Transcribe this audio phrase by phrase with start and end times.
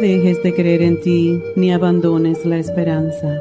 [0.00, 3.40] Dejes de creer en ti ni abandones la esperanza.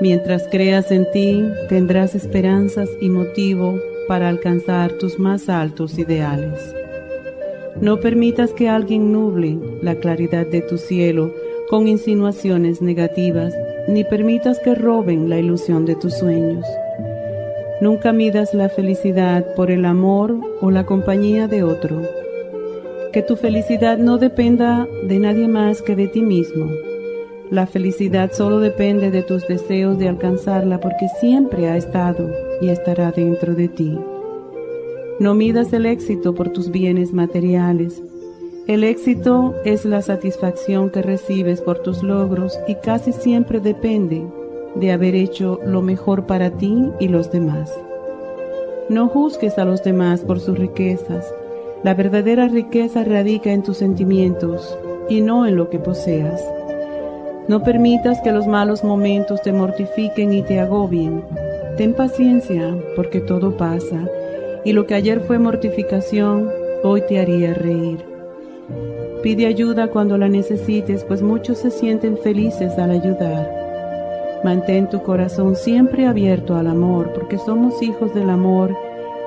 [0.00, 6.74] Mientras creas en ti, tendrás esperanzas y motivo para alcanzar tus más altos ideales.
[7.80, 11.32] No permitas que alguien nuble la claridad de tu cielo
[11.70, 13.54] con insinuaciones negativas,
[13.88, 16.66] ni permitas que roben la ilusión de tus sueños.
[17.80, 22.02] Nunca midas la felicidad por el amor o la compañía de otro
[23.12, 26.70] que tu felicidad no dependa de nadie más que de ti mismo.
[27.50, 33.10] La felicidad solo depende de tus deseos de alcanzarla porque siempre ha estado y estará
[33.10, 33.98] dentro de ti.
[35.20, 38.02] No midas el éxito por tus bienes materiales.
[38.66, 44.22] El éxito es la satisfacción que recibes por tus logros y casi siempre depende
[44.74, 47.72] de haber hecho lo mejor para ti y los demás.
[48.90, 51.32] No juzgues a los demás por sus riquezas
[51.84, 54.76] la verdadera riqueza radica en tus sentimientos
[55.08, 56.44] y no en lo que poseas.
[57.46, 61.22] No permitas que los malos momentos te mortifiquen y te agobien.
[61.76, 64.06] Ten paciencia, porque todo pasa,
[64.64, 66.50] y lo que ayer fue mortificación,
[66.82, 68.04] hoy te haría reír.
[69.22, 73.50] Pide ayuda cuando la necesites, pues muchos se sienten felices al ayudar.
[74.44, 78.76] Mantén tu corazón siempre abierto al amor, porque somos hijos del amor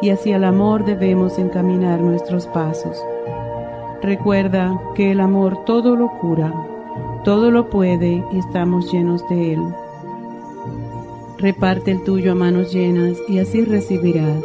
[0.02, 2.98] y hacia el amor debemos encaminar nuestros pasos.
[4.02, 6.54] Recuerda que el amor todo lo cura,
[7.24, 9.62] todo lo puede y estamos llenos de él.
[11.38, 14.44] Reparte el tuyo a manos llenas y así recibirás.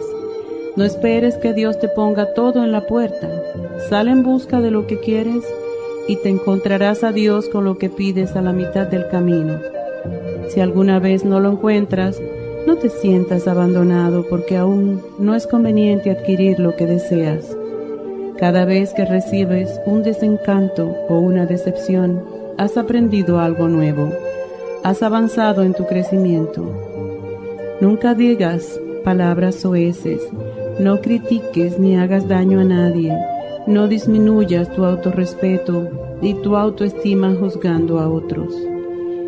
[0.76, 3.30] No esperes que Dios te ponga todo en la puerta.
[3.88, 5.42] Sal en busca de lo que quieres
[6.06, 9.58] y te encontrarás a Dios con lo que pides a la mitad del camino.
[10.48, 12.20] Si alguna vez no lo encuentras,
[12.66, 17.56] no te sientas abandonado porque aún no es conveniente adquirir lo que deseas.
[18.38, 22.24] Cada vez que recibes un desencanto o una decepción,
[22.58, 24.10] has aprendido algo nuevo,
[24.82, 26.68] has avanzado en tu crecimiento.
[27.80, 30.20] Nunca digas palabras soeces,
[30.80, 33.16] no critiques ni hagas daño a nadie,
[33.66, 35.88] no disminuyas tu autorrespeto
[36.20, 38.54] y tu autoestima juzgando a otros.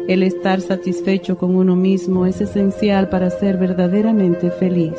[0.08, 4.94] El estar satisfecho con uno mismo es esencial para ser verdaderamente feliz.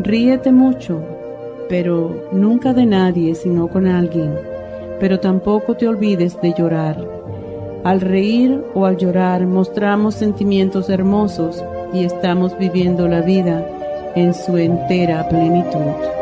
[0.00, 1.00] Ríete mucho,
[1.70, 4.34] pero nunca de nadie sino con alguien.
[5.00, 7.02] Pero tampoco te olvides de llorar.
[7.84, 13.66] Al reír o al llorar mostramos sentimientos hermosos y estamos viviendo la vida
[14.14, 16.21] en su entera plenitud.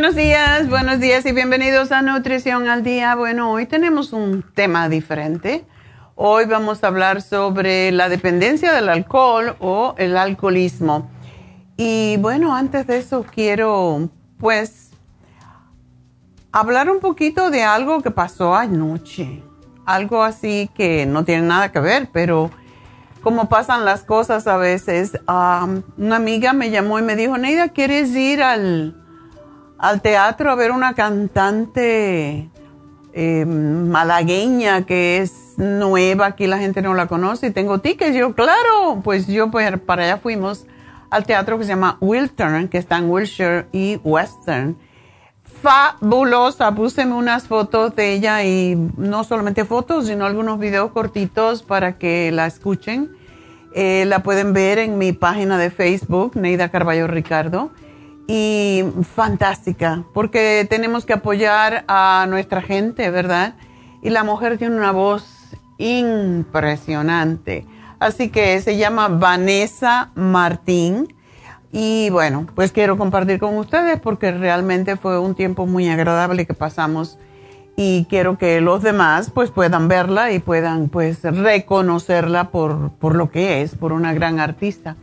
[0.00, 3.14] Buenos días, buenos días y bienvenidos a Nutrición al Día.
[3.16, 5.66] Bueno, hoy tenemos un tema diferente.
[6.14, 11.10] Hoy vamos a hablar sobre la dependencia del alcohol o el alcoholismo.
[11.76, 14.08] Y bueno, antes de eso quiero
[14.38, 14.88] pues
[16.50, 19.42] hablar un poquito de algo que pasó anoche.
[19.84, 22.50] Algo así que no tiene nada que ver, pero
[23.22, 25.20] como pasan las cosas a veces.
[25.28, 28.99] una amiga me llamó y me dijo, Neida, ¿quieres ir al,
[29.80, 32.50] al teatro a ver una cantante
[33.12, 38.14] eh, malagueña que es nueva, aquí la gente no la conoce y tengo tickets?
[38.14, 40.66] Yo, claro, pues yo pues, para allá fuimos
[41.10, 44.76] al teatro que se llama Wiltern, que está en Wilshire y Western.
[45.62, 51.98] Fabulosa, púseme unas fotos de ella y no solamente fotos, sino algunos videos cortitos para
[51.98, 53.10] que la escuchen.
[53.74, 57.70] Eh, la pueden ver en mi página de Facebook, Neida Carballo Ricardo
[58.32, 58.84] y
[59.16, 63.54] fantástica, porque tenemos que apoyar a nuestra gente, ¿verdad?
[64.02, 67.66] Y la mujer tiene una voz impresionante.
[67.98, 71.12] Así que se llama Vanessa Martín.
[71.72, 76.54] Y bueno, pues quiero compartir con ustedes porque realmente fue un tiempo muy agradable que
[76.54, 77.18] pasamos
[77.74, 83.28] y quiero que los demás pues puedan verla y puedan pues reconocerla por, por lo
[83.28, 84.94] que es, por una gran artista.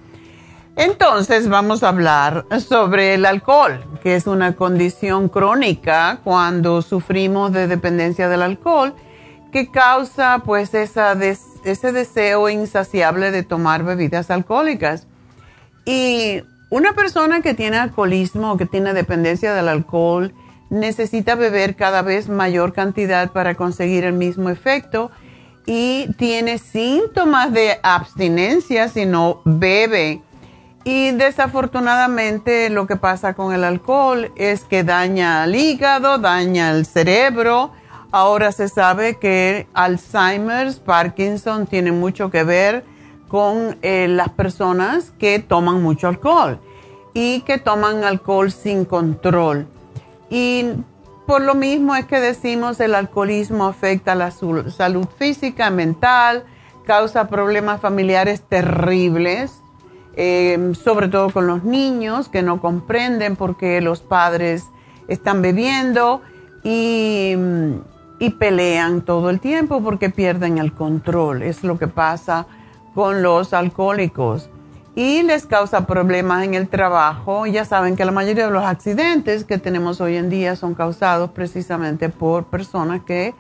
[0.78, 7.66] Entonces vamos a hablar sobre el alcohol, que es una condición crónica cuando sufrimos de
[7.66, 8.94] dependencia del alcohol,
[9.52, 15.08] que causa pues ese deseo insaciable de tomar bebidas alcohólicas.
[15.84, 20.32] Y una persona que tiene alcoholismo o que tiene dependencia del alcohol
[20.70, 25.10] necesita beber cada vez mayor cantidad para conseguir el mismo efecto
[25.66, 30.22] y tiene síntomas de abstinencia si no bebe
[30.88, 36.86] y desafortunadamente lo que pasa con el alcohol es que daña el hígado, daña el
[36.86, 37.72] cerebro.
[38.10, 42.86] Ahora se sabe que Alzheimer's, Parkinson tiene mucho que ver
[43.28, 46.58] con eh, las personas que toman mucho alcohol
[47.14, 49.68] y que toman alcohol sin control.
[50.30, 50.68] Y
[51.26, 56.46] por lo mismo es que decimos el alcoholismo afecta la salud física, mental,
[56.86, 59.64] causa problemas familiares terribles
[60.20, 64.66] Em, sobre todo con los niños que no comprenden por qué los padres
[65.08, 66.24] están bebiendo
[66.64, 67.36] y,
[68.18, 71.44] y, pelean todo el tiempo porque pierden el control.
[71.44, 72.48] Es lo que pasa
[72.96, 74.50] con los alcohólicos.
[74.96, 77.46] Y les causa problemas en el trabajo.
[77.46, 81.30] Ya saben que la mayoría de los accidentes que tenemos hoy en día son causados
[81.30, 83.36] precisamente por personas que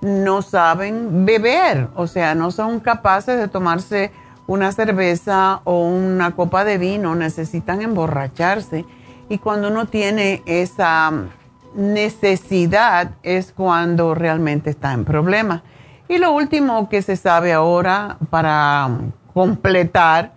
[0.00, 4.10] no saben beber, o sea, no son capaces de tomarse
[4.46, 8.84] una cerveza o una copa de vino, necesitan emborracharse.
[9.28, 11.12] Y cuando uno tiene esa
[11.74, 15.62] necesidad es cuando realmente está en problemas.
[16.08, 18.88] Y lo último que se sabe ahora para
[19.34, 20.32] completar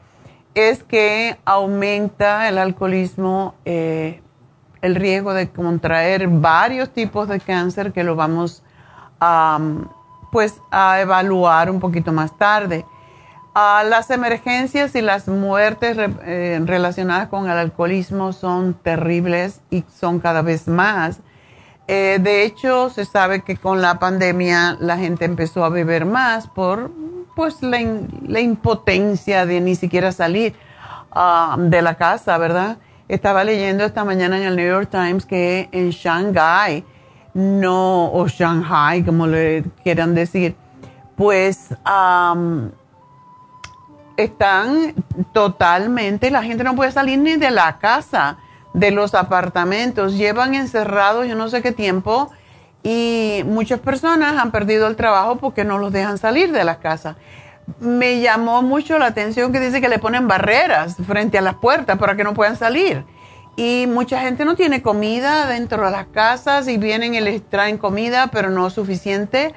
[0.55, 4.21] es que aumenta el alcoholismo, eh,
[4.81, 8.63] el riesgo de contraer varios tipos de cáncer que lo vamos
[9.19, 9.59] a,
[10.31, 12.83] pues, a evaluar un poquito más tarde
[13.55, 20.41] las emergencias y las muertes eh, relacionadas con el alcoholismo son terribles y son cada
[20.41, 21.19] vez más.
[21.87, 26.47] Eh, de hecho, se sabe que con la pandemia la gente empezó a beber más
[26.47, 26.91] por
[27.35, 27.79] pues, la,
[28.39, 30.53] impotencia de ni siquiera salir
[31.11, 32.77] ah, de la casa, ¿verdad?
[33.07, 36.85] Estaba leyendo esta mañana en el New York Times que en Shanghai,
[37.33, 40.55] no, o Shanghai, como le quieran decir,
[41.15, 41.73] pues
[44.23, 44.93] están
[45.33, 48.37] totalmente, la gente no puede salir ni de la casa,
[48.73, 52.29] de los apartamentos, llevan encerrados yo no sé qué tiempo
[52.83, 57.15] y muchas personas han perdido el trabajo porque no los dejan salir de la casa.
[57.79, 61.97] Me llamó mucho la atención que dice que le ponen barreras frente a las puertas
[61.97, 63.05] para que no puedan salir.
[63.55, 67.77] Y mucha gente no tiene comida dentro de las casas y vienen y les traen
[67.77, 69.53] comida, pero no suficiente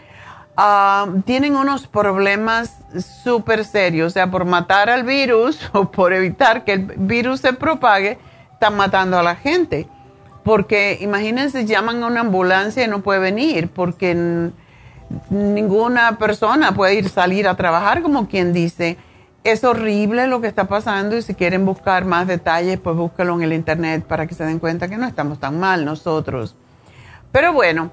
[0.57, 2.77] Ah, tienen unos problemas
[3.25, 7.53] súper serios, o sea, por matar al virus o por evitar que el virus se
[7.55, 8.19] propague,
[8.53, 9.89] están matando a la gente.
[10.45, 14.51] Porque imagínense, llaman a una ambulancia y no puede venir porque
[15.31, 18.99] ninguna persona puede ir salir a trabajar, como quien dice.
[19.45, 23.43] Es horrible lo que está pasando y si quieren buscar más detalles, pues búsquelo en
[23.43, 26.55] el internet para que se den cuenta que no estamos tan mal nosotros.
[27.33, 27.91] Pero bueno,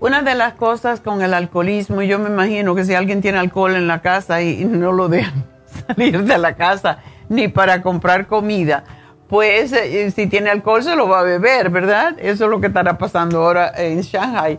[0.00, 3.74] una de las cosas con el alcoholismo, yo me imagino que si alguien tiene alcohol
[3.74, 5.44] en la casa y, no lo dejan
[5.86, 8.84] salir de la casa ni para comprar comida,
[9.28, 12.16] pues eh, si tiene alcohol se lo va a beber, ¿verdad?
[12.18, 14.58] Eso es lo que estará pasando ahora en Shanghai.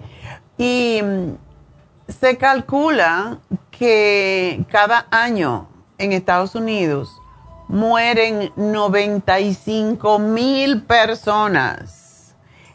[0.57, 3.39] Y mm, se calcula
[3.71, 5.67] que cada año
[5.97, 7.19] en Estados Unidos
[7.67, 12.08] mueren 95 mil personas.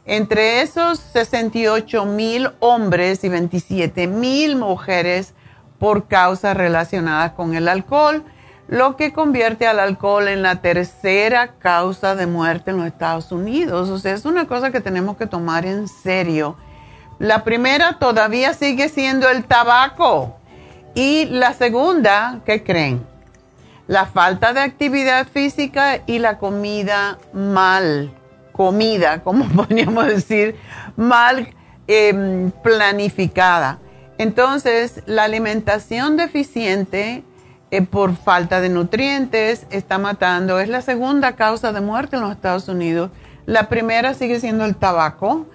[0.06, 5.34] Entre esos 68 mil hombres y 27 mil mujeres
[5.78, 8.24] por causas relacionadas con el alcohol,
[8.68, 13.88] lo que convierte al alcohol en la tercera causa de muerte en los Estados Unidos.
[13.90, 16.56] O sea, es una cosa que tenemos que tomar en serio.
[17.18, 20.36] La primera todavía sigue siendo el tabaco.
[20.94, 23.14] Y la segunda, ¿qué creen?
[23.86, 28.14] la falta de actividad física y la comida mal
[28.54, 30.56] comida, como podríamos decir,
[30.96, 31.48] mal
[31.86, 33.80] em, planificada.
[34.16, 37.24] Entonces, la alimentación deficiente
[37.70, 40.60] eh, por falta de nutrientes está matando.
[40.60, 43.10] Es la segunda causa de muerte en los Estados Unidos.
[43.44, 45.46] La primera sigue siendo el tabaco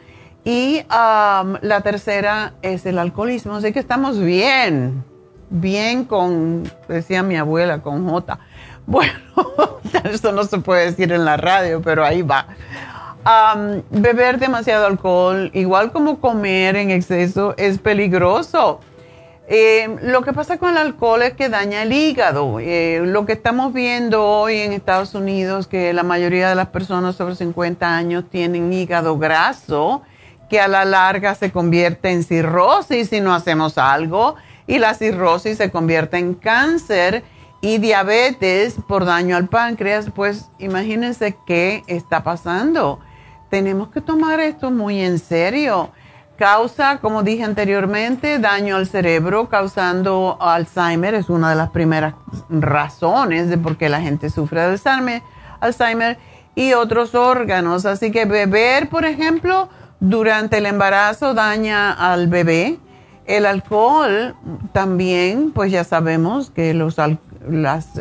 [0.44, 3.56] y la tercera es el alcoholismo.
[3.56, 5.04] Así que estamos bien
[5.50, 8.40] bien con, decía mi abuela, con J.
[8.90, 9.14] Bueno,
[10.12, 12.48] eso no se puede decir en la radio, pero ahí va.
[13.92, 18.80] beber demasiado alcohol, igual como comer en exceso, es peligroso.
[19.48, 22.60] Eh, lo que pasa con el alcohol es que daña el hígado.
[22.60, 27.16] Eh, lo que estamos viendo hoy en Estados Unidos, que la mayoría de las personas
[27.16, 30.02] sobre 50 años tienen hígado graso,
[30.50, 34.34] que a la larga se convierte en cirrosis si no hacemos algo
[34.66, 37.24] y la cirrosis se convierte en cáncer
[37.62, 43.00] y diabetes por daño al páncreas, pues imagínense qué está pasando.
[43.50, 45.90] Tenemos que tomar esto muy en serio.
[46.38, 51.14] Causa, como dije anteriormente, daño al cerebro, causando Alzheimer.
[51.16, 52.14] Es una de las primeras
[52.50, 55.22] razones de por qué la gente sufre de Alzheimer,
[55.60, 56.18] Alzheimer
[56.56, 57.86] y otros órganos.
[57.86, 59.68] Así que beber, por ejemplo,
[60.00, 62.80] durante el embarazo daña al bebé
[63.30, 64.36] el alcohol
[64.74, 66.98] también, pues ya sabemos que los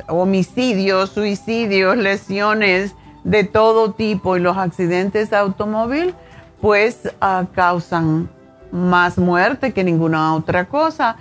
[0.09, 6.15] homicidios, suicidios, lesiones de todo tipo y los accidentes de automóvil,
[6.61, 8.29] pues ah, causan
[8.73, 11.17] más muerte que ninguna otra cosa.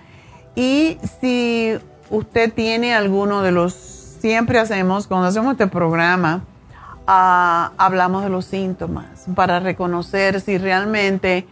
[0.55, 1.77] Y si
[2.09, 6.43] usted tiene alguno de los, siempre hacemos, cuando hacemos este programa,
[7.05, 11.45] ah, hablamos de los síntomas para reconocer si realmente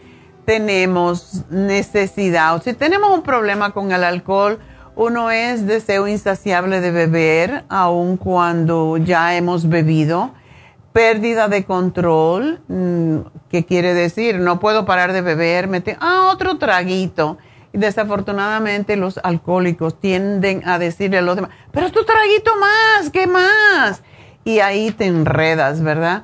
[0.44, 4.58] tenemos necesidad o si tenemos un problema con el alcohol,
[4.96, 10.32] uno es deseo insaciable de beber, aun cuando ya hemos bebido,
[10.92, 13.16] pérdida de control, mm,
[13.50, 14.38] ¿qué quiere decir?
[14.38, 17.36] No puedo parar de beber, mete, ah, otro traguito.
[17.74, 23.26] Y desafortunadamente los alcohólicos tienden a decirle a los demás, pero tu traguito más, ¿qué
[23.26, 24.02] más?
[24.44, 26.22] Y ahí te enredas, ¿verdad?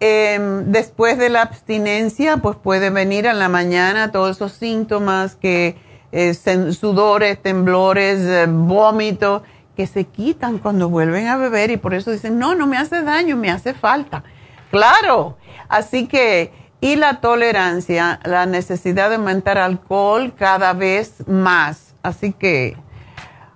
[0.00, 5.76] Em, después de la abstinencia, pues puede venir en la mañana todos esos síntomas que
[6.12, 9.42] eh, sudores, temblores, eh, vómitos,
[9.76, 13.02] que se quitan cuando vuelven a beber y por eso dicen, no, no me hace
[13.02, 14.24] daño, me hace falta.
[14.70, 15.36] Claro,
[15.68, 21.94] así que, y la tolerancia, la necesidad de aumentar alcohol cada vez más.
[22.02, 22.76] Así que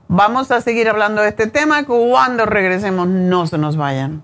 [0.09, 4.23] vamos a seguir hablando de este tema cuando regresemos, no se nos vayan.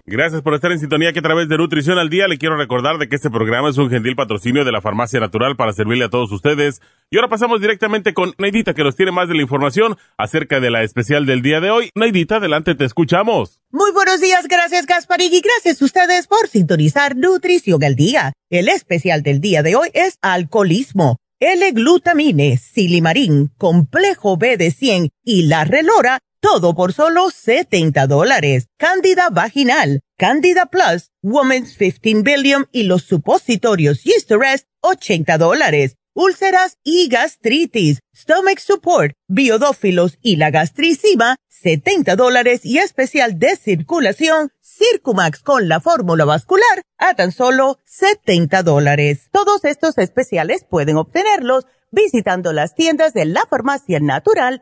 [0.08, 3.00] Gracias por estar en sintonía que a través de Nutrición al Día le quiero recordar
[3.00, 6.10] de que este programa es un gentil patrocinio de la Farmacia Natural para servirle a
[6.10, 6.80] todos ustedes.
[7.10, 10.70] Y ahora pasamos directamente con Neidita que nos tiene más de la información acerca de
[10.70, 11.90] la especial del día de hoy.
[11.96, 13.64] Neidita, adelante, te escuchamos.
[13.72, 18.34] Muy buenos días, gracias Gasparín y gracias a ustedes por sintonizar Nutrición al Día.
[18.52, 21.18] El especial del día de hoy es alcoholismo.
[21.40, 28.68] L-glutamine, silimarín, complejo B de 100 y la relora todo por solo 70 dólares.
[28.78, 35.96] Cándida vaginal, Cándida Plus, Women's 15 Billion y los supositorios Rest, 80 dólares.
[36.14, 44.52] Úlceras y gastritis, Stomach Support, Biodófilos y la gastricima, 70 dólares y especial de circulación,
[44.62, 49.30] Circumax con la fórmula vascular, a tan solo 70 dólares.
[49.32, 54.62] Todos estos especiales pueden obtenerlos visitando las tiendas de la farmacia natural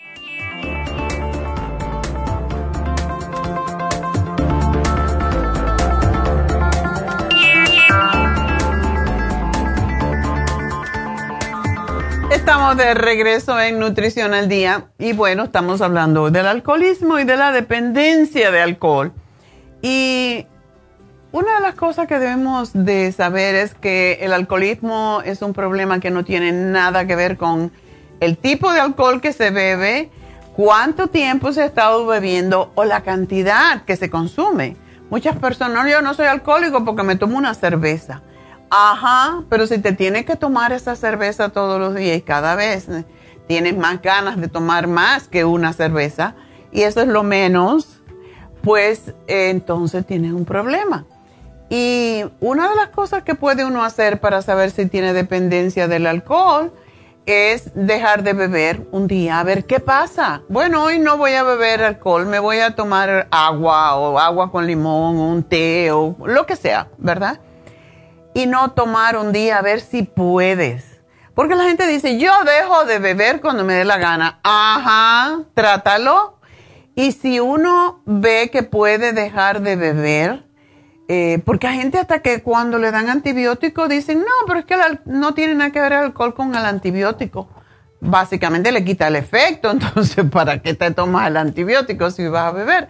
[12.41, 17.37] Estamos de regreso en Nutrición al Día y bueno, estamos hablando del alcoholismo y de
[17.37, 19.13] la dependencia de alcohol.
[19.83, 20.47] Y
[21.31, 25.99] una de las cosas que debemos de saber es que el alcoholismo es un problema
[25.99, 27.71] que no tiene nada que ver con
[28.19, 30.09] el tipo de alcohol que se bebe,
[30.55, 34.77] cuánto tiempo se ha estado bebiendo o la cantidad que se consume.
[35.11, 38.23] Muchas personas, yo no soy alcohólico porque me tomo una cerveza.
[38.73, 42.87] Ajá, pero si te tienes que tomar esa cerveza todos los días y cada vez
[43.45, 46.35] tienes más ganas de tomar más que una cerveza,
[46.71, 48.01] y eso es lo menos,
[48.63, 51.05] pues entonces tienes un problema.
[51.69, 56.07] Y una de las cosas que puede uno hacer para saber si tiene dependencia del
[56.07, 56.71] alcohol
[57.25, 60.43] es dejar de beber un día, a ver qué pasa.
[60.47, 64.65] Bueno, hoy no voy a beber alcohol, me voy a tomar agua o agua con
[64.65, 67.41] limón o un té o lo que sea, ¿verdad?
[68.33, 71.01] Y no tomar un día a ver si puedes.
[71.33, 74.39] Porque la gente dice, yo dejo de beber cuando me dé la gana.
[74.43, 76.37] Ajá, trátalo.
[76.95, 80.43] Y si uno ve que puede dejar de beber,
[81.07, 84.77] eh, porque hay gente hasta que cuando le dan antibiótico dicen, no, pero es que
[85.05, 87.49] no tiene nada que ver el alcohol con el antibiótico.
[88.01, 92.51] Básicamente le quita el efecto, entonces, ¿para qué te tomas el antibiótico si vas a
[92.51, 92.89] beber?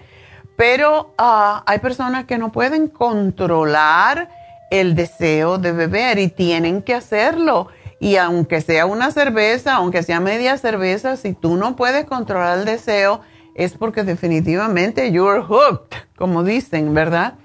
[0.55, 4.29] Pero ah, hay personas que no pueden controlar
[4.71, 7.67] el deseo de beber y tienen que hacerlo.
[7.99, 12.65] Y aunque sea una cerveza, aunque sea media cerveza, si tú no puedes controlar el
[12.65, 13.21] deseo,
[13.53, 17.35] es porque definitivamente you're hooked, como dicen, ¿verdad?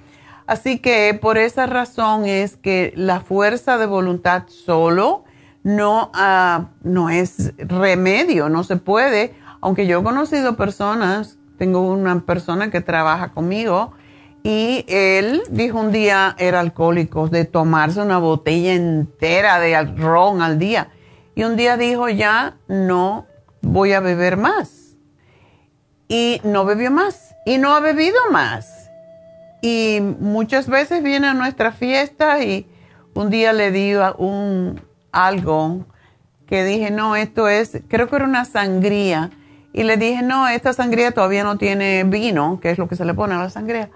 [0.47, 5.25] Así que por esa razón es que la fuerza de voluntad solo
[5.65, 9.35] no, ah, no es remedio, no se puede.
[9.61, 13.93] Aunque yo he conocido personas, tengo una persona que trabaja conmigo,
[14.49, 20.61] y él dijo un día, era alcohólico, de tomarse una botella entera de ron al
[20.61, 20.91] día.
[21.35, 23.27] Y un día dijo, ya no
[23.61, 24.95] voy a beber más.
[26.07, 27.35] Y no bebió más.
[27.45, 28.89] Y no ha bebido más.
[29.63, 32.69] Y muchas veces viene a nuestra fiesta y
[33.15, 34.81] un día le di un,
[35.11, 35.87] algo
[36.47, 39.31] que dije, no, esto es, creo que era una sangría.
[39.73, 43.05] Y le dije, no, esta sangría todavía no tiene vino, que es lo que se
[43.05, 43.91] le pone a la sangría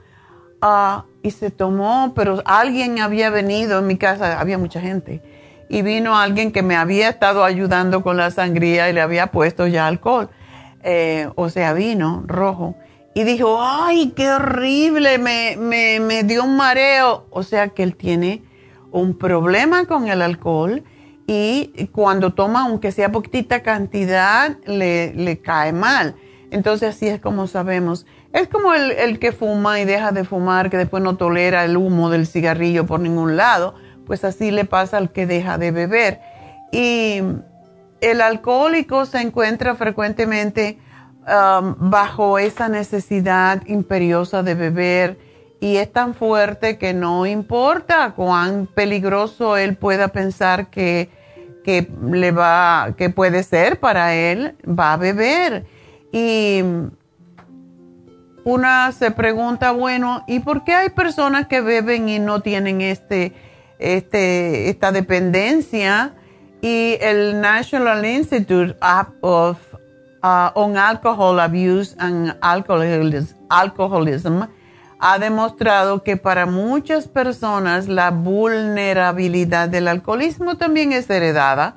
[1.23, 5.23] Y se tomó, pero alguien había venido en mi casa, había mucha gente,
[5.69, 9.67] y vino alguien que me había estado ayudando con la sangría y le había puesto
[9.67, 10.31] ya alcohol,
[10.83, 12.77] eh, o sea, vino rojo.
[13.15, 17.27] Y dijo, ay, qué horrible, me, me, me dio un mareo.
[17.31, 18.45] O sea que él tiene
[18.93, 20.85] un problema con el alcohol
[21.27, 26.17] y cuando toma, aunque sea poquita cantidad, le, le cae mal.
[26.51, 28.07] Entonces así es como sabemos.
[28.33, 32.11] Es como el, que fuma y deja de fumar, que después no tolera el humo
[32.11, 33.75] del cigarrillo por ningún lado,
[34.07, 36.21] pues así le pasa al que deja de beber.
[36.73, 37.21] Y
[38.01, 40.79] el alcohólico se encuentra frecuentemente
[41.23, 48.67] um, bajo esa necesidad imperiosa de beber y es tan fuerte que no importa cuán
[48.67, 51.11] peligroso él pueda pensar que,
[51.63, 55.67] que le va, que puede ser para él, va a beber.
[56.13, 56.63] Y
[58.45, 63.35] una se pregunta, bueno, ¿y por qué hay personas que beben y no tienen este,
[63.79, 66.15] este, esta dependencia?
[66.63, 68.77] Y el National Institute
[69.21, 69.59] of
[70.23, 74.47] uh, on Alcohol Abuse and Alcoholism,
[75.03, 81.77] ha demostrado que para muchas personas la vulnerabilidad del alcoholismo también es heredada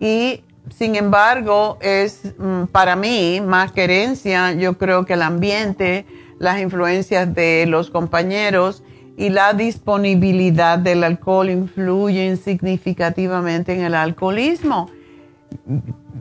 [0.00, 6.06] y sin embargo, es mm, para mí más que herencia, yo creo que el ambiente,
[6.38, 8.82] las influencias de los compañeros
[9.16, 14.90] y la disponibilidad del alcohol influyen significativamente en el alcoholismo.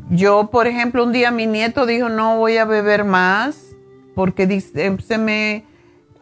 [0.10, 3.76] Yo, por ejemplo, un día mi nieto dijo, no voy a beber más
[4.14, 5.66] porque se me,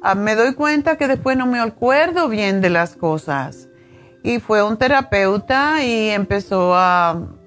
[0.02, 3.68] ah, me doy cuenta que después no me acuerdo bien de las cosas.
[4.22, 7.39] Y fue un terapeuta y empezó a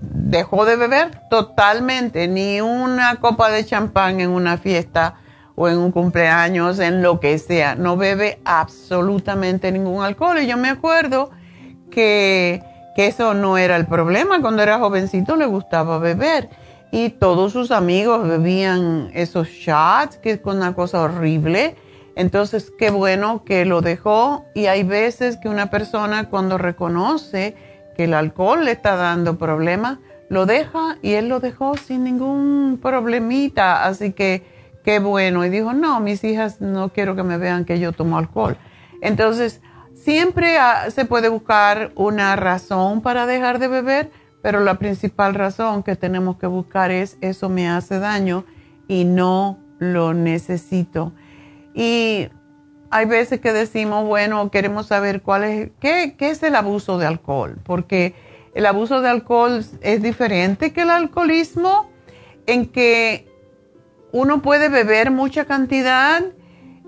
[0.00, 5.16] dejó de beber totalmente, ni una copa de champán en una fiesta
[5.54, 7.74] o en un cumpleaños, en lo que sea.
[7.74, 10.38] No bebe absolutamente ningún alcohol.
[10.38, 11.30] Y yo me acuerdo
[11.90, 12.62] que,
[12.94, 14.40] que eso no era el problema.
[14.40, 16.50] Cuando era jovencito le gustaba beber.
[16.92, 21.74] Y todos sus amigos bebían esos shots, que es una cosa horrible.
[22.14, 24.44] Entonces, qué bueno que lo dejó.
[24.54, 27.56] Y hay veces que una persona cuando reconoce
[27.96, 32.78] que el alcohol le está dando problemas, lo deja y él lo dejó sin ningún
[32.82, 33.84] problemita.
[33.86, 34.44] Así que
[34.84, 35.44] qué bueno.
[35.44, 38.56] Y dijo, no, mis hijas no quiero que me vean que yo tomo alcohol.
[39.00, 39.60] Entonces,
[39.94, 44.10] siempre ah, se puede buscar una razón para dejar de beber,
[44.42, 48.44] pero la principal razón que tenemos que buscar es eso me hace daño
[48.88, 51.12] y no lo necesito.
[51.74, 52.28] Y
[52.90, 57.06] hay veces que decimos, bueno, queremos saber cuál es, qué, qué es el abuso de
[57.06, 58.14] alcohol, porque
[58.54, 61.90] el abuso de alcohol es diferente que el alcoholismo
[62.46, 63.28] en que
[64.12, 66.22] uno puede beber mucha cantidad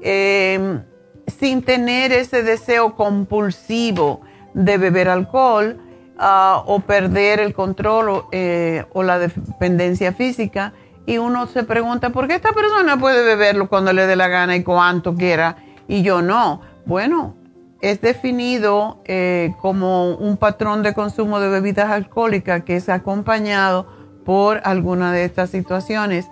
[0.00, 0.82] em,
[1.26, 4.22] sin tener ese deseo compulsivo
[4.54, 5.78] de beber alcohol
[6.18, 10.72] ah, o perder el control eh, o, la dependencia física.
[11.04, 14.56] Y uno se pregunta, ¿por qué esta persona puede beberlo cuando le dé la gana
[14.56, 15.56] y cuanto quiera
[15.88, 16.61] y yo no?
[16.87, 17.35] Bueno,
[17.81, 23.87] es definido eh, como un patrón de consumo de bebidas alcohólicas que es acompañado
[24.24, 26.29] por alguna de estas situaciones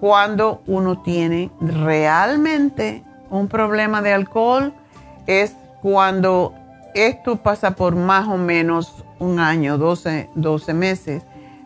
[0.00, 4.72] cuando uno tiene realmente un problema de alcohol
[5.26, 6.54] es cuando
[6.94, 11.22] esto pasa por más o menos un año, 12, 12 meses.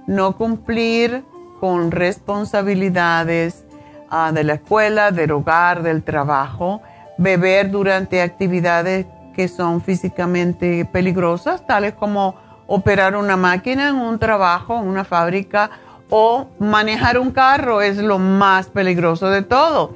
[0.07, 1.25] No cumplir
[1.61, 3.65] con responsabilidades
[4.11, 6.83] ah, de la escuela, del hogar, del trabajo,
[7.19, 12.35] beber durante actividades que son físicamente peligrosas, tales como
[12.67, 15.71] operar una máquina en un trabajo, en una fábrica
[16.11, 19.95] o manejar un carro es lo más peligroso de todo.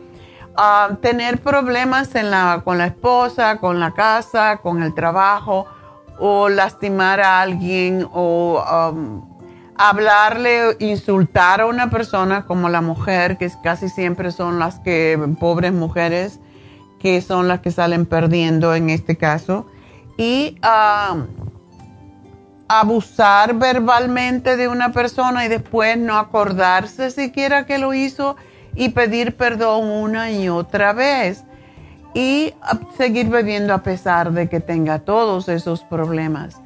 [0.56, 2.10] Ah, tener problemas
[2.64, 5.66] con la esposa, con la casa, con el trabajo,
[6.18, 8.62] o lastimar a alguien, o
[9.80, 15.72] hablarle, insultar a una persona como la mujer, que casi siempre son las que, pobres
[15.72, 16.38] mujeres,
[16.98, 19.66] que son las que salen perdiendo en este caso.
[20.18, 21.24] Y ah,
[22.68, 28.36] abusar verbalmente de una persona y después no acordarse siquiera que lo hizo
[28.74, 31.44] y pedir perdón una y otra vez
[32.12, 32.52] y
[32.98, 36.60] seguir bebiendo a pesar de que tenga todos esos problemas.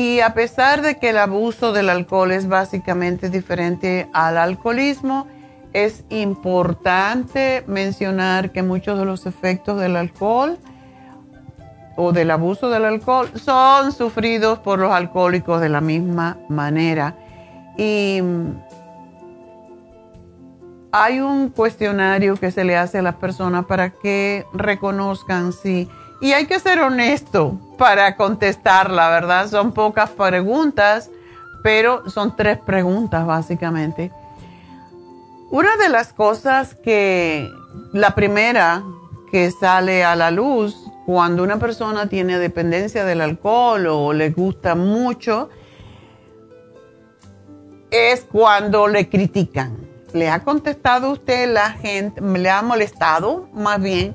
[0.00, 5.26] Y a pesar de que el abuso del alcohol es básicamente diferente al alcoholismo,
[5.74, 10.56] es importante mencionar que muchos de los efectos del alcohol
[11.98, 17.14] o del abuso del alcohol son sufridos por los alcohólicos de la misma manera.
[17.76, 18.22] Y
[20.92, 25.90] hay un cuestionario que se le hace a las personas para que reconozcan si...
[26.20, 29.48] Y hay que ser honesto para contestar, la verdad.
[29.48, 31.10] Son pocas preguntas,
[31.62, 34.12] pero son tres preguntas básicamente.
[35.50, 37.50] Una de las cosas que,
[37.92, 38.82] la primera
[39.30, 44.74] que sale a la luz cuando una persona tiene dependencia del alcohol o le gusta
[44.74, 45.48] mucho,
[47.90, 49.76] es cuando le critican.
[50.12, 54.14] ¿Le ha contestado usted la gente, le ha molestado más bien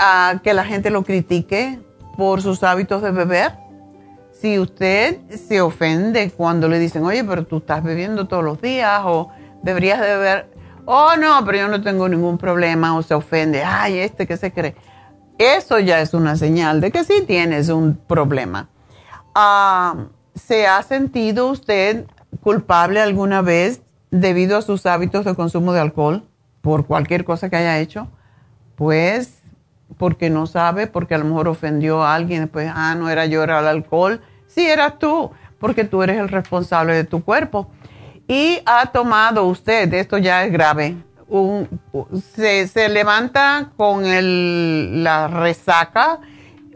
[0.00, 1.78] a que la gente lo critique
[2.16, 3.52] por sus hábitos de beber?
[4.32, 9.02] Si usted se ofende cuando le dicen, oye, pero tú estás bebiendo todos los días
[9.04, 9.30] o
[9.62, 10.50] deberías de beber,
[10.86, 14.50] oh no, pero yo no tengo ningún problema o se ofende, ay, este que se
[14.50, 14.74] cree
[15.40, 18.68] eso ya es una señal de que sí tienes un problema.
[19.34, 22.04] Ah, ¿Se ha sentido usted
[22.42, 26.24] culpable alguna vez debido a sus hábitos de consumo de alcohol
[26.60, 28.08] por cualquier cosa que haya hecho?
[28.76, 29.39] Pues
[29.98, 33.42] porque no sabe, porque a lo mejor ofendió a alguien, después, ah, no era yo,
[33.42, 34.20] era el alcohol.
[34.46, 37.70] Sí, eras tú, porque tú eres el responsable de tu cuerpo.
[38.26, 40.96] Y ha tomado usted, esto ya es grave,
[42.34, 44.02] se, levanta con
[45.02, 46.20] la resaca,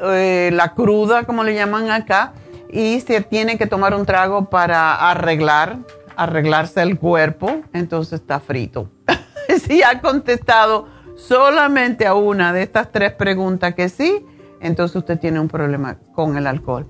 [0.00, 2.32] eh, la cruda, como le llaman acá,
[2.70, 5.78] y se tiene que tomar un trago para arreglar,
[6.16, 8.88] arreglarse el cuerpo, entonces está frito.
[9.66, 10.88] si ha contestado
[11.28, 14.24] solamente a una de estas tres preguntas que sí,
[14.60, 16.86] entonces usted tiene un problema con el alcohol.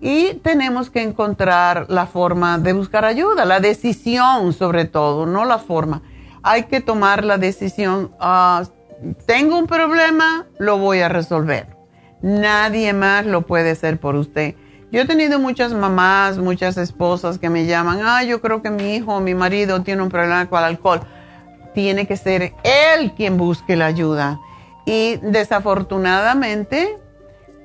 [0.00, 5.58] Y tenemos que encontrar la forma de buscar ayuda, la decisión sobre todo, no la
[5.58, 6.02] forma
[6.44, 8.64] hay que tomar la decisión, ah,
[9.26, 11.66] tengo un problema, lo voy a resolver.
[12.20, 14.54] Nadie más lo puede hacer por usted.
[14.92, 18.94] Yo he tenido muchas mamás, muchas esposas que me llaman, ah, yo creo que mi
[18.94, 21.00] hijo mi marido tiene un problema con el alcohol.
[21.74, 24.40] Tiene que ser él quien busque la ayuda.
[24.86, 26.98] Y desafortunadamente,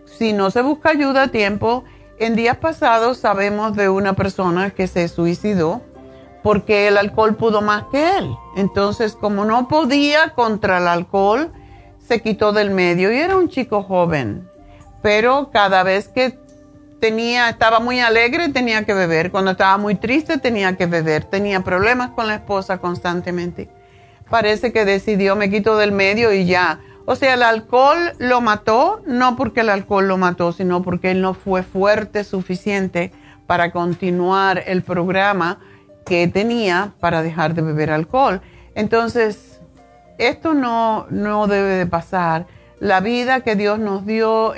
[0.05, 1.83] si no se busca ayuda a tiempo,
[2.17, 5.81] en días pasados sabemos de una persona que se suicidó
[6.43, 8.35] porque el alcohol pudo más que él.
[8.55, 11.51] Entonces, como no podía contra el alcohol,
[11.99, 14.49] se quitó del medio y era un chico joven.
[15.01, 16.37] Pero cada vez que
[16.99, 19.31] tenía, estaba muy alegre, tenía que beber.
[19.31, 21.25] Cuando estaba muy triste, tenía que beber.
[21.25, 23.69] Tenía problemas con la esposa constantemente.
[24.29, 26.79] Parece que decidió, me quito del medio y ya.
[27.05, 31.21] O sea, el alcohol lo mató, no porque el alcohol lo mató, sino porque él
[31.21, 33.11] no fue fuerte suficiente
[33.47, 35.59] para continuar el programa
[36.05, 38.41] que tenía para dejar de beber alcohol.
[38.75, 39.59] Entonces,
[40.19, 42.45] esto no, no debe de pasar.
[42.79, 44.53] La vida que Dios nos dio,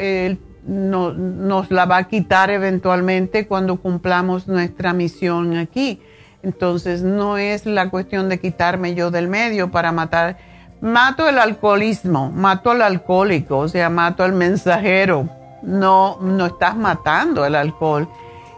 [0.65, 6.01] no, nos la va a quitar eventualmente cuando cumplamos nuestra misión aquí.
[6.43, 10.37] Entonces, no es la cuestión de quitarme yo del medio para matar
[10.81, 15.29] mato el alcoholismo, mato al alcohólico, o sea, mato al mensajero.
[15.61, 18.09] No, no estás matando el alcohol.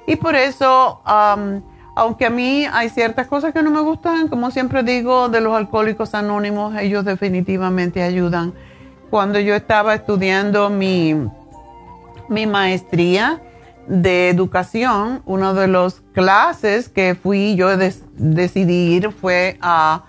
[0.08, 1.02] Y por eso,
[1.96, 5.56] aunque a mí hay ciertas cosas que no me gustan, como siempre digo, de los
[5.56, 8.54] alcohólicos anónimos, ellos definitivamente ayudan.
[9.10, 11.14] Cuando yo estaba estudiando mi,
[12.30, 13.42] mi maestría
[13.88, 20.06] de educación, una de las clases que fui yo de, decidí ir fue a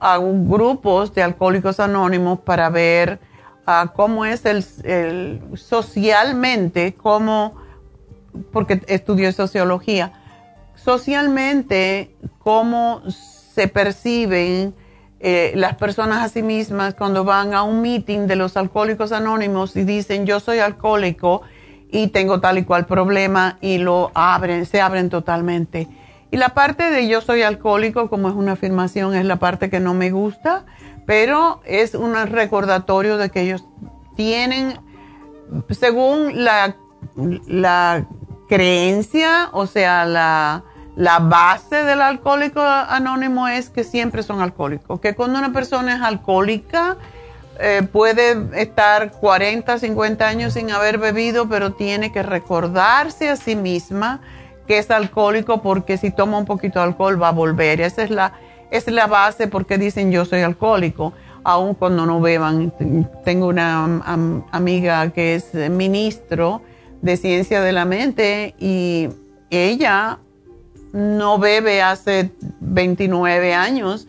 [0.00, 3.18] a grupos de alcohólicos anónimos para ver
[3.66, 7.56] ah, cómo es el, socialmente, cómo,
[8.52, 10.12] porque estudió sociología,
[10.76, 14.74] socialmente cómo se perciben
[15.20, 19.74] eh, las personas a sí mismas cuando van a un meeting de los alcohólicos anónimos
[19.74, 21.42] y dicen yo soy alcohólico
[21.90, 25.88] y tengo tal y cual problema y lo abren, se abren totalmente.
[26.30, 29.80] Y la parte de yo soy alcohólico, como es una afirmación, es la parte que
[29.80, 30.66] no me gusta,
[31.06, 33.64] pero es un recordatorio de que ellos
[34.14, 34.78] tienen,
[35.70, 36.76] según la,
[37.46, 38.06] la
[38.48, 40.64] creencia, o sea, la,
[40.96, 46.02] la base del alcohólico anónimo es que siempre son alcohólicos, que cuando una persona es
[46.02, 46.98] alcohólica,
[47.60, 53.56] eh, puede estar 40, 50 años sin haber bebido, pero tiene que recordarse a sí
[53.56, 54.20] misma
[54.68, 57.80] que es alcohólico porque si toma un poquito de alcohol va a volver.
[57.80, 58.34] Esa es la,
[58.70, 62.72] es la base porque dicen yo soy alcohólico, aun cuando no beban.
[63.24, 66.62] Tengo una amiga que es ministro
[67.02, 69.08] de ciencia de la mente y
[69.50, 70.18] ella
[70.92, 74.06] no bebe hace 29 años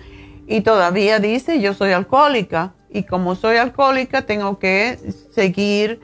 [0.48, 4.97] y todavía dice yo soy alcohólica y como soy alcohólica tengo que
[5.32, 6.02] seguir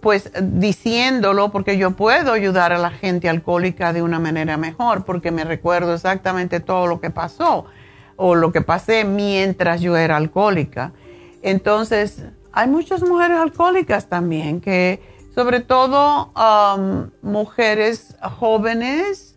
[0.00, 5.30] pues diciéndolo porque yo puedo ayudar a la gente alcohólica de una manera mejor porque
[5.30, 7.66] me recuerdo exactamente todo lo que pasó
[8.16, 10.92] o lo que pasé mientras yo era alcohólica.
[11.42, 15.00] Entonces, hay muchas mujeres alcohólicas también que,
[15.34, 16.32] sobre todo
[17.22, 19.31] mujeres jóvenes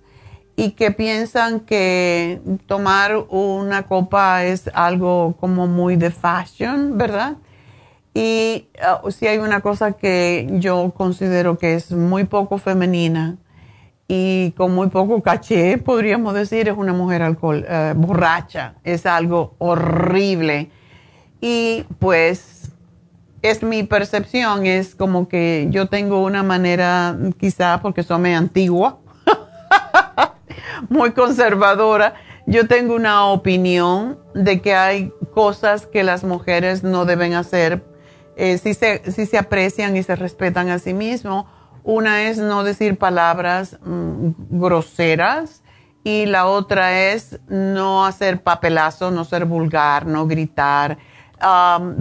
[0.56, 7.38] y que piensan que tomar una copa es algo como muy de fashion, ¿verdad?
[8.14, 8.70] Y
[9.04, 13.36] uh, si hay una cosa que yo considero que es muy poco femenina
[14.08, 18.76] y con muy poco caché, podríamos decir, es una mujer alcohol, uh, borracha.
[18.86, 20.70] Es algo horrible.
[21.42, 22.72] Y pues
[23.42, 29.00] es mi percepción, es como que yo tengo una manera, quizá porque soy antigua,
[30.90, 32.16] muy conservadora,
[32.48, 37.84] yo tengo una opinión de que hay cosas que las mujeres no deben hacer
[38.38, 41.46] eh, si, se, si se aprecian y se respetan a sí mismos.
[41.84, 45.64] Una es no decir palabras mm, groseras
[46.04, 50.98] y la otra es no hacer papelazo, no ser vulgar, no gritar.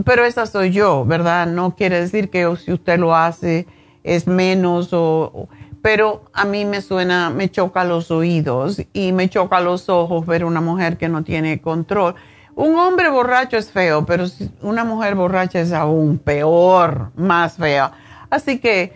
[0.05, 1.47] pero esa soy yo, ¿verdad?
[1.47, 3.67] No quiere decir que si usted lo hace
[4.03, 5.49] es menos o,
[5.85, 10.47] pero a mí me suena, me choca los oídos y me choca los ojos ver
[10.47, 12.15] una mujer que no tiene control.
[12.55, 14.25] Un hombre borracho es feo, pero
[14.63, 17.93] una mujer borracha es aún peor, más fea.
[18.31, 18.95] Así que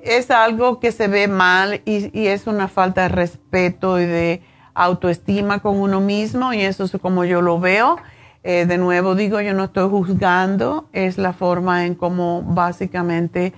[0.00, 4.42] es algo que se ve mal y, es una falta de respeto y de
[4.74, 7.96] autoestima con uno mismo y eso es como yo lo veo.
[8.44, 13.54] Eh, de nuevo digo, yo no estoy juzgando, es la forma en cómo básicamente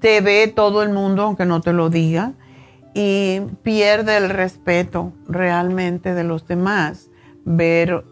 [0.00, 2.32] te ve todo el mundo, aunque no te lo diga,
[2.94, 7.10] y pierde el respeto realmente de los demás.
[7.44, 8.04] Ver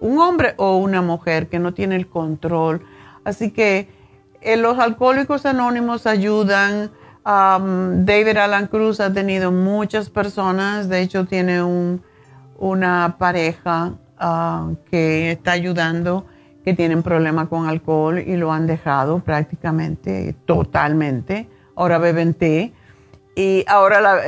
[0.00, 2.82] un hombre o una mujer que no tiene el control.
[3.24, 3.88] Así que
[4.40, 6.90] eh, los alcohólicos anónimos ayudan.
[7.22, 12.02] David Alan Cruz ha tenido muchas personas, de hecho tiene un,
[12.58, 16.26] una pareja ah, que está ayudando,
[16.64, 21.48] que tienen problemas con alcohol y lo han dejado prácticamente, totalmente.
[21.74, 22.72] Ahora beben té.
[23.34, 24.20] Y ahora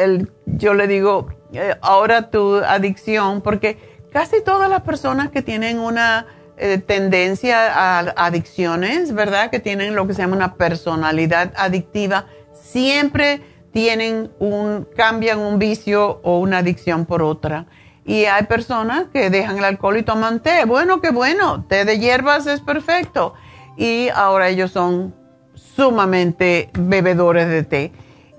[0.46, 3.76] yo le digo, eh, ahora tu adicción, porque
[4.12, 9.50] casi todas las personas que tienen una eh, tendencia a adicciones, ¿verdad?
[9.50, 13.42] Que tienen lo que se llama una personalidad adictiva, siempre
[13.72, 17.66] tienen un, cambian un vicio o una adicción por otra.
[18.04, 20.64] Y hay personas que dejan el alcohol y toman té.
[20.64, 23.34] Bueno, qué bueno, té de hierbas es perfecto.
[23.76, 25.14] Y ahora ellos son
[25.54, 27.92] sumamente bebedores de té.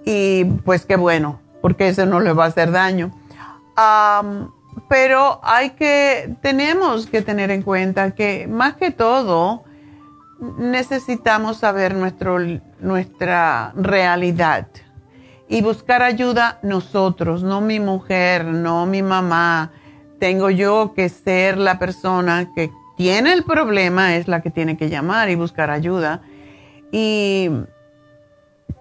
[0.06, 3.12] Y pues qué bueno, porque eso no les va a hacer daño.
[4.90, 9.64] pero hay que, tenemos que tener en cuenta que más que todo
[10.58, 12.38] necesitamos saber nuestro,
[12.80, 14.68] nuestra realidad
[15.54, 19.72] y buscar ayuda nosotros, no mi mujer, no mi mamá.
[20.18, 24.90] Tengo yo que ser la persona que tiene el problema, es la que tiene que
[24.90, 26.24] llamar y buscar ayuda.
[26.92, 27.52] Y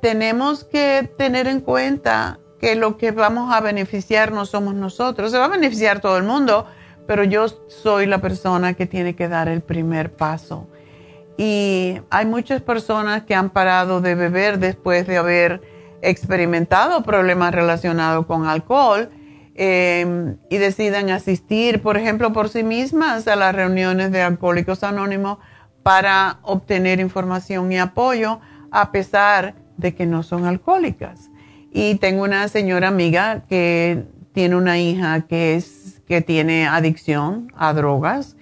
[0.01, 5.37] tenemos que tener en cuenta que lo que vamos a beneficiar no somos nosotros, se
[5.37, 6.65] va a beneficiar todo el mundo,
[7.07, 10.67] pero yo soy la persona que tiene que dar el primer paso.
[11.37, 15.72] Y hay muchas personas que han parado de beber después de haber
[16.03, 19.09] experimentado problemas relacionados con alcohol
[19.55, 25.39] em, y deciden asistir, por ejemplo, por sí mismas a las reuniones de Alcohólicos Anónimos
[25.83, 31.31] para obtener información y apoyo a pesar de que no son alcohólicas.
[31.71, 37.73] Y tengo una señora amiga que tiene una hija que, es, que tiene adicción a
[37.73, 38.37] drogas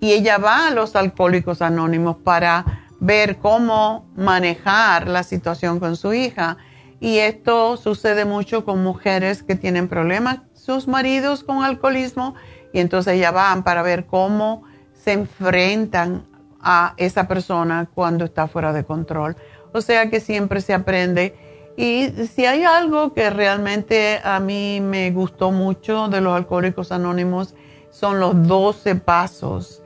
[0.00, 6.12] y ella va a los alcohólicos anónimos para ver cómo manejar la situación con su
[6.12, 6.56] hija
[7.00, 12.34] y esto sucede mucho con mujeres que tienen problemas, sus maridos con alcoholismo,
[12.72, 16.26] y entonces ya van para ver cómo se enfrentan
[16.60, 19.36] a esa persona cuando está fuera de control.
[19.72, 21.36] O sea que siempre se aprende.
[21.76, 27.54] Y si hay algo que realmente a mí me gustó mucho de los alcohólicos anónimos,
[27.90, 29.82] son los 12 pasos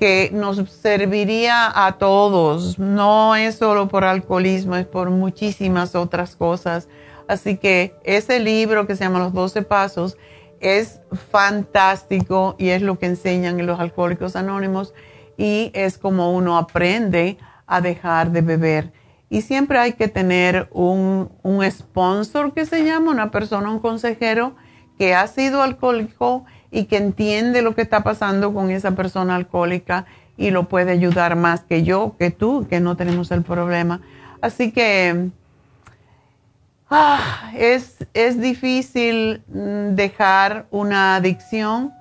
[0.00, 2.78] que nos serviría a todos.
[2.78, 6.88] No es solo por alcoholismo, es por muchísimas otras cosas.
[7.28, 10.16] Así que ese libro que se llama Los 12 Pasos
[10.58, 14.94] es fantástico y es lo que enseñan en los alcohólicos anónimos
[15.36, 17.36] y es como uno aprende
[17.66, 18.92] a dejar de beber.
[19.28, 24.56] Y siempre hay que tener un, un sponsor que se llama, una persona, un consejero
[24.98, 30.06] que ha sido alcohólico y que entiende lo que está pasando con esa persona alcohólica
[30.36, 34.00] y lo puede ayudar más que yo, que tú, que no tenemos el problema.
[34.40, 35.28] Así que
[36.88, 41.92] ah, es, es difícil mm, dejar una adicción,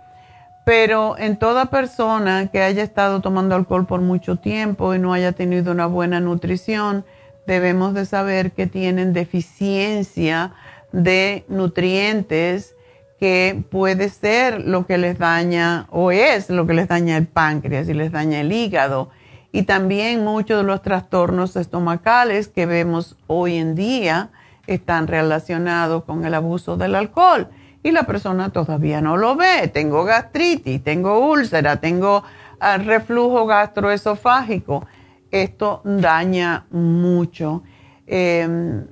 [0.66, 5.32] pero en toda persona que haya estado tomando alcohol por mucho tiempo y no haya
[5.32, 7.04] tenido una buena nutrición,
[7.48, 10.54] debemos de saber que tienen deficiencia
[10.92, 12.76] de nutrientes
[13.20, 17.90] que puede ser lo que les daña o es lo que les daña el páncreas
[17.90, 19.10] y les daña el hígado.
[19.52, 24.30] Y también muchos de los trastornos estomacales que vemos hoy en día
[24.68, 27.50] están relacionados con el abuso del alcohol.
[27.84, 29.68] Y la persona todavía no lo ve.
[29.74, 32.24] Tengo gastritis, tengo úlcera, tengo
[32.60, 34.86] ah, reflujo gastroesofágico.
[35.32, 37.64] Esto daña mucho.
[38.06, 38.86] Em,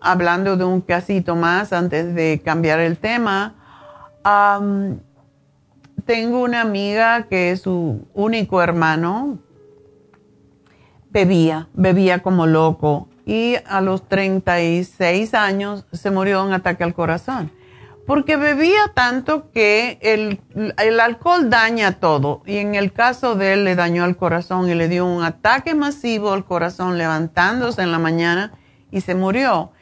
[0.00, 3.57] hablando de un casito más antes de cambiar el tema,
[4.22, 5.00] tengo
[6.42, 9.38] una amiga que su único hermano
[11.10, 16.94] bebía, bebía como loco y a los 36 años se murió de un ataque al
[16.94, 17.52] corazón.
[18.06, 20.40] Porque bebía tanto que el,
[20.78, 22.42] el alcohol daña todo.
[22.46, 25.74] Y en el caso de él le dañó al corazón y le dio un ataque
[25.74, 28.54] masivo al corazón levantándose en la mañana
[28.90, 29.72] y se murió.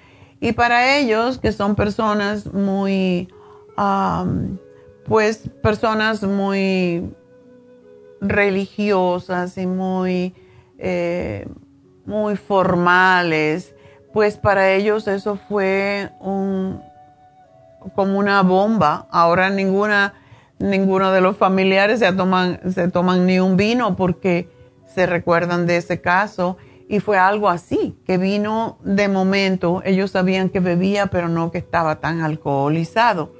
[0.40, 3.28] Y para ellos, que son personas muy
[5.04, 7.14] pues personas muy
[8.20, 10.34] religiosas y muy,
[10.78, 11.46] eh,
[12.04, 13.74] muy formales,
[14.12, 16.80] pues para ellos eso fue un,
[17.94, 19.06] como una bomba.
[19.10, 20.14] Ahora ninguna,
[20.58, 24.48] ninguno de los familiares se toman, se toman ni un vino porque
[24.86, 26.56] se recuerdan de ese caso
[26.88, 29.82] y fue algo así, que vino de momento.
[29.84, 33.34] Ellos sabían que bebía, pero no que estaba tan alcoholizado.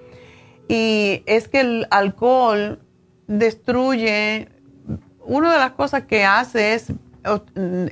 [0.68, 2.80] Y es que el alcohol
[3.26, 4.48] destruye,
[5.24, 6.92] una de las cosas que hace es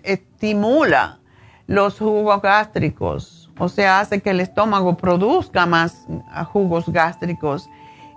[0.02, 1.18] estimula
[1.66, 6.06] los jugos gástricos, o sea, hace que el estómago produzca más
[6.52, 7.68] jugos gástricos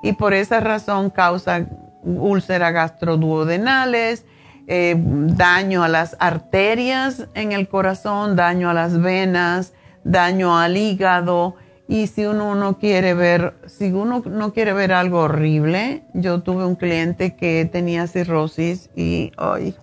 [0.03, 1.66] y por esa razón causa
[2.03, 4.26] úlceras gastroduodenales,
[4.68, 11.55] eh, daño a las arterias en el corazón, daño a las venas, daño al hígado.
[11.88, 16.66] Y si uno no quiere ver, si uno no quiere ver algo horrible, yo tuve
[16.66, 19.74] un cliente que tenía cirrosis y hoy,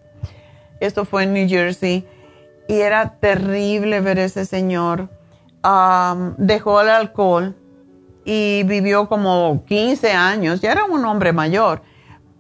[0.81, 2.07] esto fue en New Jersey,
[2.69, 5.09] y era terrible ver ese señor.
[6.37, 7.57] dejó el alcohol
[8.25, 11.83] y vivió como 15 años, ya era un hombre mayor,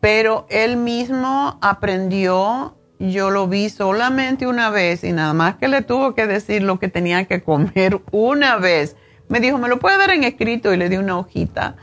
[0.01, 5.83] pero él mismo aprendió, yo lo vi solamente una vez y nada más que le
[5.83, 8.97] tuvo que decir lo que tenía que comer una vez.
[9.29, 10.73] Me dijo, ¿me lo puede dar en escrito?
[10.73, 11.77] Y le di una hojita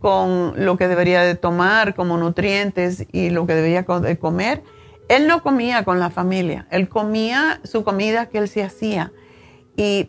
[0.00, 4.62] con lo que debería de tomar como nutrientes y lo que debería de comer.
[5.08, 9.12] Él no comía con la familia, él comía su comida que él se hacía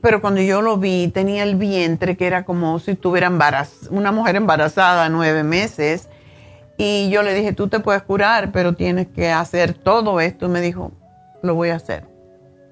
[0.02, 3.32] pero cuando yo lo vi, tenía el vientre que era como si tuviera
[3.92, 6.10] una mujer embarazada nueve meses.
[6.78, 10.48] Y yo le dije, tú te puedes curar, pero tienes que hacer todo esto.
[10.48, 10.92] Y me dijo,
[11.44, 12.08] lo voy a hacer.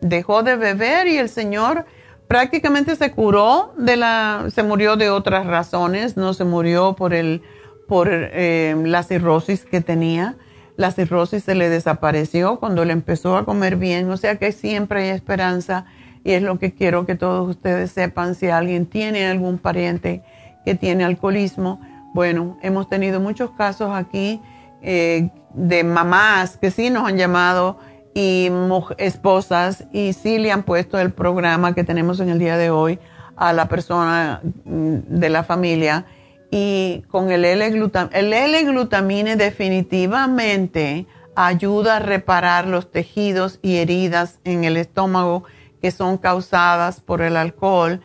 [0.02, 1.86] Dejó de beber y el Señor
[2.28, 7.42] prácticamente se curó de la, se murió de otras razones, no se murió por el,
[7.88, 10.36] por eh, la cirrosis que tenía.
[10.76, 15.04] La cirrosis se le desapareció cuando le empezó a comer bien, o sea que siempre
[15.04, 15.86] hay esperanza
[16.24, 20.22] y es lo que quiero que todos ustedes sepan si alguien tiene algún pariente
[20.66, 21.80] que tiene alcoholismo.
[22.14, 24.42] Bueno, hemos tenido muchos casos aquí
[24.82, 27.80] eh, de mamás que sí nos han llamado
[28.18, 28.52] y
[28.98, 32.98] esposas y sí le han puesto el programa que tenemos en el día de hoy
[33.36, 36.08] a la persona mm, de la familia
[36.50, 38.18] y con el L-glutamine.
[38.18, 41.06] El L-glutamine definitivamente
[41.36, 45.44] ayuda a reparar los tejidos y heridas en el estómago
[45.80, 48.02] que son causadas por el alcohol,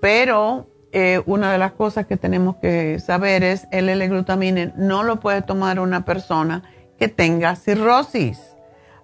[0.00, 5.20] pero eh, una de las cosas que tenemos que saber es el L-glutamine no lo
[5.20, 6.64] puede tomar una persona
[6.98, 8.51] que tenga cirrosis.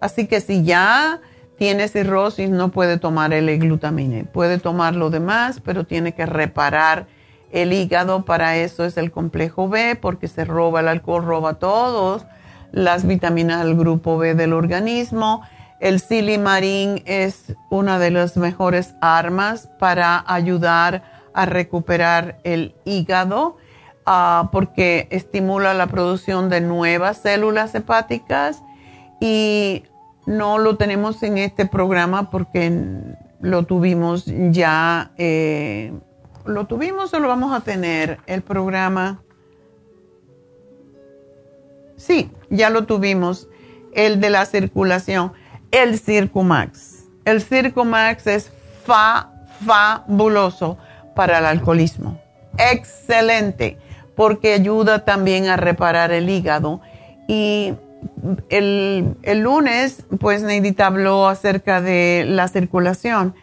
[0.01, 1.21] Así que si ya
[1.57, 4.25] tiene cirrosis no puede tomar el L-glutamine.
[4.25, 7.07] Puede tomar lo demás, pero tiene que reparar
[7.51, 8.25] el hígado.
[8.25, 12.27] Para eso es el complejo B, porque se roba el alcohol, roba todas
[12.71, 15.43] las vitaminas del grupo B del organismo
[15.81, 23.57] el silimarín es una de las mejores armas para ayudar a recuperar el hígado
[24.05, 28.63] ah, porque estimula la producción de nuevas células hepáticas
[29.21, 29.85] y
[30.27, 32.87] no lo tenemos en este programa porque
[33.41, 35.93] lo tuvimos ya, eh,
[36.45, 39.23] lo tuvimos o lo vamos a tener el programa.
[41.97, 43.49] Sí, ya lo tuvimos,
[43.93, 45.33] el de la circulación
[45.71, 47.05] el Circumax.
[47.25, 48.51] El Circumax es
[48.85, 49.33] fa,
[49.65, 50.79] fabuloso
[51.15, 52.21] para el alcoholismo.
[52.57, 53.79] Excelente,
[54.17, 56.81] porque ayuda también a reparar el hígado.
[57.27, 57.75] Y
[58.49, 63.35] el, lunes, pues Neidita habló acerca de la circulación.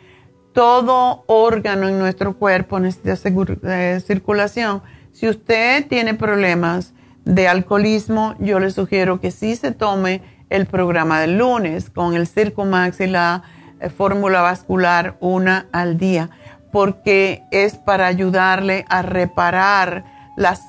[0.53, 3.17] Todo órgano en nuestro cuerpo necesita
[3.63, 4.81] eh, circulación.
[5.11, 6.93] Si usted tiene problemas
[7.25, 12.27] de alcoholismo, yo le sugiero que sí se tome el programa del lunes con el
[12.27, 13.43] Circumax y la
[13.79, 16.29] eh, fórmula vascular una al día,
[16.71, 20.05] porque es para ayudarle a reparar
[20.37, 20.61] las,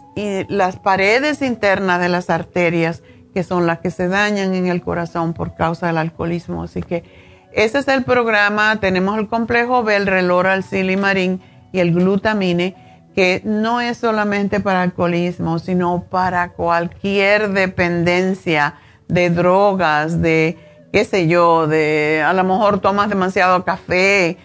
[0.49, 3.03] las paredes internas de las arterias,
[3.37, 6.63] que son las que se dañan en el corazón por causa del alcoholismo.
[6.63, 7.05] Así que
[7.53, 8.81] ese es el programa.
[8.81, 12.75] Tenemos el complejo B, el relora, el silimarín y el glutamine,
[13.15, 18.77] que no es solamente para alcoholismo, sino para cualquier dependencia
[19.07, 20.57] de drogas, de
[20.91, 24.39] qué sé yo, de a lo mejor tomas demasiado café.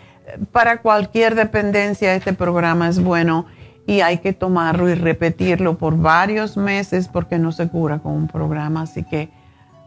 [0.51, 3.45] Para cualquier dependencia este programa es bueno
[3.91, 8.27] y hay que tomarlo y repetirlo por varios meses porque no se cura con un
[8.29, 8.83] programa.
[8.83, 9.29] Así que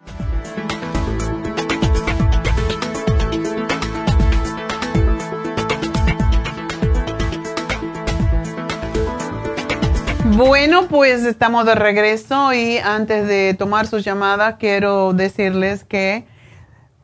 [10.35, 16.25] Bueno, pues estamos de regreso y antes de tomar su llamada quiero decirles que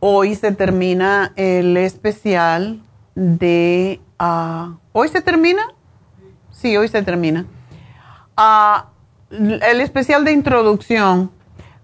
[0.00, 2.82] hoy se termina el especial
[3.14, 4.00] de...
[4.18, 5.62] Ah, ¿Hoy se termina?
[6.50, 7.46] Sí, hoy se termina.
[8.36, 8.90] Ah,
[9.30, 11.30] el especial de introducción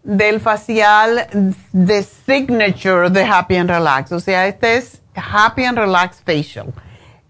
[0.03, 1.27] del facial
[1.73, 4.13] de Signature de Happy and Relax.
[4.13, 6.73] O sea, este es Happy and Relax Facial.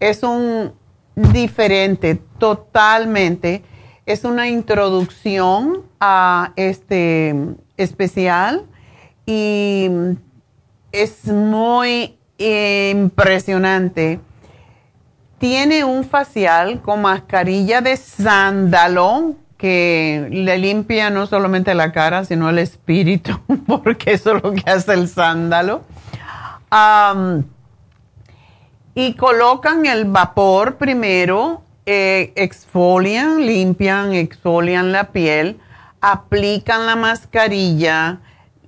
[0.01, 0.73] Es un
[1.15, 3.63] diferente, totalmente.
[4.07, 7.35] Es una introducción a este
[7.77, 8.67] especial
[9.25, 9.89] y
[10.95, 14.21] es muy impresionante.
[15.39, 22.49] Tiene un facial con mascarilla de sándalo que le limpia no solamente la cara, sino
[22.49, 25.83] el espíritu, porque eso es lo que hace el sándalo.
[28.95, 35.59] y colocan el vapor primero, eh, exfolian, limpian, exfolian la piel,
[36.01, 38.21] aplican la mascarilla,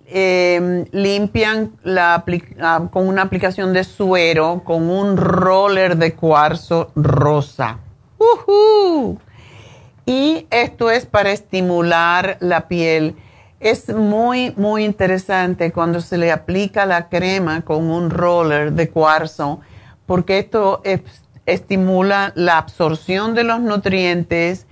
[0.08, 7.80] Em, limpian ah, con una aplicación de suero con un roller de cuarzo rosa.
[10.04, 13.16] Y esto es para estimular la piel.
[13.58, 19.60] Es muy, muy interesante cuando se le aplica la crema con un roller de cuarzo,
[20.06, 20.82] porque esto
[21.46, 24.68] estimula la absorción de los nutrientes,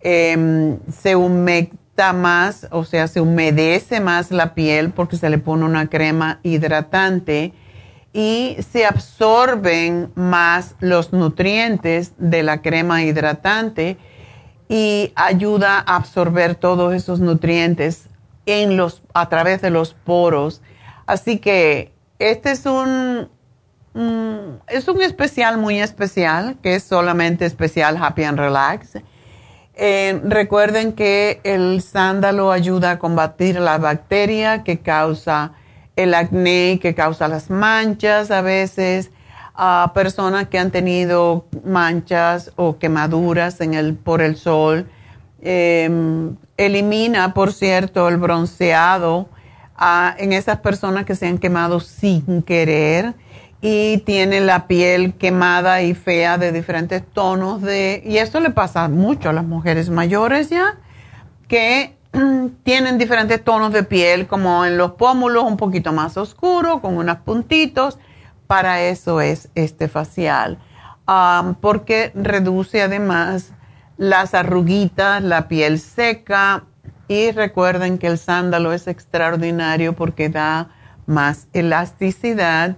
[0.00, 1.76] em, se humecta
[2.12, 7.52] más, o sea, se humedece más la piel porque se le pone una crema hidratante
[8.12, 13.98] y se absorben más los nutrientes de la crema hidratante
[14.68, 18.08] y ayuda a absorber todos esos nutrientes
[18.46, 20.62] en los, a través de los poros.
[21.06, 23.28] Así que este es un,
[24.68, 28.98] es un especial muy especial, que es solamente especial Happy and Relax
[29.80, 35.52] eh, recuerden que el sándalo ayuda a combatir la bacteria que causa
[35.94, 39.12] el acné, que causa las manchas a veces,
[39.54, 44.88] a personas que han tenido manchas o quemaduras en el, por el sol.
[45.42, 49.28] Em, elimina, por cierto, el bronceado
[50.18, 53.14] en esas personas que se han quemado sin querer
[53.60, 58.88] y tiene la piel quemada y fea de diferentes tonos de y esto le pasa
[58.88, 60.76] mucho a las mujeres mayores ya
[61.48, 61.96] que
[62.62, 67.18] tienen diferentes tonos de piel como en los pómulos un poquito más oscuro con unos
[67.18, 67.98] puntitos.
[68.46, 70.58] Para eso es este facial
[71.60, 73.52] porque reduce además
[73.96, 76.64] las arruguitas la piel seca.
[77.10, 80.68] Y recuerden que el sándalo es extraordinario porque da
[81.06, 82.76] más elasticidad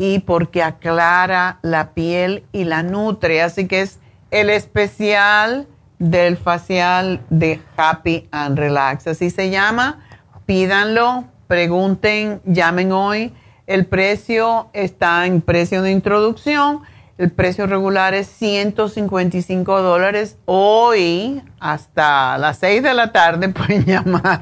[0.00, 3.42] y porque aclara la piel y la nutre.
[3.42, 3.98] Así que es
[4.30, 9.06] el especial del facial de Happy and Relax.
[9.06, 10.00] Así se llama.
[10.46, 13.34] Pídanlo, pregunten, llamen hoy.
[13.66, 16.80] El precio está en precio de introducción.
[17.18, 20.38] El precio regular es 155 dólares.
[20.46, 24.40] Hoy, hasta las 6 de la tarde, pueden llamar.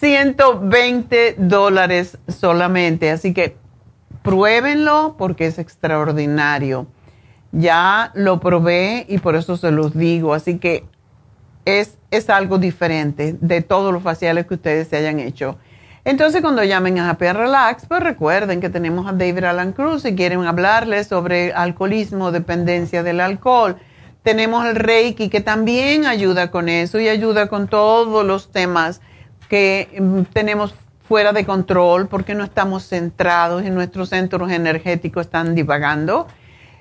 [0.00, 3.12] 120 dólares solamente.
[3.12, 3.64] Así que
[4.26, 6.88] Pruébenlo porque es extraordinario.
[7.52, 10.34] Ya lo probé y por eso se los digo.
[10.34, 10.84] Así que
[11.64, 15.58] es, es algo diferente de todos los faciales que ustedes se hayan hecho.
[16.04, 20.16] Entonces, cuando llamen a Happy Relax, pues recuerden que tenemos a David Alan Cruz y
[20.16, 23.76] quieren hablarles sobre alcoholismo, dependencia del alcohol.
[24.24, 29.00] Tenemos el Reiki que también ayuda con eso y ayuda con todos los temas
[29.48, 30.74] que mm, tenemos
[31.08, 36.26] fuera de control porque no estamos centrados y nuestros centros energéticos están divagando.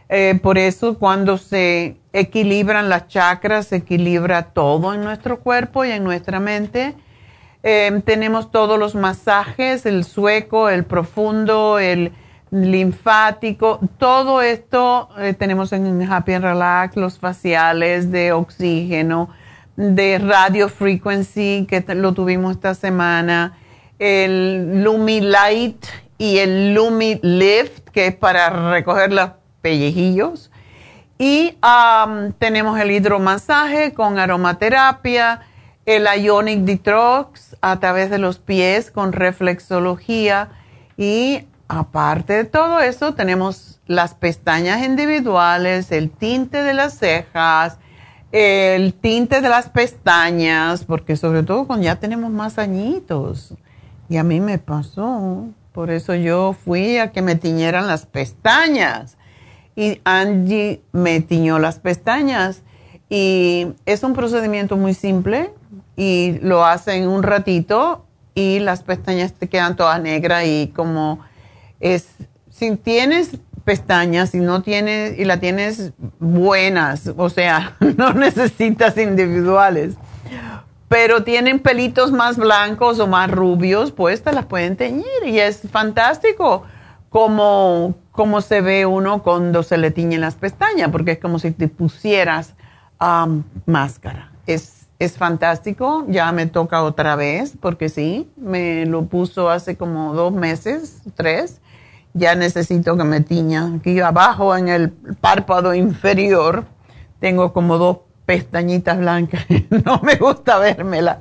[0.09, 5.91] Eh, por eso cuando se equilibran las chakras, se equilibra todo en nuestro cuerpo y
[5.91, 6.95] en nuestra mente.
[7.63, 12.11] Eh, tenemos todos los masajes, el sueco, el profundo, el
[12.51, 19.29] linfático, todo esto eh, tenemos en Happy and Relax, los faciales de oxígeno,
[19.75, 23.57] de radio frequency, que lo tuvimos esta semana
[23.99, 25.85] el Lumi Light
[26.17, 29.31] y el Lumi Lift, que es para recoger los
[29.61, 30.51] pellejillos.
[31.17, 31.57] Y
[32.39, 35.41] tenemos el hidromasaje con aromaterapia,
[35.85, 40.49] el Ionic Detox a través de los pies con reflexología.
[40.97, 47.77] Y aparte de todo eso, tenemos las pestañas individuales, el tinte de las cejas,
[48.31, 53.53] el tinte de las pestañas, porque sobre todo cuando ya tenemos más añitos
[54.09, 55.47] y a mí me pasó.
[55.71, 59.17] Por eso yo fui a que me tiñeran las pestañas.
[59.75, 62.61] Y Angie me tiñó las pestañas.
[63.09, 65.51] Y es un procedimiento muy simple
[65.95, 71.19] y lo hacen un ratito y las pestañas te quedan todas negras y como
[71.79, 72.07] es,
[72.49, 79.95] si tienes pestañas y no tienes, y la tienes buenas, o sea, no necesitas individuales
[80.87, 85.61] pero tienen pelitos más blancos o más rubios, pues te las pueden teñir y es
[85.71, 86.63] fantástico
[87.09, 91.51] como, como se ve uno cuando se le tiñen las pestañas, porque es como si
[91.51, 92.55] te pusieras
[93.65, 94.31] máscara.
[94.45, 100.13] Es, es fantástico, ya me toca otra vez, porque sí, me lo puso hace como
[100.13, 101.61] dos meses, tres.
[102.13, 103.73] Ya necesito que me tiña.
[103.75, 106.65] Aquí abajo en el párpado inferior
[107.19, 109.45] tengo como dos pestañitas blancas,
[109.85, 111.19] no me gusta vérmela.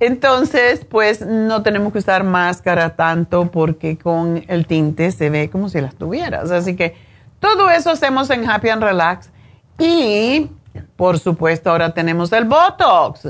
[0.00, 5.68] Entonces, pues no tenemos que usar máscara tanto porque con el tinte se ve como
[5.68, 6.50] si las tuvieras.
[6.50, 6.96] Así que
[7.38, 9.30] todo eso hacemos en Happy and Relax.
[9.78, 10.50] Y,
[10.96, 13.28] por supuesto, ahora tenemos el Botox.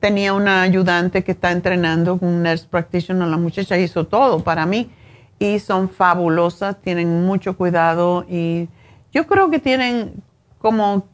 [0.03, 3.25] tenía una ayudante que está entrenando un nurse practitioner.
[3.29, 4.89] La muchacha hizo todo para mí
[5.39, 8.67] y son fabulosas, tienen mucho cuidado y
[9.13, 10.21] yo creo que tienen
[10.57, 11.07] como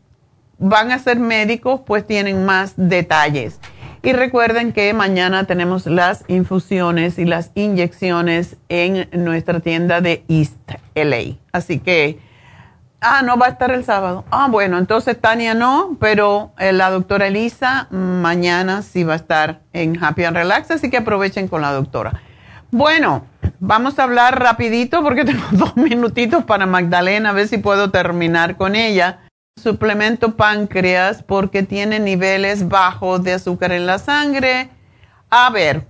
[0.57, 3.59] van a ser médicos, pues tienen más detalles.
[4.01, 10.57] Y recuerden que mañana tenemos las infusiones y las inyecciones en nuestra tienda de East
[10.95, 11.37] LA.
[11.51, 12.17] Así que,
[13.01, 14.25] ah, no va a estar el sábado.
[14.31, 19.61] Ah, bueno, entonces Tania no, pero eh, la doctora Elisa mañana sí va a estar
[19.73, 22.21] en Happy and Relax, así que aprovechen con la doctora.
[22.71, 23.25] Bueno,
[23.59, 28.57] vamos a hablar rapidito porque tengo dos minutitos para Magdalena, a ver si puedo terminar
[28.57, 29.19] con ella
[29.59, 34.69] suplemento páncreas porque tiene niveles bajos de azúcar en la sangre.
[35.29, 35.85] A ver,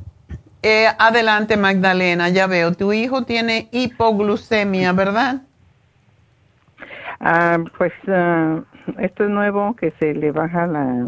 [0.61, 5.43] eh, adelante Magdalena, ya veo, tu hijo tiene hipoglucemia, ¿verdad?
[7.19, 8.63] Ah, pues uh,
[8.99, 11.05] esto es nuevo, que se le baja la,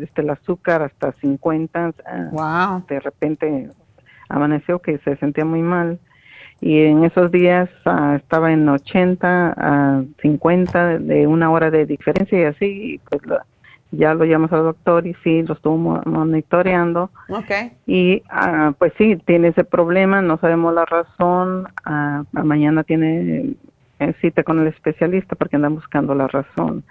[0.00, 1.92] este, el azúcar hasta 50.
[2.30, 2.40] wow.
[2.40, 3.70] Ah, de repente
[4.28, 5.98] amaneció que se sentía muy mal
[6.60, 12.40] y en esos días ah, estaba en 80 a 50 de una hora de diferencia
[12.40, 13.22] y así pues
[13.90, 17.72] ya lo llamamos al doctor y sí lo estuvo monitoreando okay.
[17.86, 23.54] y uh, pues sí tiene ese problema no sabemos la razón uh, mañana tiene
[23.98, 26.84] eh, cita con el especialista porque andan buscando la razón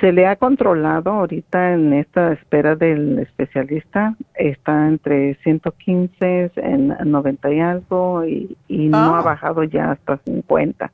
[0.00, 7.52] se le ha controlado ahorita en esta espera del especialista, está entre 115 en 90
[7.52, 9.22] y algo y, no ha ah.
[9.22, 10.90] bajado ya hasta 50.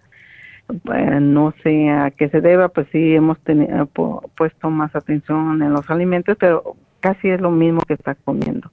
[1.21, 3.89] no sé a qué se deba, pues sí hemos tenido,
[4.37, 8.71] puesto más atención en los alimentos, pero casi es lo mismo que está comiendo.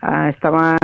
[0.00, 0.76] Ah, estaba,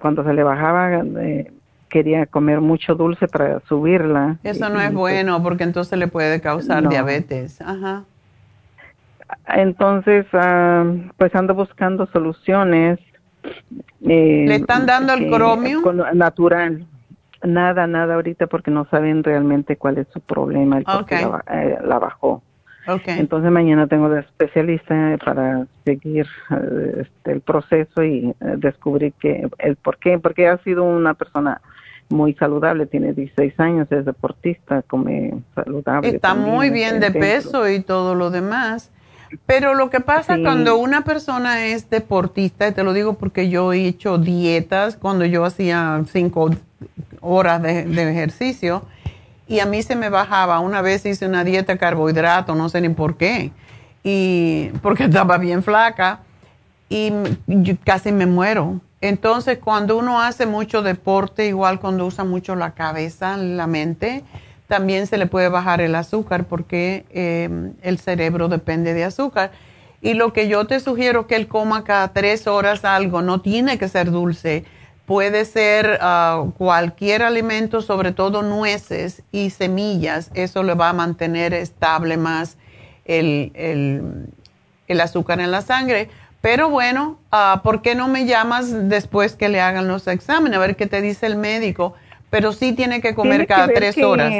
[0.00, 1.52] cuando se le bajaba, eh,
[1.88, 4.36] quería comer mucho dulce para subirla.
[4.44, 7.60] Eso no es pues bueno porque entonces le puede causar diabetes.
[7.60, 8.04] Ajá.
[9.46, 10.84] Entonces, ah,
[11.16, 12.98] pues ando buscando soluciones.
[14.02, 15.80] Eh, ¿Le están dando el cromio?
[16.14, 16.86] natural.
[17.42, 21.98] Nada, nada ahorita porque no saben realmente cuál es su problema, el la, eh, la,
[22.00, 22.42] bajó.
[22.86, 23.20] Okay.
[23.20, 29.76] Entonces mañana tengo la especialista para seguir eh, este, el proceso y descubrir que el
[29.76, 31.60] por qué, porque ha sido una persona
[32.08, 36.08] muy saludable, tiene 16 años, es deportista, come saludable.
[36.08, 38.90] Está muy bien de peso y todo lo demás.
[39.46, 43.72] Pero lo que pasa cuando una persona es deportista, y te lo digo porque yo
[43.72, 46.50] he hecho dietas cuando yo hacía cinco
[47.20, 47.80] horas de,
[48.10, 48.82] ejercicio
[49.46, 50.60] y a mí se me bajaba.
[50.60, 53.52] Una vez hice una dieta de carbohidrato, no sé ni por qué,
[54.02, 56.20] y porque estaba bien flaca
[56.88, 57.12] y
[57.84, 58.80] casi me muero.
[59.00, 64.24] Entonces, cuando uno hace mucho deporte, igual cuando usa mucho la cabeza, la mente,
[64.66, 69.52] también se le puede bajar el azúcar porque em, el cerebro depende de azúcar.
[70.00, 73.78] Y lo que yo te sugiero que él coma cada tres horas algo, no tiene
[73.78, 74.64] que ser dulce,
[75.06, 81.54] puede ser ah, cualquier alimento, sobre todo nueces y semillas, eso le va a mantener
[81.54, 82.58] estable más
[83.06, 84.28] el,
[85.00, 86.10] azúcar en la sangre.
[86.40, 90.56] Pero bueno, uh, ¿por qué no me llamas después que le hagan los exámenes?
[90.56, 91.94] A ver qué te dice el médico
[92.30, 94.32] pero sí tiene que comer cada tres horas.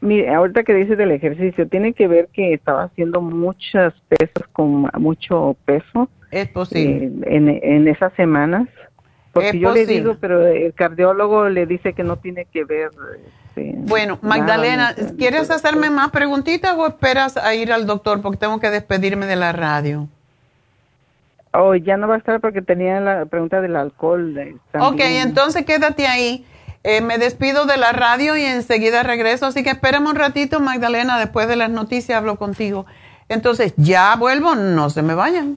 [0.00, 4.90] Mire, ahorita que dice del ejercicio, tiene que ver que estaba haciendo muchas pesas con
[4.98, 6.10] mucho peso.
[6.30, 7.10] Es posible.
[7.26, 8.68] Eh, en, esas semanas.
[9.32, 12.90] Porque yo le digo, pero el cardiólogo le dice que no tiene que ver.
[13.48, 18.20] Este, bueno, Magdalena, ¿quieres hacerme más preguntitas o esperas a ir al doctor?
[18.20, 20.08] Porque tengo que despedirme de la radio.
[21.56, 24.60] Oh, ya no va a estar porque tenía la pregunta del alcohol.
[24.80, 26.44] Ok, entonces quédate ahí.
[26.82, 31.18] Eh, me despido de la radio y enseguida regreso, así que espérame un ratito, Magdalena,
[31.18, 32.84] después de las noticias hablo contigo.
[33.28, 35.56] Entonces, ya vuelvo, no se me vayan.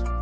[0.00, 0.21] días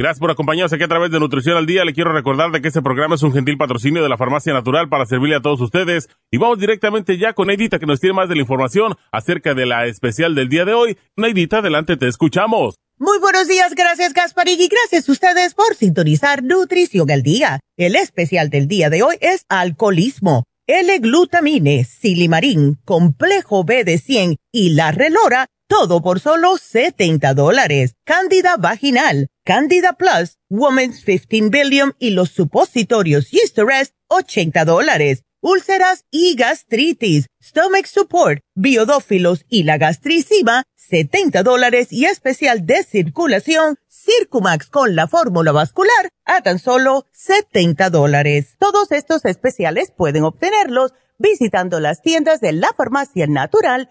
[0.00, 1.84] Gracias por acompañarnos aquí a través de Nutrición al Día.
[1.84, 4.88] Le quiero recordar de que este programa es un gentil patrocinio de la Farmacia Natural
[4.88, 6.08] para servirle a todos ustedes.
[6.30, 9.66] Y vamos directamente ya con Neidita que nos tiene más de la información acerca de
[9.66, 10.96] la especial del día de hoy.
[11.16, 12.76] Neidita, adelante, te escuchamos.
[12.96, 17.60] Muy buenos días, gracias Gasparín y gracias a ustedes por sintonizar Nutrición al Día.
[17.76, 20.44] El especial del día de hoy es alcoholismo.
[20.66, 27.94] L-glutamine, silimarín, complejo B de 100 y la relora todo por solo 70 dólares.
[28.04, 35.22] Cándida vaginal, Candida Plus, Women's 15 Billion y los supositorios Eusterest, 80 dólares.
[35.40, 43.76] Úlceras y gastritis, Stomach Support, Biodófilos y la gastricima, 70 dólares y especial de circulación,
[43.88, 48.56] Circumax con la fórmula vascular, a tan solo 70 dólares.
[48.58, 53.90] Todos estos especiales pueden obtenerlos visitando las tiendas de la farmacia natural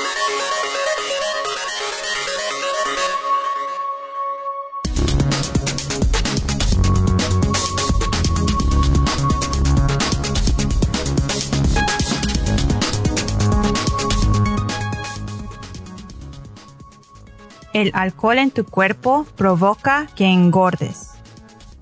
[17.73, 21.09] El alcohol en tu cuerpo provoca que engordes.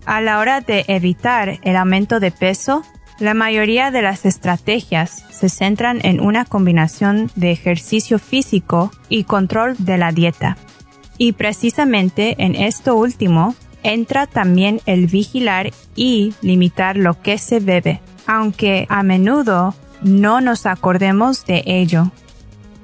[0.06, 2.84] A la hora de evitar el aumento de peso,
[3.20, 9.76] la mayoría de las estrategias se centran en una combinación de ejercicio físico y control
[9.78, 10.58] de la dieta.
[11.18, 18.02] Y precisamente en esto último entra también el vigilar y limitar lo que se bebe,
[18.26, 22.12] aunque a menudo no nos acordemos de ello.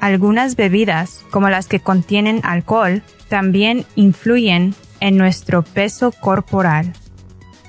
[0.06, 6.94] Algunas bebidas, como las que contienen alcohol, también influyen en nuestro peso corporal.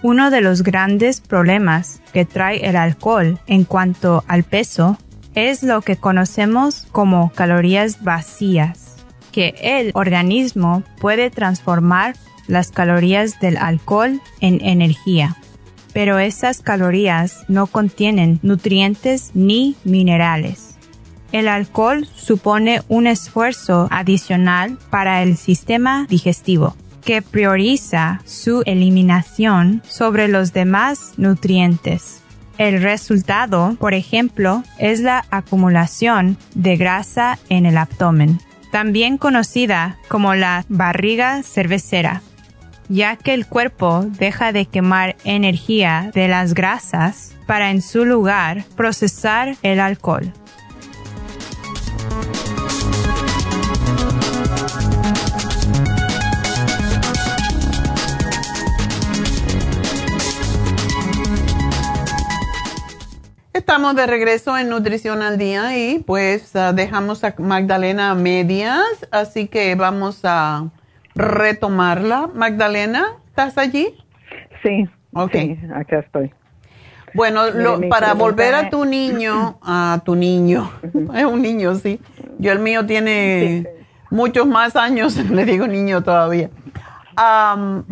[0.03, 4.99] Uno de los grandes problemas que trae el alcohol en cuanto al peso
[5.35, 8.97] es lo que conocemos como calorías vacías,
[9.33, 12.17] que el organismo puede transformar
[12.49, 15.37] las calorías del alcohol en energía.
[15.95, 20.66] Pero esas calorías no contienen nutrientes ni minerales.
[21.33, 30.29] El alcohol supone un esfuerzo adicional para el sistema digestivo que prioriza su eliminación sobre
[30.29, 32.21] los demás nutrientes.
[32.59, 38.41] El resultado, por ejemplo, es la acumulación de grasa en el abdomen,
[38.73, 42.23] también conocida como la barriga cervecera,
[42.89, 48.65] ya que el cuerpo deja de quemar energía de las grasas para en su lugar
[48.75, 50.33] procesar el alcohol.
[63.67, 68.87] Estamos de regreso en Nutrición al Día y pues ah, dejamos a Magdalena a medias,
[69.11, 70.71] así que vamos a
[71.17, 72.31] retomarla.
[72.33, 73.93] Magdalena, ¿estás allí?
[74.63, 75.35] Sí, ok,
[75.75, 76.33] acá estoy.
[77.13, 77.41] Bueno,
[77.91, 80.71] para volver a tu niño, a tu niño,
[81.13, 82.01] es un niño, sí.
[82.39, 83.67] Yo el mío tiene
[84.11, 86.51] muchos más años, le digo niño todavía.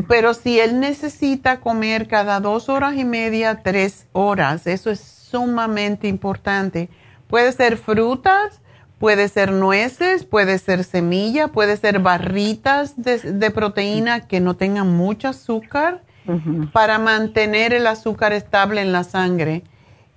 [0.07, 6.07] pero si él necesita comer cada dos horas y media, tres horas, eso es sumamente
[6.07, 6.89] importante.
[7.27, 8.61] Puede ser frutas,
[9.01, 15.27] puede ser nueces, puede ser semilla, puede ser barritas de, proteína que no tengan mucho
[15.27, 16.03] azúcar
[16.73, 19.65] para mantener el azúcar estable en la sangre.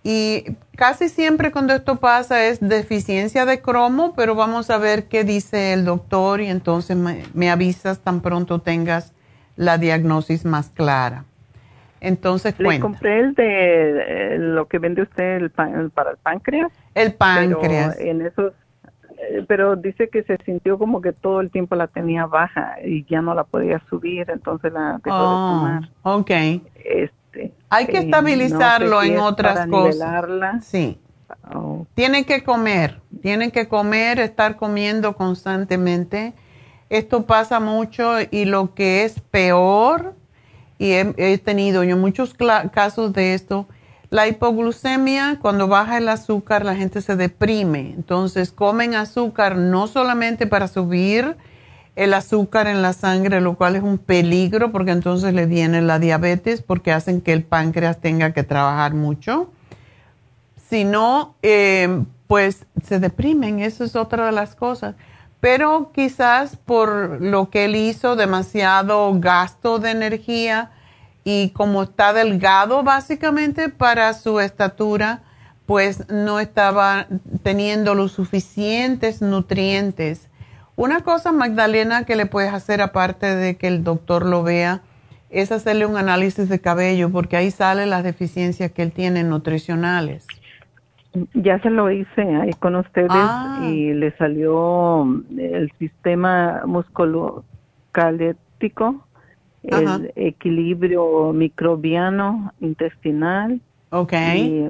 [0.03, 5.23] Y casi siempre cuando esto pasa es deficiencia de cromo, pero vamos a ver qué
[5.23, 9.13] dice el doctor y entonces me, avisas tan pronto tengas
[9.55, 11.25] la diagnosis más clara.
[11.99, 16.71] Entonces, Le compré el de lo que vende usted el para el páncreas.
[16.93, 17.95] El páncreas.
[17.97, 18.53] Pero en esos,
[19.17, 23.03] eh, pero dice que se sintió como que todo el tiempo la tenía baja y
[23.05, 25.89] ya no la podía subir, entonces la dejó de oh, tomar.
[26.03, 26.31] Ok.
[26.75, 30.65] Este, Hay que estabilizarlo en otras cosas.
[30.65, 30.99] Sí.
[31.53, 31.85] Oh.
[31.93, 36.33] Tiene que comer, tiene que comer, estar comiendo constantemente.
[36.89, 40.15] Esto pasa mucho y lo que es peor,
[40.79, 42.35] y he, tenido yo muchos
[42.71, 43.67] casos de esto,
[44.09, 47.93] la hipoglucemia, cuando baja el azúcar, la gente se deprime.
[47.95, 51.35] Entonces comen azúcar no solamente para subir
[51.97, 55.99] el azúcar en la sangre, lo cual es un peligro porque entonces le viene la
[55.99, 59.49] diabetes porque hacen que el páncreas tenga que trabajar mucho.
[60.69, 64.95] Si no, eh, pues se deprimen, eso es otra de las cosas.
[65.39, 70.71] Pero quizás por lo que él hizo, demasiado gasto de energía
[71.23, 75.21] y como está delgado básicamente para su estatura,
[75.65, 77.07] pues no estaba
[77.43, 80.27] teniendo los suficientes nutrientes
[80.77, 84.83] una cosa, Magdalena, que le puedes hacer aparte de que el doctor lo vea,
[85.31, 90.27] es hacerle un análisis de cabello, porque ahí salen las deficiencias que él tiene nutricionales.
[91.33, 93.59] Ya se lo hice ahí con ustedes ah.
[93.63, 95.03] y le salió
[95.37, 99.05] el sistema musculoesquelético,
[99.63, 103.61] el equilibrio microbiano intestinal.
[103.89, 104.69] Okay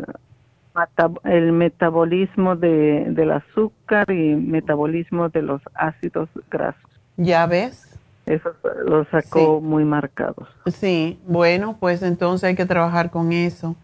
[1.23, 6.81] el metabolismo de, del azúcar y metabolismo de los ácidos grasos.
[7.17, 7.99] ¿Ya ves?
[8.25, 8.51] Eso
[8.85, 10.49] lo sacó muy marcados.
[10.67, 13.75] Sí, bueno, pues entonces hay que trabajar con eso.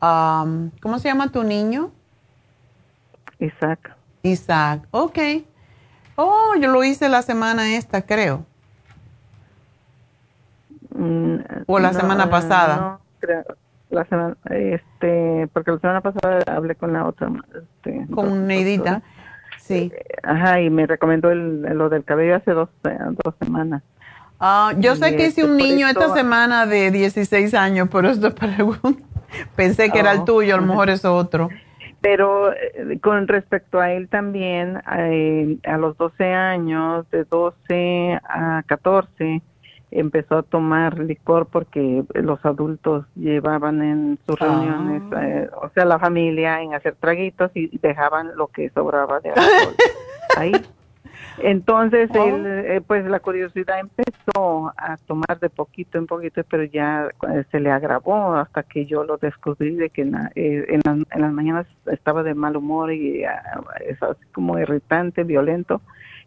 [0.00, 1.90] ¿Cómo se llama tu niño?
[3.38, 3.96] Isaac.
[4.22, 5.18] Isaac, ok.
[6.16, 8.44] Oh, yo lo hice la semana esta, creo.
[10.94, 11.36] Mm,
[11.66, 12.76] o la semana pasada.
[12.76, 13.44] No, creo
[13.90, 19.02] la semana, este, porque la semana pasada hablé con la otra, este, con Neidita,
[19.58, 19.90] sí.
[19.92, 23.82] Eh, ajá, y me recomendó el, lo del cabello hace dos, dos semanas.
[24.40, 28.34] Ah, yo sé que hice un este, niño esta semana de 16 años, por eso
[28.34, 28.96] pregunto.
[29.54, 30.24] Pensé que era el oh.
[30.24, 31.50] tuyo, a lo mejor es otro.
[32.00, 38.62] Pero eh, con respecto a él también, eh, a los 12 años, de 12 a
[38.66, 39.42] 14,
[39.90, 44.46] empezó a tomar licor porque los adultos llevaban en sus ah.
[44.46, 49.30] reuniones, eh, o sea, la familia en hacer traguitos y dejaban lo que sobraba de
[49.30, 49.74] alcohol
[50.36, 50.52] ahí.
[51.42, 52.24] Entonces, oh.
[52.24, 54.09] él, eh, pues la curiosidad empezó
[54.76, 59.04] a tomar de poquito en poquito, pero ya eh, se le agravó hasta que yo
[59.04, 63.42] lo descubrí de que en, en, las mañanas estaba de mal humor y ah,
[63.86, 65.80] es así como irritante, violento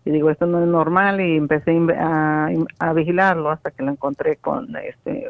[0.06, 4.38] y digo esto no es normal y empecé a, a vigilarlo hasta que lo encontré
[4.38, 5.30] con este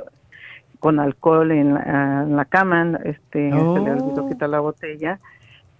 [0.79, 4.29] con alcohol en la, cama este se le olvidó oh.
[4.29, 5.19] quitar la botella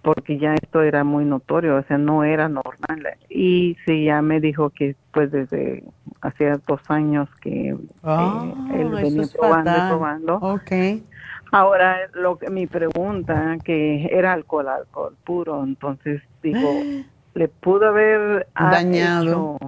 [0.04, 3.16] porque ya esto era muy notorio, o sea, no era normal.
[3.30, 5.82] Y sí, ya me dijo que pues desde
[6.20, 10.36] hacía dos años que oh, él venía probando y probando.
[10.36, 11.02] Okay.
[11.52, 16.68] Ahora, lo que mi pregunta, que era alcohol, alcohol puro, entonces digo,
[17.34, 19.58] le pudo haber dañado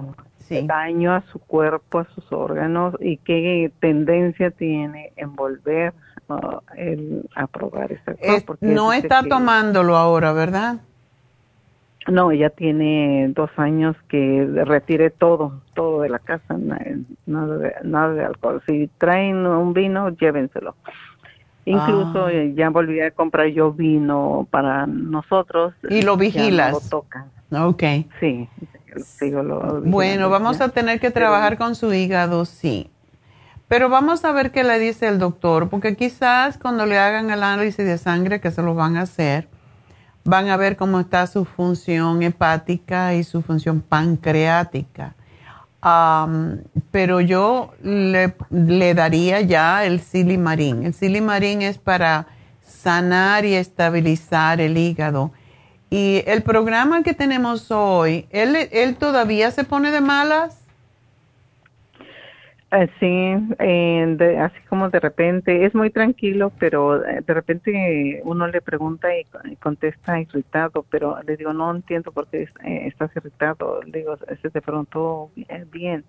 [0.63, 5.93] daño a su cuerpo, a sus órganos y qué tendencia tiene en volver
[6.29, 8.57] a probar esa cosa.
[8.61, 10.77] no está tomándolo ahora, ¿verdad?
[12.07, 18.13] No, ella tiene dos años que retiré todo, todo de la casa, nada de, nada
[18.13, 18.61] de alcohol.
[18.65, 20.75] Si traen un vino, llévenselo.
[21.65, 22.31] Incluso ah.
[22.55, 25.73] ya volví a comprar yo vino para nosotros.
[25.89, 26.71] Y lo vigilas.
[26.71, 27.25] lo tocan.
[27.51, 27.83] Ok.
[28.21, 28.47] Sí,
[29.83, 32.89] Bueno, vamos a tener que trabajar con su hígado, sí.
[33.67, 37.43] Pero vamos a ver qué le dice el doctor, porque quizás cuando le hagan el
[37.43, 39.49] análisis de sangre, que se lo van a hacer,
[40.23, 45.15] van a ver cómo está su función hepática y su función pancreática.
[46.91, 50.83] pero yo le, daría ya el silimarín.
[50.83, 52.27] El silimarín es para
[52.65, 55.31] sanar y estabilizar el hígado.
[55.89, 60.66] Y el programa que tenemos hoy, ¿él, él todavía se pone de malas?
[62.69, 68.45] Eh, sí, eh, así como de repente, es muy tranquilo, pero eh, de repente uno
[68.47, 72.49] le pregunta y, contesta irritado, pero le digo, no entiendo por qué
[72.85, 73.81] estás irritado.
[73.83, 75.31] Le digo, se te preguntó
[75.71, 76.03] bien.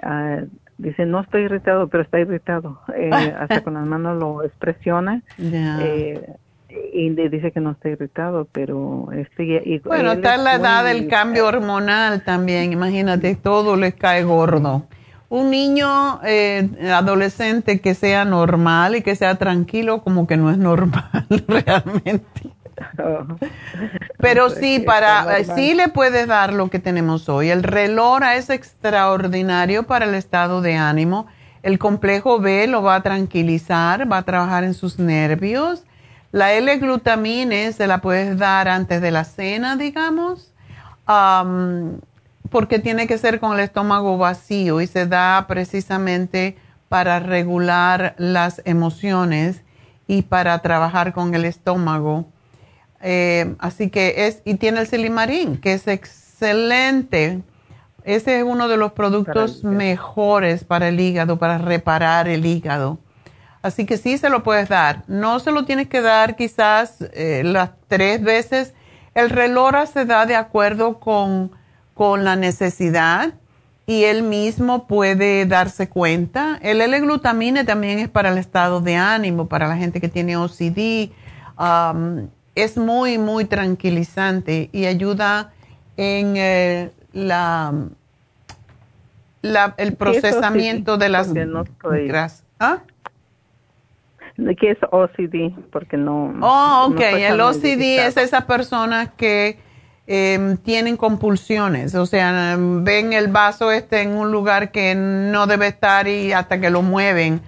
[0.00, 0.42] Ah,
[0.76, 2.80] dice, no estoy irritado, pero está irritado.
[3.40, 5.22] hasta con las manos lo expresiona.
[5.36, 11.08] y le dice que no está irritado, pero este bueno, está en la edad del
[11.08, 14.86] cambio hormonal también, imagínate, todo le cae gordo
[15.28, 20.58] un niño eh, adolescente que sea normal y que sea tranquilo como que no es
[20.58, 22.50] normal realmente.
[24.18, 27.50] Pero sí, para, sí le puedes dar lo que tenemos hoy.
[27.50, 31.26] El relora es extraordinario para el estado de ánimo.
[31.62, 35.84] El complejo B lo va a tranquilizar, va a trabajar en sus nervios.
[36.30, 40.52] La L-glutamine se la puedes dar antes de la cena, digamos
[42.50, 46.56] porque tiene que ser con el estómago vacío y se da precisamente
[46.88, 49.62] para regular las emociones
[50.06, 52.26] y para trabajar con el estómago.
[53.00, 57.42] Eh, así que es, y tiene el silimarín, que es excelente.
[58.04, 62.98] Ese es uno de los productos mejores para el hígado, para reparar el hígado.
[63.60, 65.02] Así que sí se lo puedes dar.
[65.08, 68.72] No se lo tienes que dar quizás eh, las tres veces.
[69.14, 71.57] El relora se da de acuerdo con
[71.98, 73.34] con la necesidad
[73.84, 76.56] y él mismo puede darse cuenta.
[76.62, 81.10] El L-glutamine también es para el estado de ánimo, para la gente que tiene OCD.
[81.58, 85.50] Um, es muy, muy tranquilizante y ayuda
[85.96, 87.74] en eh, la,
[89.76, 92.44] el procesamiento de las grasas.
[92.60, 92.78] ¿Ah?
[94.36, 95.52] ¿Qué es OCD?
[95.72, 96.32] Porque no.
[96.42, 97.00] Oh, ok.
[97.00, 99.66] el OCD es esa persona que
[100.10, 105.66] Em, tienen compulsiones, o sea, ven el vaso este en un lugar que no debe
[105.66, 107.42] estar y hasta que lo mueven,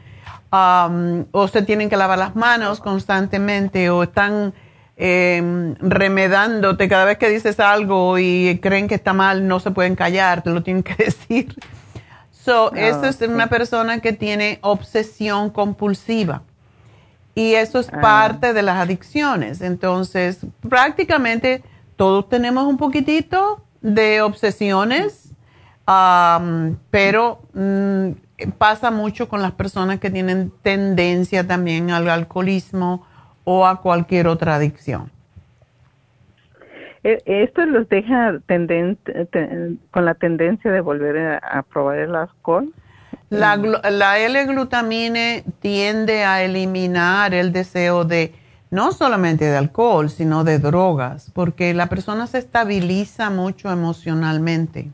[0.51, 4.53] o se tienen que lavar las manos constantemente, o están
[4.99, 9.97] em, remedándote cada vez que dices algo y creen que está mal, no se pueden
[9.97, 11.55] callar, te lo tienen que decir.
[12.31, 16.43] So, ah, es una persona que tiene obsesión compulsiva.
[17.35, 18.03] Y eso es ah.
[18.03, 19.63] parte de las adicciones.
[19.63, 21.63] Entonces, prácticamente
[22.01, 25.35] todos tenemos un poquitito de obsesiones,
[26.91, 28.13] pero mm,
[28.57, 33.07] pasa mucho con las personas que tienen tendencia también al alcoholismo
[33.45, 35.11] o a cualquier otra adicción.
[37.05, 38.39] E, ¿Esto los deja
[39.91, 42.73] con la tendencia de volver a, probar el alcohol?
[43.29, 48.40] La, la L-glutamine tiende a eliminar el deseo de
[48.71, 54.91] no solamente de alcohol, sino de drogas, porque la persona se estabiliza mucho emocionalmente.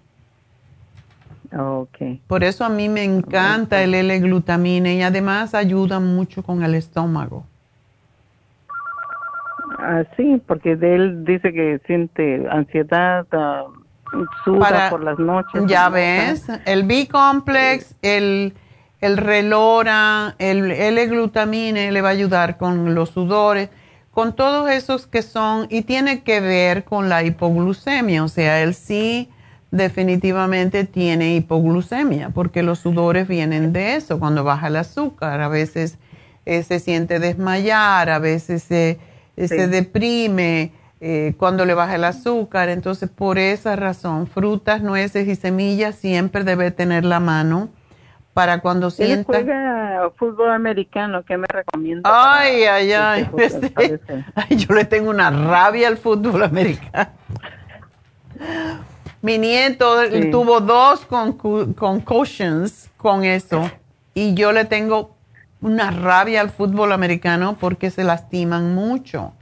[1.56, 2.20] Okay.
[2.26, 7.44] Por eso a mí me encanta el L-glutamina y además ayuda mucho con el estómago.
[9.78, 15.64] Ah, sí, porque de él dice que siente ansiedad, uh, suda por las noches.
[15.66, 18.54] Ya ves, el B-complex, el
[19.00, 23.68] el relora, el L-glutamine le va a ayudar con los sudores,
[24.10, 28.74] con todos esos que son, y tiene que ver con la hipoglucemia, o sea, él
[28.74, 29.28] sí
[29.70, 35.98] definitivamente tiene hipoglucemia, porque los sudores vienen de eso, cuando baja el azúcar, a veces
[36.46, 38.98] eh, se siente desmayar, a veces se,
[39.36, 40.72] se deprime.
[40.98, 46.42] Eh, cuando le baja el azúcar, entonces por esa razón, frutas, nueces y semillas siempre
[46.42, 47.68] debe tener la mano
[48.36, 49.38] para cuando sienta.
[49.38, 52.02] Él juega fútbol americano, ¿qué me recomienda?
[52.12, 53.30] Ay, ay, ay.
[54.34, 54.56] ay.
[54.58, 57.12] Yo le tengo una rabia al fútbol americano.
[59.22, 59.86] Mi nieto
[60.30, 63.70] tuvo dos con, con eso
[64.12, 65.16] y yo le tengo
[65.62, 69.32] una rabia al fútbol americano porque se lastiman mucho.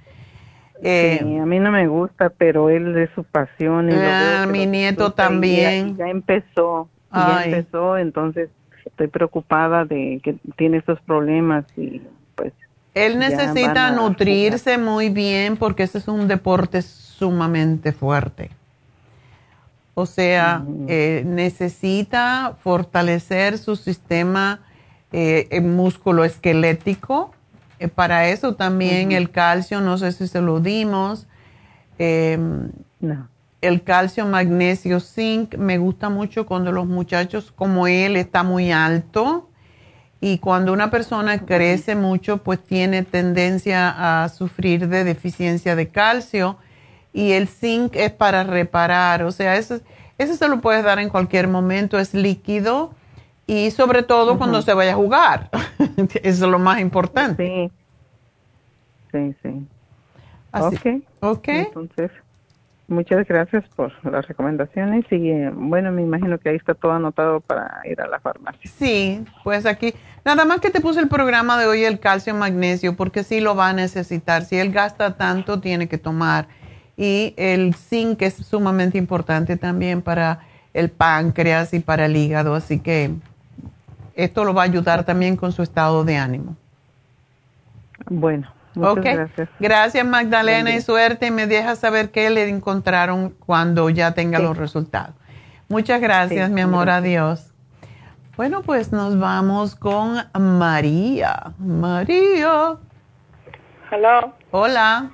[0.85, 3.91] Eh, a mí no me gusta, pero él es su pasión.
[3.91, 5.97] Y ah, mi nieto también.
[5.97, 8.51] Ya, empezó, ya empezó, entonces
[8.95, 12.01] estoy preocupada de que tiene estos problemas y
[12.37, 12.53] pues...
[12.95, 18.51] Él necesita nutrirse muy bien porque ese es un deporte sumamente fuerte.
[19.95, 24.61] O sea, eh, necesita fortalecer su sistema
[25.11, 27.35] eh, músculo esquelético.
[27.81, 31.27] Eh, para eso también el calcio, no sé si se lo dimos.
[31.99, 33.34] Em, no
[33.65, 39.49] el calcio, magnesio, zinc, me gusta mucho cuando los muchachos como él está muy alto
[40.21, 46.57] y cuando una persona crece mucho, pues tiene tendencia a sufrir de deficiencia de calcio
[47.13, 49.81] y el zinc es para reparar, o sea, eso,
[50.19, 52.95] eso se lo puedes dar en cualquier momento, es líquido
[53.47, 55.51] y sobre todo cuando se vaya a jugar.
[55.99, 57.71] Eso es lo más importante.
[59.13, 59.67] Sí, sí, sí.
[60.51, 60.77] Así.
[60.77, 61.03] Ok.
[61.21, 61.49] Ok.
[61.49, 62.11] Entonces,
[62.89, 67.41] muchas gracias por las recomendaciones y eh, bueno, me imagino que ahí está todo anotado
[67.41, 68.71] para ir a la farmacia.
[68.71, 69.95] Sí, pues aquí,
[70.25, 73.55] nada más que te puse el programa de hoy, el calcio magnesio, porque sí lo
[73.55, 74.45] va a necesitar.
[74.45, 76.47] Si él gasta tanto, tiene que tomar.
[76.97, 80.41] Y el zinc es sumamente importante también para
[80.73, 83.11] el páncreas y para el hígado, así que
[84.15, 86.57] esto lo va a ayudar también con su estado de ánimo.
[88.09, 89.49] Bueno, muchas ok, gracias.
[89.61, 94.57] gracias Magdalena y suerte y me deja saber qué le encontraron cuando ya tenga los
[94.57, 95.15] resultados.
[95.69, 97.03] Muchas gracias, Sí, mi amor, gracias.
[97.05, 97.51] adiós.
[98.37, 101.53] Bueno, pues nos vamos con María.
[101.59, 102.77] María.
[103.91, 104.33] Hello.
[104.51, 105.11] Hola.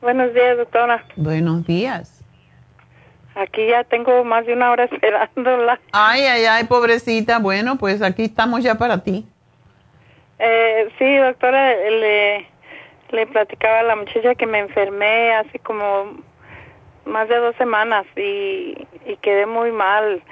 [0.00, 1.04] Buenos días, doctora.
[1.16, 2.24] Buenos días.
[3.34, 5.78] Aquí ya tengo más de una hora esperándola.
[5.92, 7.38] Ay, ay, ay, pobrecita.
[7.38, 9.26] Bueno, pues aquí estamos ya para ti.
[10.38, 12.46] Eh, sí, doctora, le,
[13.12, 16.16] le platicaba a la muchacha que me enfermé hace como
[17.04, 20.22] más de dos semanas y, y quedé muy mal.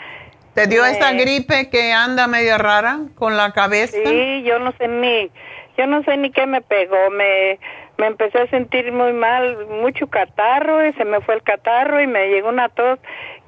[0.55, 3.97] ¿Te dio esa gripe que anda media rara con la cabeza?
[4.05, 5.31] Sí, yo no sé ni,
[5.78, 7.11] yo no sé ni qué me pegó.
[7.11, 7.59] Me,
[7.98, 12.07] me empecé a sentir muy mal, mucho catarro y se me fue el catarro y
[12.07, 12.98] me llegó una tos,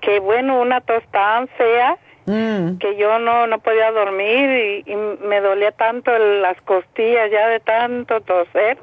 [0.00, 2.78] que bueno, una tos tan fea Mm.
[2.78, 4.94] que yo no no podía dormir y, y
[5.26, 8.78] me dolía tanto las costillas ya de tanto toser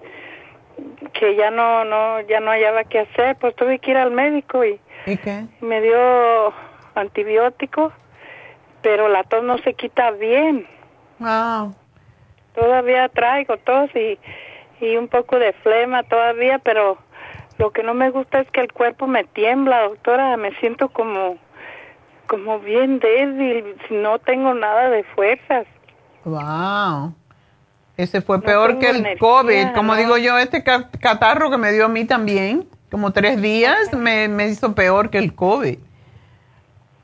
[1.14, 4.64] que ya no no ya no hallaba qué hacer pues tuve que ir al médico
[4.64, 5.46] y ¿Y qué?
[5.62, 6.54] me dio
[6.96, 7.92] antibiótico
[8.82, 10.68] pero la tos no se quita bien
[11.20, 11.76] Wow.
[12.56, 14.18] todavía traigo tos y
[14.82, 16.98] y un poco de flema todavía pero
[17.58, 21.38] lo que no me gusta es que el cuerpo me tiembla doctora me siento como
[22.28, 25.66] como bien débil no tengo nada de fuerzas
[26.26, 27.14] Wow.
[28.00, 29.68] Ese fue No peor que el energía, COVID.
[29.76, 33.92] Como digo yo, este ca- catarro que me dio a mí también, como tres días,
[33.94, 35.78] me, me hizo peor que el COVID.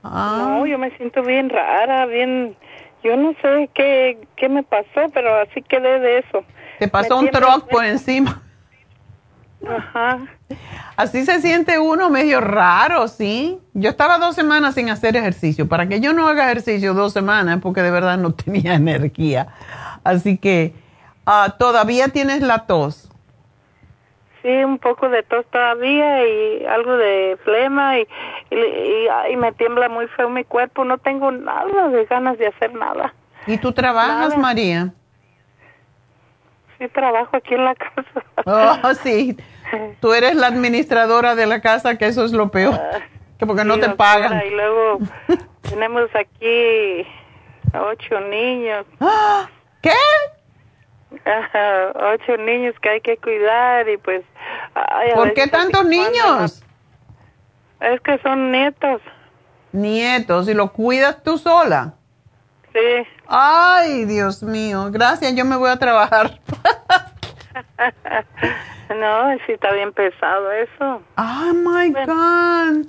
[0.04, 2.56] Ah, No, yo me siento bien rara, bien,
[3.04, 6.44] yo no sé qué, qué me pasó, pero así quedé de eso.
[6.80, 7.32] te pasó me un el
[7.70, 8.42] por encima.
[9.68, 10.20] Ajá.
[10.96, 13.58] Así se siente uno medio raro, ¿sí?
[13.74, 15.68] Yo estaba dos semanas sin hacer ejercicio.
[15.68, 19.48] Para que yo no haga ejercicio dos semanas, porque de verdad no tenía energía.
[20.04, 20.74] Así que
[21.26, 23.10] ah, todavía tienes la tos.
[24.41, 28.07] Sí, un poco de tos todavía y algo de flema y,
[28.52, 30.85] y, me tiembla muy feo mi cuerpo.
[30.85, 33.14] No tengo nada de ganas de hacer nada.
[33.47, 34.41] ¿Y tú trabajas, Nada.
[34.41, 34.93] María?
[36.77, 38.23] Sí, trabajo aquí en la casa.
[38.45, 39.38] Oh, sí.
[40.02, 42.80] Tú eres la administradora de la casa, que eso es lo peor.
[43.39, 44.41] Que porque no te doctora, pagan.
[44.45, 44.99] Y luego
[45.61, 47.07] tenemos aquí
[47.73, 48.85] ocho niños.
[48.99, 49.49] ¡Ah!
[49.81, 49.91] ¿Qué?
[51.24, 54.24] Ajá, ocho niños que hay que cuidar y pues...
[54.74, 56.64] ay, ¿Por qué tantos niños?
[57.80, 59.02] Es que son nietos,
[59.72, 61.94] Nietos, y los cuidas tú sola.
[62.74, 63.08] sí.
[63.28, 64.90] Ay, Dios mío.
[64.92, 66.40] Gracias, yo me voy a trabajar.
[68.96, 71.02] no, sí está bien pesado eso.
[71.18, 72.86] Oh my God.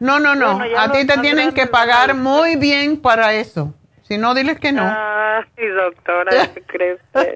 [0.00, 0.58] No, no, no.
[0.58, 3.74] Bueno, a ti te tienen que pagar muy bien para eso.
[4.08, 4.82] Si no, diles que no.
[4.82, 6.98] Ay, doctora, ¿qué crees?
[7.12, 7.34] Ay,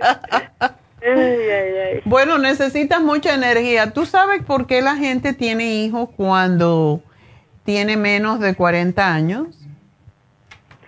[1.03, 2.03] ay, ay.
[2.07, 3.93] Bueno, necesitas mucha energía.
[3.93, 7.03] ¿Tú sabes por qué la gente tiene hijos cuando
[7.65, 9.49] tiene menos de 40 años?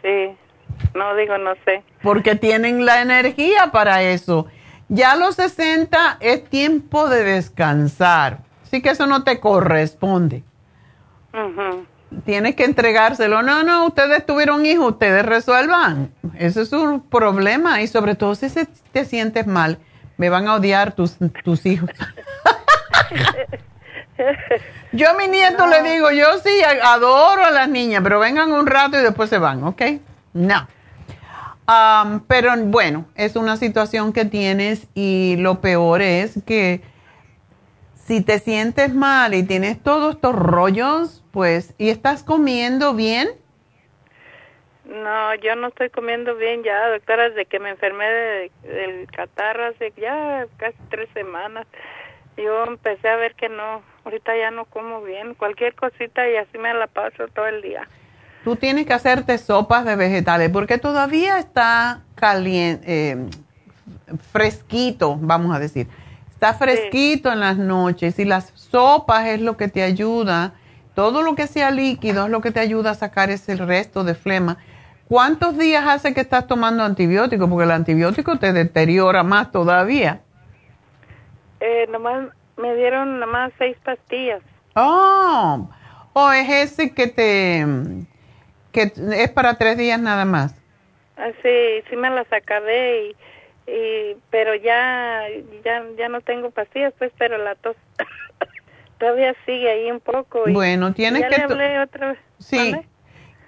[0.00, 0.34] Sí,
[0.94, 1.82] no digo, no sé.
[2.02, 4.46] Porque tienen la energía para eso.
[4.88, 8.38] Ya a los 60 es tiempo de descansar.
[8.62, 10.42] Así que eso no te corresponde.
[11.32, 11.86] Ujú.
[12.24, 13.42] Tienes que entregárselo.
[13.42, 16.10] No, no, ustedes tuvieron hijos, ustedes resuelvan.
[16.38, 19.78] Ese es un problema y sobre todo si se- te sientes mal,
[20.16, 21.90] me van a odiar tus, tus hijos.
[24.92, 26.50] yo a mi nieto le digo, yo sí
[26.82, 29.82] adoro a las niñas, pero vengan un rato y después se van, ¿ok?
[30.34, 30.68] No.
[31.66, 36.82] Am, pero bueno, es una situación que tienes y lo peor es que
[38.06, 43.28] si te sientes mal y tienes todos estos rollos, pues, y estás comiendo bien,
[44.86, 49.68] No, yo no estoy comiendo bien ya, doctora, desde que me enfermé de- del catarro
[49.68, 51.66] hace ya casi tres semanas.
[52.36, 56.58] Yo empecé a ver que no, ahorita ya no como bien, cualquier cosita y así
[56.58, 57.88] me la paso todo el día.
[58.44, 63.16] tú tienes que hacerte sopas de vegetales porque todavía está caliente,
[64.32, 65.86] fresquito, vamos a decir.
[66.44, 70.52] Está fresquito en las noches y las sopas es lo que te ayuda.
[70.94, 74.14] Todo lo que sea líquido es lo que te ayuda a sacar ese resto de
[74.14, 74.58] flema.
[75.08, 77.48] ¿Cuántos días hace que estás tomando antibiótico?
[77.48, 80.20] Porque el antibiótico te deteriora más todavía.
[81.60, 84.42] Eh, nomás me dieron nomás seis pastillas.
[84.76, 85.70] Oh,
[86.12, 87.66] o es ese que te
[88.70, 90.54] que es para tres días nada más.
[91.16, 93.16] Ah, sí, sí me las acabé y,
[93.66, 95.22] y pero ya
[95.64, 97.76] ya ya no tengo pastillas pues pero la tos
[98.98, 100.48] todavía sigue ahí un poco.
[100.48, 102.18] Y bueno, tienes ya que le hablé otra vez.
[102.38, 102.56] Sí.
[102.56, 102.86] ¿Mande?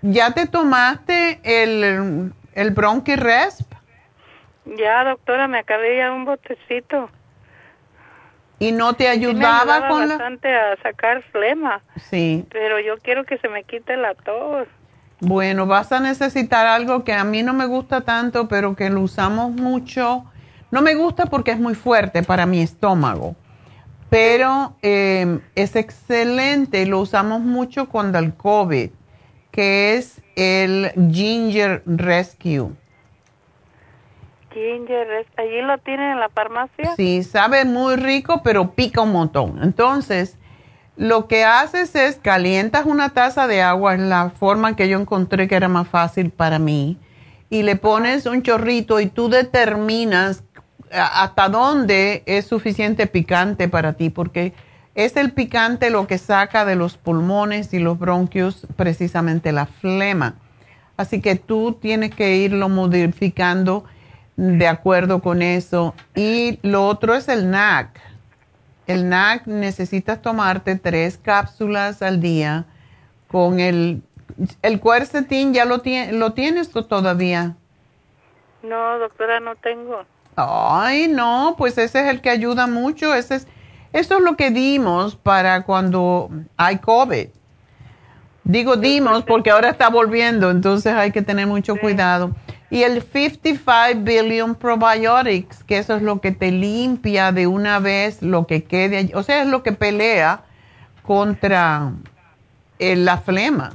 [0.02, 3.72] ¿Ya te tomaste el el Bronchi Resp
[4.76, 7.10] Ya, doctora, me acabé ya un botecito.
[8.59, 12.47] y no te Sí me ayudaba ayudaba con la bastante a sacar flema, Sí.
[12.51, 14.66] pero yo quiero que se me quite la tos.
[15.20, 19.01] Bueno, vas a necesitar algo que a mí no me gusta tanto, pero que lo
[19.01, 20.24] usamos mucho.
[20.70, 23.34] No me gusta porque es muy fuerte para mi estómago,
[24.10, 28.90] pero eh, es excelente y lo usamos mucho cuando el COVID,
[29.51, 32.72] que es el Ginger Rescue.
[34.52, 36.94] Ginger, allí lo tienen en la farmacia.
[36.97, 39.60] Sí, sabe muy rico, pero pica un montón.
[39.62, 40.38] Entonces,
[40.97, 45.48] lo que haces es calientas una taza de agua, es la forma que yo encontré
[45.48, 46.98] que era más fácil para mí,
[47.51, 50.43] y le pones un chorrito y tú determinas
[50.90, 54.52] hasta dónde es suficiente picante para ti, porque
[54.94, 60.36] es el picante lo que saca de los pulmones y los bronquios precisamente la flema.
[60.97, 63.85] Así que tú tienes que irlo modificando
[64.36, 65.94] de acuerdo con eso.
[66.14, 68.01] Y lo otro es el NAC.
[68.86, 72.64] El NAC necesitas tomarte tres cápsulas al día
[73.28, 74.02] con el...
[74.62, 77.56] ¿El cuercetín ya lo, tie- lo tienes o todavía?
[78.62, 80.04] No, doctora, no tengo.
[80.34, 83.14] Ay, no, pues ese es el que ayuda mucho.
[83.14, 83.48] Ese es,
[83.92, 87.28] eso es lo que dimos para cuando hay COVID.
[88.44, 92.30] Digo dimos porque ahora está volviendo, entonces hay que tener mucho cuidado.
[92.68, 98.22] Y el 55 billion probiotics, que eso es lo que te limpia de una vez
[98.22, 99.12] lo que quede allí.
[99.14, 100.40] O sea, es lo que pelea
[101.05, 101.93] contra
[102.78, 103.74] eh, las flemas.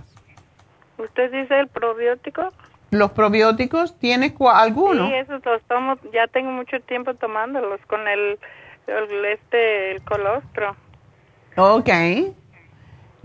[0.97, 2.49] ¿Usted dice el probiótico?
[2.91, 5.07] Los probióticos, ¿tienes cua- alguno?
[5.07, 8.37] Sí, esos los tomo, ya tengo mucho tiempo tomándolos con el,
[8.87, 10.75] el este, el colostro.
[11.55, 11.89] Ok.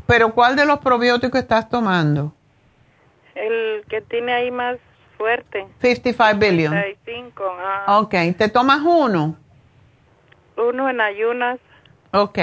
[0.06, 2.32] Pero ¿cuál de los probióticos estás tomando?
[3.34, 4.76] El que tiene ahí más
[5.16, 5.66] fuerte.
[5.80, 6.72] 55 billion.
[6.72, 7.98] 35, ah.
[7.98, 9.36] Ok, ¿te tomas uno?
[10.56, 11.58] Uno en ayunas.
[12.12, 12.38] Ok.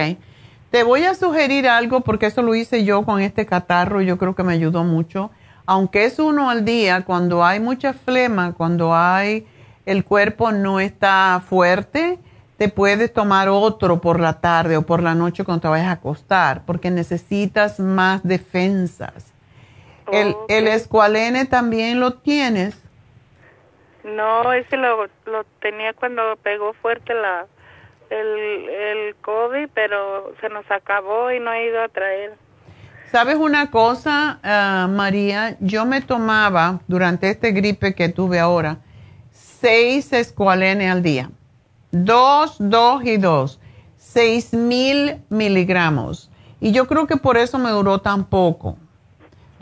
[0.70, 4.18] Te voy a sugerir algo porque eso lo hice yo con este catarro y yo
[4.18, 5.32] creo que me ayudó mucho.
[5.66, 9.48] Aunque es uno al día, cuando hay mucha flema, cuando hay
[9.86, 12.20] el cuerpo no está fuerte,
[12.58, 15.92] te puedes tomar otro por la tarde o por la noche cuando te vayas a
[15.94, 19.33] acostar porque necesitas más defensas.
[20.12, 22.82] El, el escualene también lo tienes.
[24.04, 27.48] No, ese lo, lo tenía cuando pegó fuerte la
[28.10, 32.36] el, el COVID, pero se nos acabó y no he ido a traer.
[33.12, 35.56] ¿Sabes una cosa, ah, María?
[35.60, 38.78] Yo me tomaba durante este gripe que tuve ahora
[39.32, 41.30] seis escualenes al día.
[41.92, 43.60] Dos, dos y dos.
[43.98, 46.30] Seis mil miligramos.
[46.60, 48.78] Y yo creo que por eso me duró tan poco.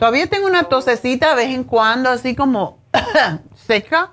[0.02, 2.80] Todavía tengo una tosecita de vez en cuando, así como
[3.54, 4.10] seca,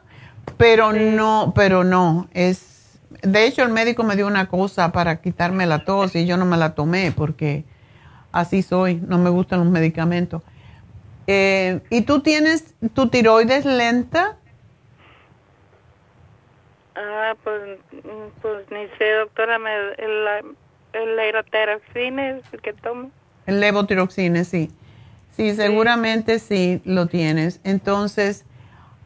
[0.56, 2.30] pero no, pero no.
[2.32, 6.38] Es, de hecho, el médico me dio una cosa para quitarme la tos y yo
[6.38, 7.64] no me la tomé porque
[8.32, 10.44] así soy, no me gustan los medicamentos.
[11.26, 14.38] Eh, ¿Y tú tienes tu tiroides lenta?
[16.94, 20.53] Ah, pues, mm, pues ni sé, doctora, me, el,
[20.94, 23.10] el el que tomo.
[23.48, 24.70] El levotiroxina, sí.
[25.40, 27.61] Sí, seguramente sí lo tienes.
[27.64, 28.44] Entonces,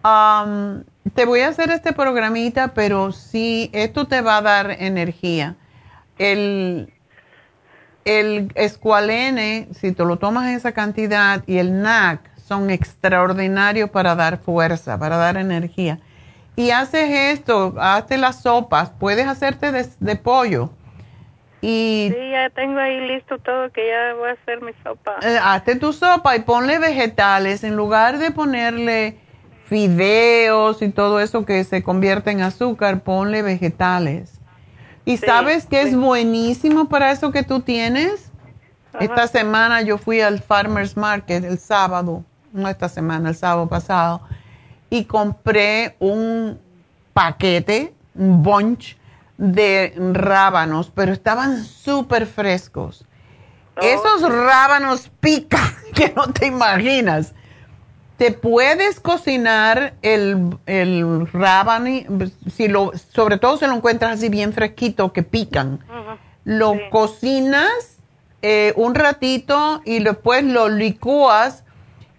[0.02, 0.84] am,
[1.14, 5.56] te voy a hacer este programita, pero sí, esto te va a dar energía.
[6.18, 6.92] El,
[8.04, 14.16] el escualene, si te lo tomas en esa cantidad, y el NAC son extraordinarios para
[14.16, 16.00] dar fuerza, para dar energía.
[16.56, 20.72] Y haces esto, hazte las sopas, puedes hacerte de, de pollo.
[21.66, 25.16] Y Sí, ya tengo ahí listo todo que ya voy a hacer mi sopa.
[25.22, 29.18] eh, hazte tu sopa y ponle vegetales en lugar de ponerle
[29.66, 34.42] fideos y todo eso que se convierte en azúcar, ponle vegetales.
[35.06, 38.30] ¿Y Sí, sabes que es buenísimo para eso que tú tienes?
[38.94, 39.06] Ajá.
[39.06, 44.22] Esta semana yo fui al Farmers Market el sábado, no esta semana, el sábado pasado,
[44.90, 46.60] y compré un
[47.14, 48.98] paquete, un bunch
[49.44, 53.06] de rábanos, pero estaban súper frescos.
[53.82, 57.34] Esos rábanos pican que no te imaginas.
[58.18, 64.54] te puedes cocinar el, el rábano, si lo, sobre todo si lo encuentras así bien
[64.54, 65.84] fresquito, que pican.
[66.46, 67.98] Lo cocinas
[68.42, 71.66] eh, un ratito y después lo licúas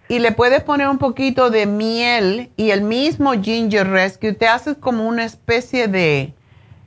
[0.07, 4.33] y le puedes poner un poquito de miel y el mismo ginger rescue.
[4.33, 6.35] Te haces como una especie de,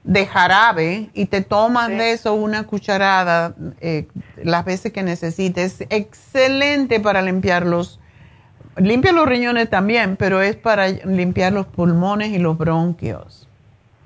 [0.08, 4.08] de jarabe y te tomas de eso una cucharada eh,
[4.42, 5.82] las veces que necesites.
[5.90, 8.00] Excelente para limpiar los
[8.78, 13.48] Limpia los riñones también, pero es para limpiar los pulmones y los bronquios.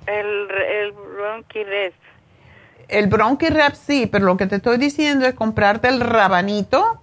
[0.06, 1.94] El, el bronquirep.
[2.88, 7.02] El bronquirep sí, pero lo que te estoy diciendo es comprarte el rabanito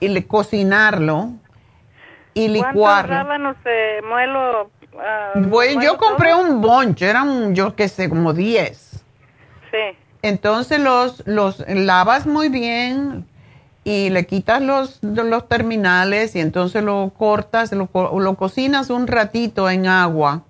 [0.00, 1.30] y le, cocinarlo
[2.34, 3.14] y licuarlo.
[3.14, 4.70] rábanos se muelo?
[5.00, 9.04] Uh, yo compré un bunch, eran yo qué sé, como 10.
[9.70, 9.78] Sí.
[10.22, 13.26] Entonces los, los lavas muy bien,
[13.82, 19.70] y le quitas los, los terminales y entonces lo cortas, lo, lo cocinas un ratito
[19.70, 20.42] en agua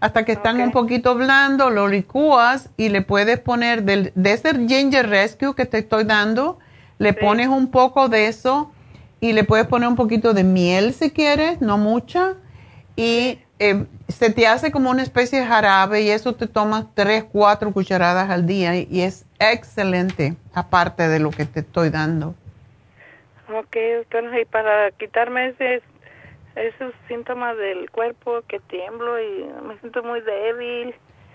[0.00, 4.54] hasta que están un poquito blando, lo licúas y le puedes poner del, de ese
[4.68, 6.58] ginger rescue que te estoy dando,
[6.98, 8.70] le pones un poco de eso
[9.20, 12.34] y le puedes poner un poquito de miel si quieres, no mucha,
[12.98, 17.24] y eh, se te hace como una especie de jarabe y eso te tomas tres,
[17.30, 22.34] cuatro cucharadas al día y es excelente, aparte de lo que te estoy dando.
[23.56, 25.80] Ok, doctora, y para quitarme ese,
[26.56, 30.92] esos síntomas del cuerpo que tiemblo y me siento muy débil.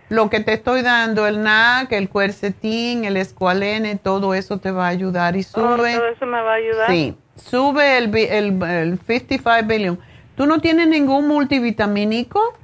[0.10, 4.88] Lo que te estoy dando, el NAC, el cuercetín, el escualene, todo eso te va
[4.88, 5.95] a ayudar y oh, sube.
[5.95, 6.91] todo eso me va a ayudar.
[6.91, 10.12] Sí, sube el, el, el 55 billion.
[10.35, 12.57] ¿Tú no tienes ningún multivitamínico?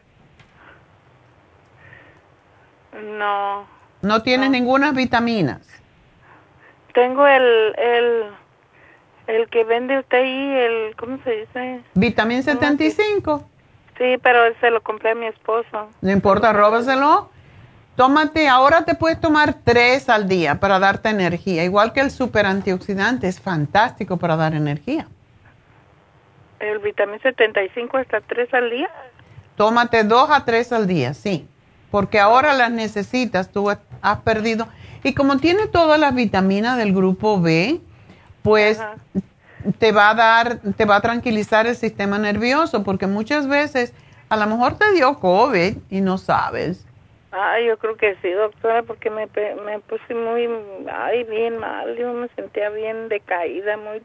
[2.93, 3.67] No.
[4.01, 5.67] ¿No tienes ninguna vitaminas?
[6.93, 8.31] Tengo el, el
[9.29, 11.81] el que vende usted ahí, el, ¿cómo se dice?
[11.93, 13.47] Vitamin 75.
[13.97, 15.89] Sí, pero se lo compré a mi esposo.
[16.01, 17.29] No importa, róbaselo.
[17.95, 21.63] Tómate, ahora te puedes tomar tres al día para darte energía.
[21.63, 25.07] Igual que el super antioxidante, es fantástico para dar energía.
[26.59, 28.89] ¿El vitamina 75 hasta tres al día?
[29.55, 31.47] Tómate dos a tres al día, sí.
[31.91, 34.67] Porque ahora las necesitas, tú has perdido.
[35.03, 37.79] Y como tiene todas las vitaminas del grupo B,
[38.43, 38.81] pues
[39.79, 43.93] te va a dar, te va a tranquilizar el sistema nervioso, porque muchas veces
[44.29, 46.85] a lo mejor te dio COVID y no sabes.
[47.31, 49.27] Ah, yo creo que sí, doctora, porque me,
[49.65, 50.49] me puse muy,
[50.91, 54.01] ay, bien mal, yo me sentía bien decaída, muy,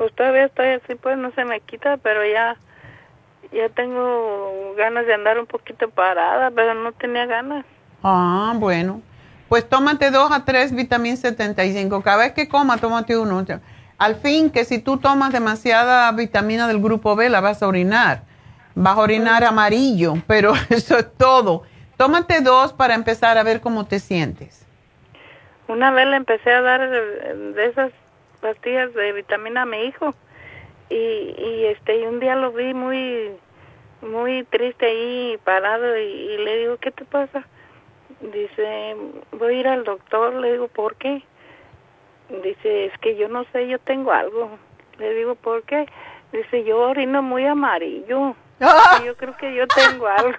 [0.00, 2.56] pues todavía estoy así, pues no se me quita, pero ya,
[3.52, 7.66] ya tengo ganas de andar un poquito parada, pero no tenía ganas.
[8.02, 9.02] Ah, bueno.
[9.50, 12.00] Pues tómate dos a tres vitamina 75.
[12.00, 13.44] Cada vez que coma, tómate uno.
[13.98, 18.22] Al fin que si tú tomas demasiada vitamina del grupo B, la vas a orinar.
[18.74, 21.64] Vas a orinar amarillo, pero eso es todo.
[21.98, 24.66] Tómate dos para empezar a ver cómo te sientes.
[25.68, 27.92] Una vez le empecé a dar de esas
[28.40, 30.14] pastillas de vitamina a mi hijo
[30.88, 33.32] y, y este y un día lo vi muy
[34.02, 37.46] muy triste ahí parado y le digo qué te pasa
[38.20, 38.96] dice
[39.32, 41.22] voy a ir al doctor le digo por qué
[42.42, 44.50] Dice, es que yo no sé, yo tengo algo.
[44.98, 45.86] Le digo, ¿por qué?
[46.32, 48.36] Dice, yo orino muy amarillo.
[49.06, 50.38] Yo creo que yo tengo algo.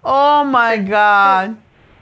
[0.00, 1.56] oh my God.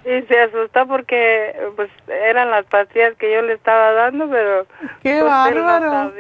[0.05, 4.67] Y se asusta porque pues eran las pastillas que yo le estaba dando, pero
[5.03, 6.13] qué pues, bárbaro.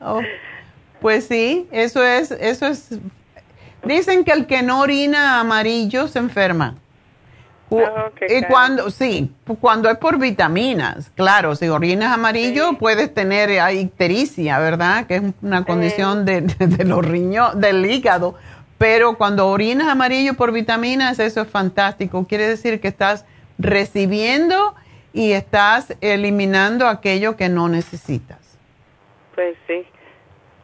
[0.00, 0.20] Oh,
[1.00, 2.98] pues sí, eso es, eso es.
[3.84, 6.76] Dicen que el que no orina amarillo se enferma.
[7.70, 9.30] Ah, y cuando, sí,
[9.60, 15.06] cuando es por vitaminas, claro, si orinas amarillo puedes tener ictericia, ¿verdad?
[15.06, 16.46] Que es una condición de,
[16.84, 18.36] los riñones, del hígado.
[18.78, 22.26] Pero cuando orinas amarillo por vitaminas, eso es fantástico.
[22.28, 23.26] Quiere decir que estás
[23.58, 24.74] recibiendo
[25.12, 28.58] y estás eliminando aquello que no necesitas.
[29.34, 29.84] Pues sí.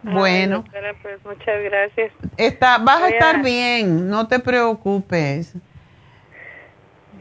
[0.04, 0.64] Bueno.
[1.02, 2.12] pues muchas gracias.
[2.36, 5.54] Está, vas a estar bien, no te preocupes.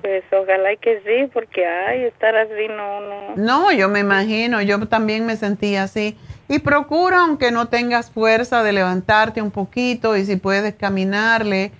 [0.02, 3.36] Pues ojalá que sí, porque ay, estar así no, no.
[3.38, 6.18] No, yo me imagino, yo también me sentía así.
[6.48, 11.72] Y procura, aunque no tengas fuerza, de levantarte un poquito y si puedes caminarle,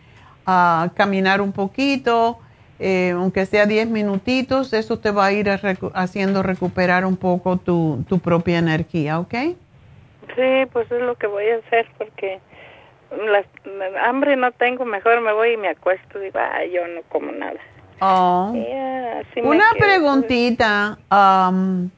[0.46, 2.40] a caminar un poquito,
[2.80, 5.50] eh, aunque sea 10 minutitos, eso te va a ir
[5.94, 9.34] haciendo recuperar un poco tu, tu propia energía, ¿ok?
[10.36, 12.40] Sí, pues es lo que voy a hacer porque
[13.12, 13.44] la,
[14.08, 17.60] hambre no tengo, mejor me voy y me acuesto y va, yo no como nada.
[18.00, 18.54] Oh.
[19.44, 20.98] Una preguntita.
[21.10, 21.90] Um,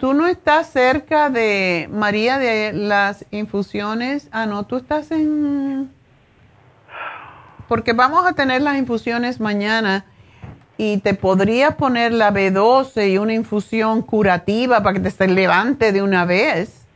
[0.00, 4.28] tú no estás cerca de María de las infusiones.
[4.32, 5.92] Ah, no, tú estás en...
[7.68, 10.06] Porque vamos a tener las infusiones mañana
[10.76, 15.92] y te podría poner la B12 y una infusión curativa para que te se levante
[15.92, 16.86] de una vez.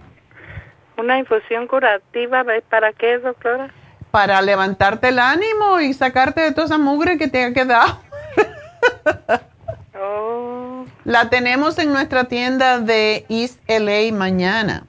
[0.97, 3.73] ¿Una infusión curativa para qué, doctora?
[4.11, 8.01] Para levantarte el ánimo y sacarte de toda esa mugre que te ha quedado.
[10.01, 10.87] oh.
[11.05, 14.87] La tenemos en nuestra tienda de East LA mañana.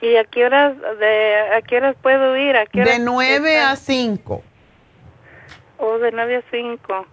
[0.00, 2.56] ¿Y a qué horas, de, a qué horas puedo ir?
[2.56, 4.42] ¿A qué de 9 a 5.
[5.78, 7.06] Oh, de 9 a 5.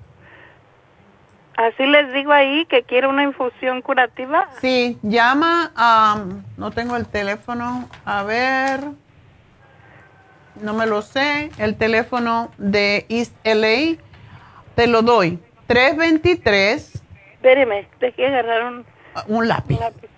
[1.58, 4.50] Así les digo ahí que quiero una infusión curativa.
[4.60, 6.26] Sí, llama a...
[6.58, 7.90] no tengo el teléfono.
[8.04, 8.82] A ver.
[10.62, 11.50] No me lo sé.
[11.58, 13.98] El teléfono de East LA.
[14.76, 15.40] Te lo doy.
[15.68, 17.04] 323.
[17.34, 18.86] Espéreme, dejé agarrar un...
[19.28, 19.76] Un lápiz.
[19.76, 20.10] un lápiz.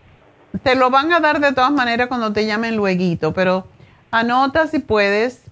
[0.63, 3.67] Te lo van a dar de todas maneras cuando te llamen luego, pero
[4.11, 5.47] anota si puedes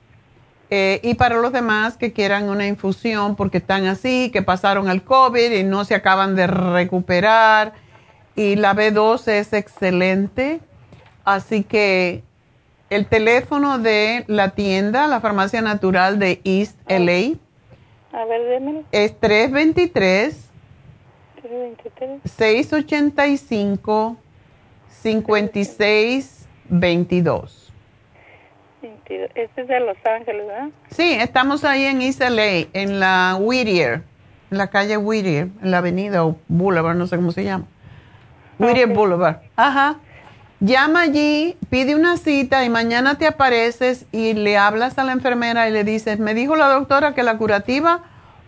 [0.71, 5.03] eh, y para los demás que quieran una infusión porque están así, que pasaron al
[5.03, 7.73] COVID y no se acaban de recuperar.
[8.35, 10.59] Y la B12 es excelente.
[11.23, 12.23] Así que
[12.89, 17.37] el teléfono de la tienda, la farmacia natural de East LA,
[18.15, 20.49] A ver, es 323,
[21.41, 24.17] 323 685
[24.89, 27.73] 5622.
[29.35, 30.69] Este es de Los Ángeles, ¿verdad?
[30.91, 34.03] Sí, estamos ahí en East LA, en la Whittier,
[34.49, 37.65] en la calle Whittier, en la avenida o Boulevard, no sé cómo se llama.
[38.57, 39.41] Whittier Boulevard.
[39.57, 39.97] Ajá.
[40.65, 45.69] Llama allí, pide una cita y mañana te apareces y le hablas a la enfermera
[45.69, 47.99] y le dices, me dijo la doctora que la curativa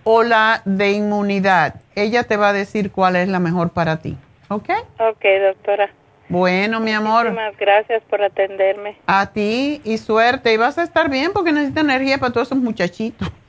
[0.03, 1.76] o la de inmunidad.
[1.94, 4.18] Ella te va a decir cuál es la mejor para ti.
[4.48, 4.68] ¿Ok?
[4.98, 5.91] Ok, doctora.
[6.27, 7.26] Bueno, mi amor.
[7.26, 8.98] Muchísimas gracias por atenderme.
[9.06, 10.52] A ti y suerte.
[10.52, 13.31] Y vas a estar bien porque necesitas energía para todos esos muchachitos.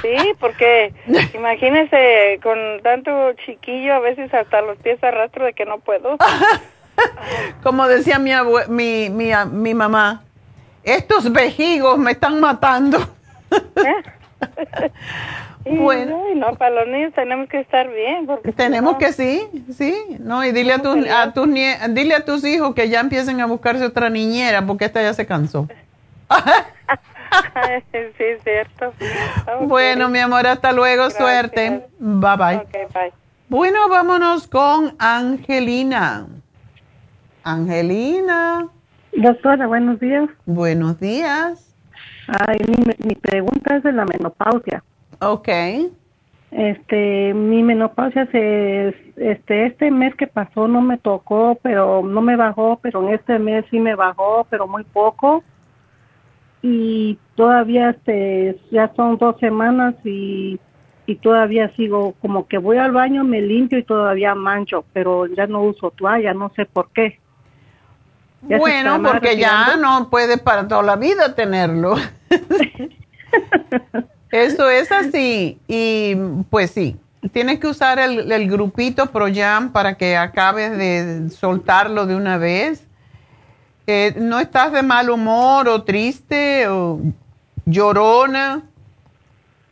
[0.00, 0.94] Sí, porque
[1.34, 6.16] imagínese con tanto chiquillo, a veces hasta los pies arrastro de que no puedo.
[7.62, 8.32] Como decía mi,
[8.68, 10.22] mi, mi, mi, mamá,
[10.82, 12.98] estos vejigos me están matando.
[15.70, 18.26] Bueno, no, para los niños tenemos que estar bien.
[18.26, 19.46] Porque tenemos que sí,
[19.76, 23.40] sí, no, y dile a tus, a tus dile a tus hijos que ya empiecen
[23.40, 25.68] a buscarse otra niñera porque esta ya se cansó.
[27.92, 28.92] sí, cierto.
[29.62, 31.86] Bueno, mi amor, hasta luego, suerte.
[31.98, 32.66] Bye bye.
[32.94, 33.12] bye.
[33.48, 36.26] Bueno, vámonos con Angelina.
[37.44, 38.68] Angelina.
[39.12, 40.28] Doctora, buenos días.
[40.46, 41.74] Buenos días.
[42.28, 44.82] Ay, mi, mi pregunta es de la menopausia.
[45.20, 45.48] Ok.
[46.50, 52.36] Este, mi menopausia se, este, este mes que pasó no me tocó, pero no me
[52.36, 55.42] bajó, pero en este mes sí me bajó, pero muy poco.
[56.62, 60.58] Y todavía, este, ya son dos semanas y,
[61.06, 65.46] y todavía sigo, como que voy al baño, me limpio y todavía mancho, pero ya
[65.46, 67.18] no uso toalla, no sé por qué.
[68.42, 71.96] Bueno, porque ya no puede para toda la vida tenerlo.
[74.30, 75.58] Eso es así.
[75.66, 76.14] Y
[76.50, 76.96] pues sí,
[77.32, 82.86] tienes que usar el, el grupito ProYam para que acabes de soltarlo de una vez.
[83.86, 87.00] Eh, ¿No estás de mal humor o triste o
[87.64, 88.62] llorona?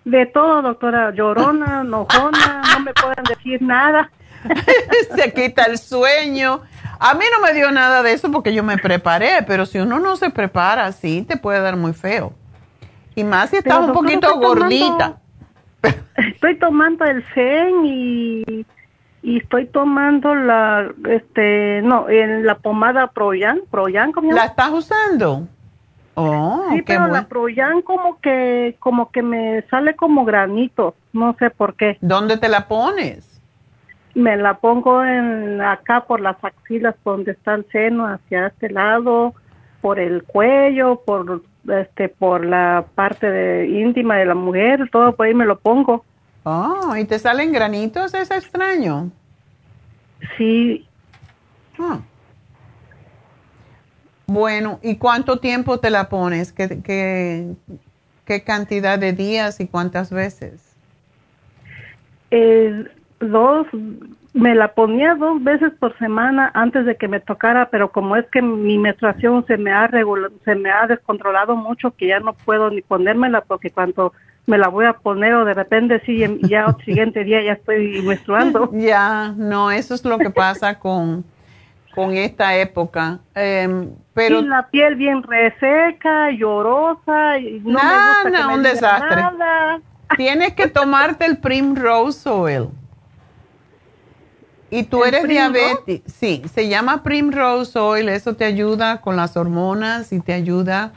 [0.06, 1.12] De todo, doctora.
[1.12, 4.10] Llorona, enojona, no me pueden decir nada.
[5.16, 6.62] se quita el sueño.
[6.98, 9.98] A mí no me dio nada de eso porque yo me preparé, pero si uno
[9.98, 12.32] no se prepara así, te puede dar muy feo.
[13.14, 15.16] Y más si estás un poquito gordita.
[16.16, 18.66] estoy tomando el Zen y,
[19.22, 25.48] y estoy tomando la, este, no, en la pomada Proyan, Proyan, ¿cómo ¿La estás usando?
[26.14, 31.50] Oh, sí, pero la Proyan como que, como que me sale como granito, no sé
[31.50, 31.98] por qué.
[32.00, 33.35] ¿Dónde te la pones?
[34.16, 39.34] Me la pongo en acá por las axilas, donde está el seno, hacia este lado,
[39.82, 45.26] por el cuello, por este por la parte de, íntima de la mujer, todo por
[45.26, 46.02] ahí me lo pongo.
[46.44, 48.14] Oh, ¿y te salen granitos?
[48.14, 49.10] Es extraño.
[50.38, 50.86] Sí.
[51.78, 51.98] Ah.
[54.26, 56.52] Bueno, ¿y cuánto tiempo te la pones?
[56.54, 57.52] ¿Qué, qué,
[58.24, 60.74] qué cantidad de días y cuántas veces?
[62.30, 62.86] Eh,
[63.20, 63.66] dos,
[64.34, 68.26] me la ponía dos veces por semana antes de que me tocara, pero como es
[68.26, 69.90] que mi menstruación se me ha
[70.44, 74.12] se me ha descontrolado mucho que ya no puedo ni ponérmela porque cuando
[74.46, 78.02] me la voy a poner o de repente sí, ya el siguiente día ya estoy
[78.02, 78.70] menstruando.
[78.74, 81.24] ya, no, eso es lo que pasa con,
[81.94, 83.18] con esta época.
[83.34, 89.16] Eh, pero la piel bien reseca, llorosa, y no nada, me gusta que un desastre.
[89.16, 89.80] Nada.
[90.16, 92.68] Tienes que tomarte el Primrose Oil.
[94.70, 96.10] Y tú ¿El eres diabética.
[96.10, 98.08] Sí, se llama Primrose Oil.
[98.08, 100.92] Eso te ayuda con las hormonas y te ayuda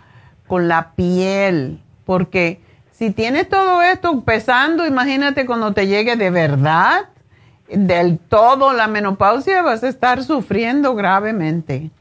[0.48, 1.82] con la piel.
[2.06, 7.10] Porque si tienes todo esto pesando, imagínate cuando te llegue de verdad,
[7.70, 11.91] del todo la menopausia, vas a estar sufriendo gravemente.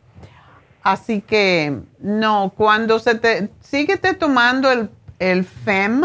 [0.83, 4.89] Así que, no, cuando se te, síguete tomando el,
[5.19, 6.03] el FEM,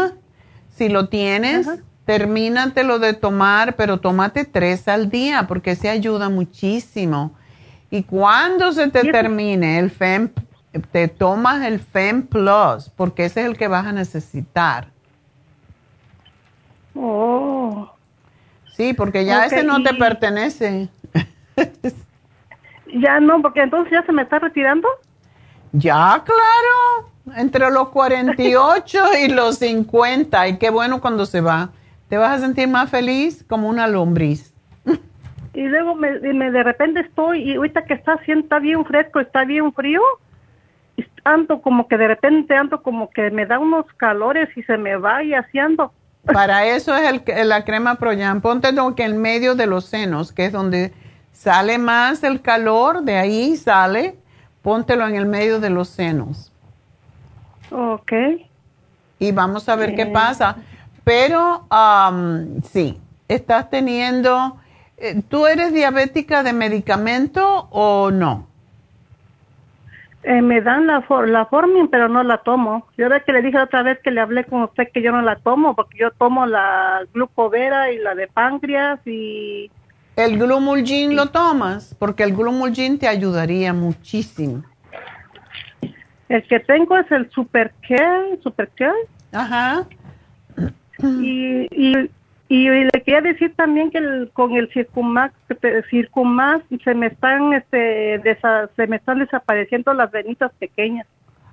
[0.76, 1.66] si lo tienes,
[2.04, 7.32] termínatelo de tomar, pero tómate tres al día, porque ese ayuda muchísimo.
[7.90, 10.30] Y cuando se te termine el FEM,
[10.90, 14.88] te tomas el FEM Plus, porque ese es el que vas a necesitar.
[16.94, 17.90] Oh.
[18.76, 20.88] Sí, porque ya ese no te pertenece.
[22.96, 24.86] Ya no, porque entonces ya se me está retirando.
[25.72, 30.48] Ya, claro, entre los 48 y los 50.
[30.48, 31.70] Y qué bueno cuando se va.
[32.08, 34.52] Te vas a sentir más feliz como una lombriz.
[35.54, 39.20] Y luego me, me- de repente estoy, y ahorita que está haciendo, está bien fresco,
[39.20, 40.00] está bien frío,
[40.96, 44.76] y ando como que de repente ando como que me da unos calores y se
[44.76, 45.92] me va y así ando.
[46.24, 48.40] Para eso es el, la crema Proyan.
[48.40, 50.92] Ponte lo que en medio de los senos, que es donde
[51.32, 54.16] sale más el calor, de ahí sale.
[54.62, 56.50] Póntelo en el medio de los senos.
[57.70, 58.12] Ok.
[59.18, 60.12] Y vamos a ver qué Bien.
[60.12, 60.56] pasa.
[61.04, 62.98] Pero am, sí,
[63.28, 64.56] estás teniendo...
[64.96, 68.46] eh, ¿Tú eres diabética de medicamento o no?
[70.22, 72.86] Eh, me dan la, for, la Formin, pero no la tomo.
[72.96, 75.20] Yo ve que le dije otra vez que le hablé con usted que yo no
[75.20, 79.70] la tomo, porque yo tomo la glucovera y la de páncreas y...
[80.16, 81.94] ¿El Glumulgin lo tomas?
[81.98, 84.62] Porque el Glumulgin te ayudaría muchísimo.
[86.30, 89.06] El que tengo es el Supercare, Supercare.
[89.32, 89.86] Ajá.
[91.02, 92.10] Y, y,
[92.48, 95.34] y le quería decir también que el- con el Circumax,
[96.84, 101.06] se me están este desa- se me están desapareciendo las venitas pequeñas.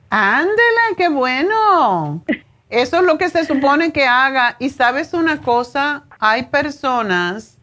[0.10, 2.24] Ándele, qué bueno.
[2.70, 4.56] Eso es lo que se supone que haga.
[4.60, 7.58] Y sabes una cosa, hay personas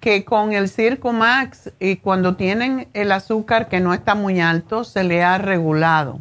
[0.00, 5.04] que con el Circumax y cuando tienen el azúcar que no está muy alto, se
[5.04, 6.18] le ha regulado.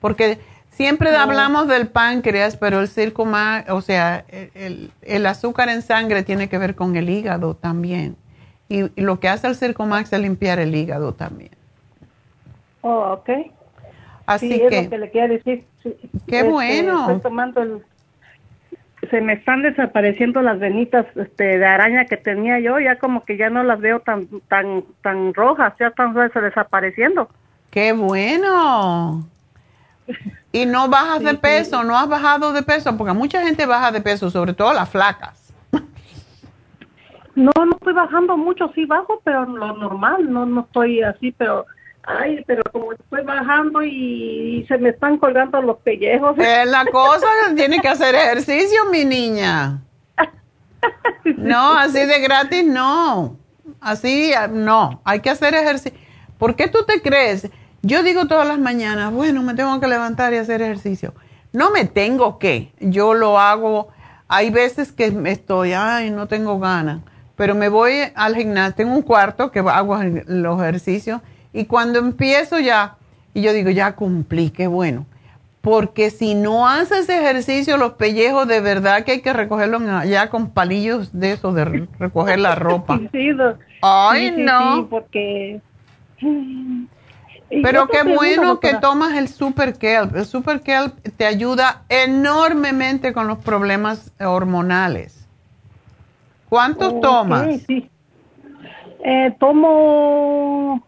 [0.00, 0.38] Porque
[0.72, 4.24] siempre hablamos del páncreas, pero el Circumax, o sea,
[4.54, 8.16] el, el- azúcar en sangre tiene que ver con el hígado también.
[8.68, 11.50] Y, y lo que hace el Circumax es limpiar el hígado también.
[12.80, 13.30] Oh, ok.
[14.26, 15.64] Así sí, es lo que le quería decir.
[15.82, 15.94] Sí,
[16.26, 17.00] Qué este, bueno.
[17.02, 17.82] Estoy tomando el...
[19.10, 23.36] Se me están desapareciendo las venitas este, de araña que tenía yo, ya como que
[23.36, 27.28] ya no las veo tan tan tan rojas, ya están des- desapareciendo.
[27.70, 29.26] qué bueno.
[30.52, 34.02] Y no bajas de peso, no has bajado de peso, porque mucha gente baja de
[34.02, 35.52] peso, sobre todo las flacas.
[37.34, 41.64] No, no estoy bajando mucho, sí bajo, pero lo normal, no no estoy así, pero
[42.02, 46.36] ay, pero como estoy bajando y, se me están colgando los pellejos.
[46.38, 47.26] Es la cosa
[47.56, 49.80] tiene que hacer ejercicio, mi niña.
[51.36, 53.38] No, así de gratis no.
[53.80, 55.98] Así ah, no, hay que hacer ejercicio.
[56.38, 57.50] ¿Por qué tú te crees?
[57.82, 61.14] Yo digo todas las mañanas, bueno, me tengo que levantar y hacer ejercicio.
[61.52, 63.88] No me tengo que, yo lo hago.
[64.28, 67.00] Hay veces que me estoy, ay, no tengo ganas,
[67.36, 71.20] pero me voy al gimnasio, tengo un cuarto que hago los ejercicios
[71.52, 72.96] y cuando empiezo ya,
[73.34, 75.04] y yo digo, ya cumplí, qué bueno.
[75.60, 80.50] Porque si no haces ejercicio, los pellejos de verdad que hay que recogerlos allá con
[80.50, 82.98] palillos de eso, de re- recoger la ropa.
[83.12, 83.30] Sí,
[83.82, 84.86] Ay, sí, sí, no.
[84.88, 85.60] porque...
[87.60, 90.16] Pero qué bueno que tomas el Super Kelp.
[90.16, 95.28] El Super Kelp te ayuda enormemente con los problemas hormonales.
[96.48, 97.60] ¿Cuántos tomas?
[97.66, 97.90] Sí.
[99.04, 100.86] Eh, tomo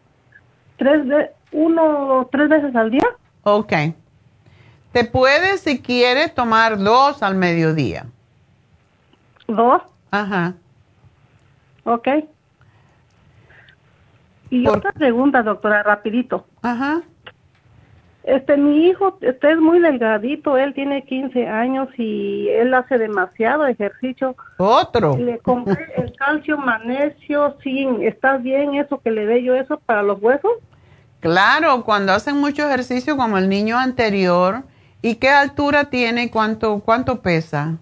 [0.76, 3.08] tres ve uno tres veces al día.
[3.42, 3.72] Ok.
[4.92, 8.06] Te puedes, si quieres, tomar dos al mediodía.
[9.48, 9.82] Dos.
[10.10, 10.54] Ajá.
[11.84, 12.08] Ok.
[14.50, 16.46] Y otra pregunta, doctora, rapidito.
[16.64, 17.02] Ajá.
[18.24, 23.66] Este, mi hijo, este es muy delgadito, él tiene 15 años y él hace demasiado
[23.66, 24.34] ejercicio.
[24.56, 25.16] Otro.
[25.16, 30.02] Le compré el calcio, magnesio, sí, ¿está bien eso que le dé yo eso para
[30.02, 30.52] los huesos?
[31.20, 34.64] Claro, cuando hacen mucho ejercicio como el niño anterior
[35.04, 36.30] ¿Y qué altura tiene?
[36.30, 37.76] ¿Cuánto, cuánto pesa?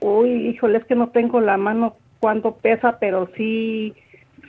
[0.00, 3.94] Uy, híjole, es que no tengo la mano cuánto pesa, pero sí,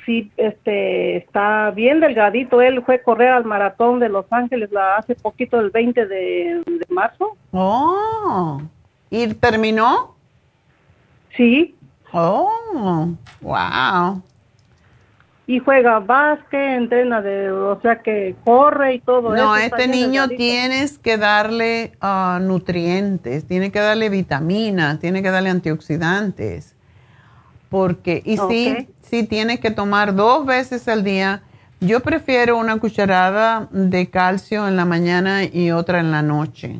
[0.08, 2.62] sí, este, está bien delgadito.
[2.62, 6.64] Él fue a correr al maratón de Los Ángeles la, hace poquito, el 20 de,
[6.66, 7.38] de marzo.
[7.52, 8.60] Oh,
[9.12, 10.16] ¿y terminó?
[11.36, 11.76] Sí.
[12.14, 13.10] Oh,
[13.42, 14.24] wow.
[15.46, 19.44] Y juega básquet, entrena de, o sea que corre y todo eso.
[19.44, 20.38] No, este niño delgadito.
[20.38, 26.77] tienes que darle ah, nutrientes, tiene que darle vitaminas, tiene que darle antioxidantes.
[27.70, 28.88] Porque, y sí, Ok.
[29.02, 31.42] sí tienes que tomar dos veces al día.
[31.80, 36.80] Yo prefiero una cucharada de calcio en la mañana y otra en la noche.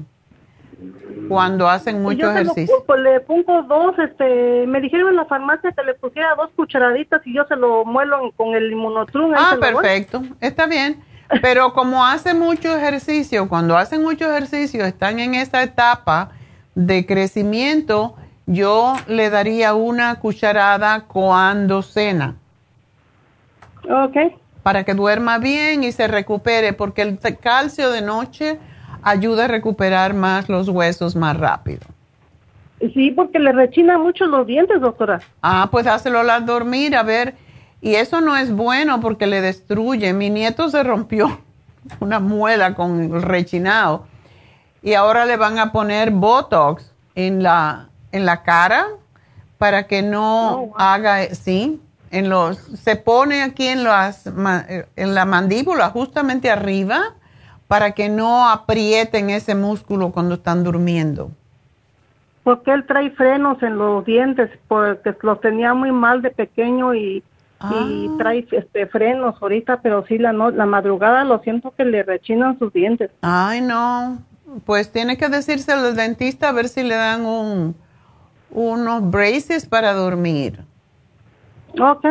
[1.28, 2.84] Cuando hacen mucho yo se lo ejercicio.
[2.86, 7.22] pues le pongo dos, este, me dijeron en la farmacia que le pusiera dos cucharaditas
[7.26, 9.34] y yo se lo muelo con el inmunotrum.
[9.36, 11.04] Ah, perfecto, está bien.
[11.42, 16.30] Pero como hace mucho ejercicio, cuando hacen mucho ejercicio, están en esa etapa
[16.76, 18.16] de crecimiento,
[18.48, 22.36] yo le daría una cucharada cuando cena
[23.90, 24.18] Ok.
[24.64, 28.60] para que duerma bien y se recupere, porque el calcio de noche
[29.04, 31.82] ayuda a recuperar más los huesos más rápido.
[32.94, 35.20] Sí, porque le rechina mucho los dientes, doctora.
[35.42, 37.36] Ah, pues hácelo al dormir, a ver.
[37.82, 40.14] Y eso no es bueno porque le destruye.
[40.14, 41.40] Mi nieto se rompió
[42.00, 44.06] una muela con rechinado
[44.84, 48.88] y ahora le van a poner Botox en la, en la cara
[49.58, 51.82] para que no haga, sí,
[52.12, 54.66] en los, se pone aquí en, las, ma-
[54.96, 57.16] en la mandíbula, justamente arriba,
[57.68, 61.32] para que no aprieten ese músculo cuando están durmiendo.
[62.44, 67.22] Porque él trae frenos en los dientes, porque los tenía muy mal de pequeño y,
[67.74, 72.04] y trae este, frenos ahorita, pero sí la, no, la madrugada lo siento que le
[72.04, 73.12] rechinan sus dientes.
[73.22, 74.20] Ay, no.
[74.66, 77.76] Pues tiene que decirse al dentista a ver si le dan un,
[78.52, 80.60] unos braces para dormir.
[81.80, 82.06] Ok.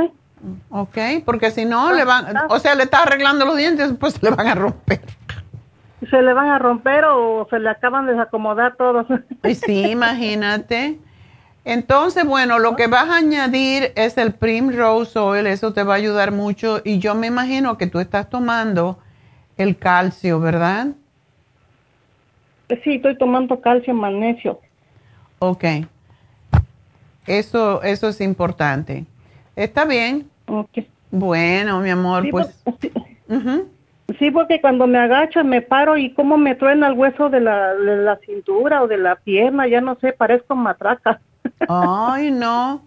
[0.70, 4.30] Ok, porque si no, le van, o sea, le está arreglando los dientes, pues se
[4.30, 5.00] le van a romper.
[6.10, 9.06] Se le van a romper o se le acaban de desacomodar todos.
[9.42, 11.00] Y sí, imagínate.
[11.64, 15.96] Entonces, bueno, lo que vas a añadir es el Primrose Oil, eso te va a
[15.96, 16.80] ayudar mucho.
[16.84, 19.00] Y yo me imagino que tú estás tomando
[19.56, 20.88] el calcio, ¿verdad?
[22.84, 24.60] Sí, estoy tomando calcio, magnesio.
[25.40, 25.64] Ok.
[27.26, 29.04] Eso, eso es importante.
[29.54, 30.28] Está bien.
[31.10, 32.64] Bueno, mi amor, Sí, pues.
[33.28, 33.68] Ujú.
[34.18, 37.74] Sí, porque cuando me agacho me paro y como me truena el hueso de la,
[37.74, 41.20] de la cintura o de la pierna, ya no sé, parezco matraca.
[41.68, 42.82] Ay, no.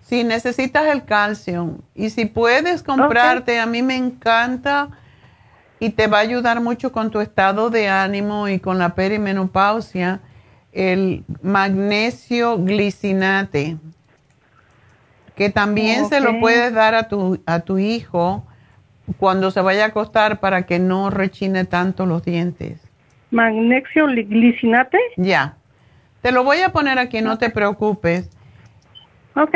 [0.00, 4.88] Si necesitas el calcio y si puedes comprarte, a mí me encanta
[5.78, 10.20] y te va a ayudar mucho con tu estado de ánimo y con la perimenopausia,
[10.74, 13.76] el magnesio glicinate,
[15.36, 18.44] que también se lo puedes dar a tu, a tu hijo
[19.18, 22.80] cuando se vaya a acostar para que no rechine tanto los dientes.
[23.30, 24.98] Magnesio li- glicinate.
[25.16, 25.56] Ya.
[26.22, 28.30] Te lo voy a poner aquí, no te preocupes.
[29.36, 29.54] Ok.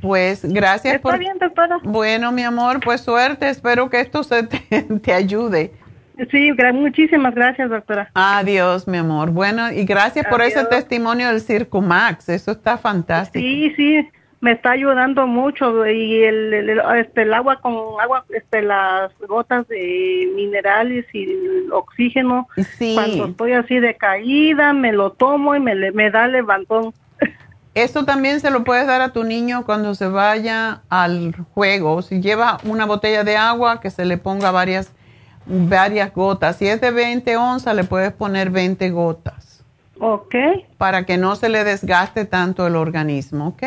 [0.00, 1.18] Pues gracias Está por...
[1.18, 1.78] bien, doctora.
[1.82, 3.48] Bueno, mi amor, pues suerte.
[3.48, 4.58] Espero que esto se te,
[5.02, 5.72] te ayude.
[6.30, 8.10] Sí, gra- muchísimas gracias, doctora.
[8.14, 9.30] Adiós, mi amor.
[9.30, 12.28] Bueno, y gracias por ese testimonio del Circumax.
[12.28, 13.40] Eso está fantástico.
[13.42, 14.08] Sí, sí,
[14.40, 20.28] me está ayudando mucho y el, este, el agua con agua, este, las gotas de
[20.34, 22.48] minerales y el oxígeno.
[22.78, 22.94] Sí.
[22.94, 26.92] Cuando estoy así de caída, me lo tomo y me, le- me da levantón.
[27.74, 32.02] Eso también se lo puedes dar a tu niño cuando se vaya al juego.
[32.02, 34.92] Si lleva una botella de agua, que se le ponga varias,
[35.48, 36.56] varias gotas.
[36.56, 39.64] Si es de 20 onzas, le puedes poner 20 gotas.
[40.00, 40.34] Ok.
[40.76, 43.62] Para que no se le desgaste tanto el organismo, ¿ok?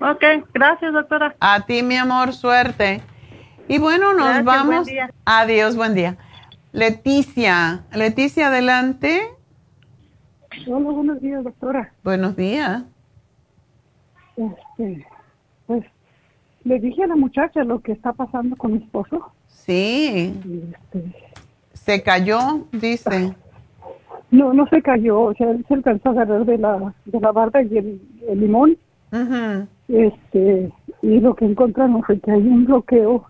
[0.00, 0.22] Ok,
[0.52, 1.34] gracias, doctora.
[1.40, 3.00] A ti, mi amor, suerte.
[3.68, 4.86] Y bueno, nos Gracias, buen vamos.
[4.86, 5.10] día.
[5.24, 6.16] Adiós, buen día.
[6.72, 9.22] Leticia, Leticia, adelante.
[10.66, 11.92] Hola, buenos días, doctora.
[12.02, 12.82] Buenos días.
[14.36, 15.06] Este,
[15.66, 15.84] pues
[16.64, 19.32] le dije a la muchacha lo que está pasando con mi esposo.
[19.48, 20.34] Sí.
[21.86, 23.32] Se cayó, dice.
[24.32, 27.30] No, no se cayó, o sea, él se alcanzó a agarrar de la, de la
[27.30, 28.76] barda y el, el limón.
[29.88, 30.72] Este,
[31.02, 33.24] y lo que encontramos fue que hay un bloqueo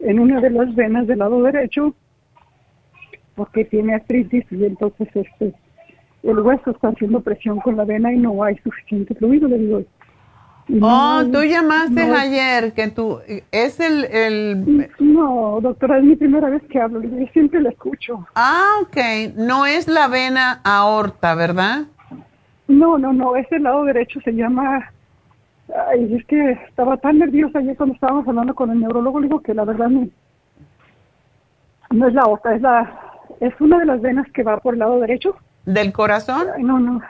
[0.00, 1.94] en una de las venas del lado derecho
[3.36, 5.54] porque tiene artritis y entonces este
[6.24, 9.82] el hueso está haciendo presión con la vena y no hay suficiente fluido, le digo.
[10.82, 13.20] Oh, tú llamaste no- ayer que tú,
[13.50, 17.02] es el, el, No, doctora, es mi primera vez que hablo.
[17.02, 18.26] Yo siempre la escucho.
[18.34, 18.96] ah, ok,
[19.36, 21.84] no es la vena aorta, ¿verdad?
[22.66, 24.90] No, no, no, ese lado derecho se llama...
[25.90, 29.40] Ay, es que estaba tan nerviosa ayer cuando estábamos hablando con el neurólogo, le digo
[29.40, 30.08] que la verdad no,
[31.90, 33.00] no es la otra, es la
[33.40, 35.36] es una de las venas que va por el lado derecho.
[35.64, 36.46] ¿Del corazón?
[36.56, 37.00] Ay, no, no.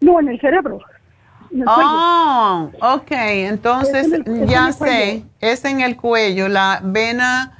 [0.00, 0.80] No, en el cerebro.
[1.52, 4.92] En el Oh, ok, entonces Es en el- es ya en cuello.
[4.94, 7.56] sé, es en el cuello, la vena,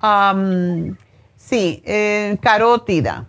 [0.00, 0.96] am,
[1.36, 3.26] sí, eh, carótida.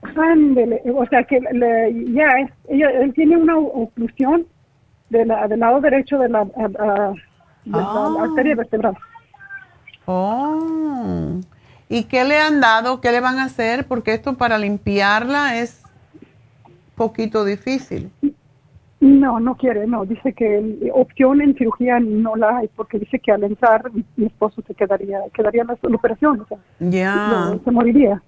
[0.00, 0.20] cuello.
[0.32, 4.46] Ándele, o sea que le- ya, es- ella, él tiene una oclusión
[5.10, 7.12] de la, del lado derecho de la, a- a-
[7.64, 8.12] de la- Ah.
[8.16, 8.96] la arteria vertebral.
[10.06, 11.40] Oh,
[11.88, 13.00] ¿y qué le han dado?
[13.00, 13.86] ¿Qué le van a hacer?
[13.86, 15.82] Porque esto para limpiarla es
[16.94, 18.10] poquito difícil.
[19.04, 20.06] No, no quiere, no.
[20.06, 23.84] Dice que el- opción en cirugía no la hay porque dice que al entrar
[24.16, 27.28] mi, esposo se quedaría, quedaría en la, la operación, o sea, Ya.
[27.28, 28.22] no, se moriría.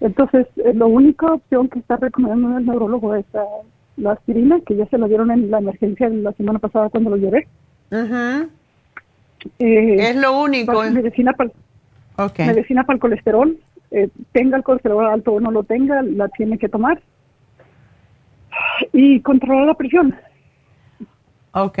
[0.00, 3.44] Entonces, eh, la única opción que está recomendando el neurólogo es ah,
[3.96, 7.16] la aspirina, que ya se la dieron en la emergencia la semana pasada cuando lo
[7.16, 7.48] llevé.
[9.58, 10.82] Eh, Es lo único.
[10.90, 11.50] medicina para
[12.18, 12.38] Ok.
[12.40, 13.58] medicina para el colesterol,
[13.90, 17.00] eh, tenga el colesterol alto o no lo tenga, la tiene que tomar.
[18.92, 20.14] Y controlar la presión.
[21.52, 21.78] Ok,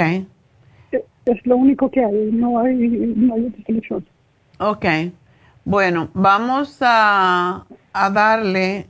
[1.26, 2.74] Es lo único que hay, no hay,
[3.16, 4.06] no hay otra solución.
[4.58, 4.84] ok.
[5.64, 8.86] Bueno, vamos a, a darle,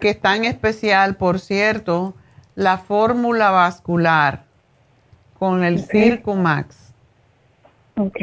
[0.00, 2.14] que está en especial, por cierto,
[2.54, 4.44] la fórmula vascular
[5.38, 5.90] con el Ok.
[5.90, 6.94] Circumax.
[7.96, 8.18] Ok.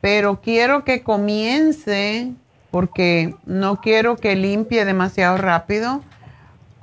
[0.00, 2.32] Pero quiero que comience,
[2.70, 6.02] porque no quiero que limpie demasiado rápido,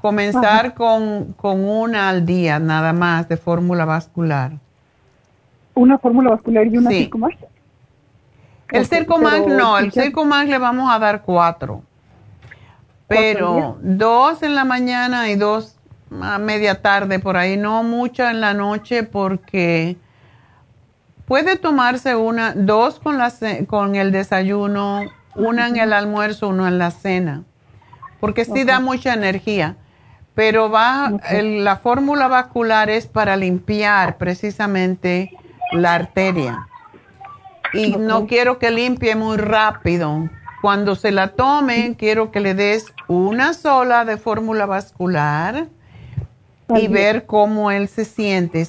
[0.01, 4.53] comenzar con, con una al día nada más de fórmula vascular.
[5.75, 7.03] Una fórmula vascular y una Sí.
[7.03, 7.37] Circumax.
[8.71, 11.83] El pero no, el Circumax le vamos a dar cuatro.
[13.07, 15.75] Pero dos en la mañana y dos
[16.21, 19.97] a media tarde por ahí, no mucho en la noche porque
[21.25, 23.31] puede tomarse una, dos con, la,
[23.67, 25.01] con el desayuno,
[25.35, 27.43] una en el almuerzo, uno en la cena,
[28.19, 29.75] porque sí da mucha energía.
[30.35, 35.31] Pero va, el- la fórmula vascular es para limpiar precisamente
[35.73, 36.67] la arteria
[37.73, 40.29] y no quiero que limpie muy rápido.
[40.61, 45.67] Cuando se la tome, quiero que le des una sola de fórmula vascular
[46.75, 48.67] y ver cómo él se siente.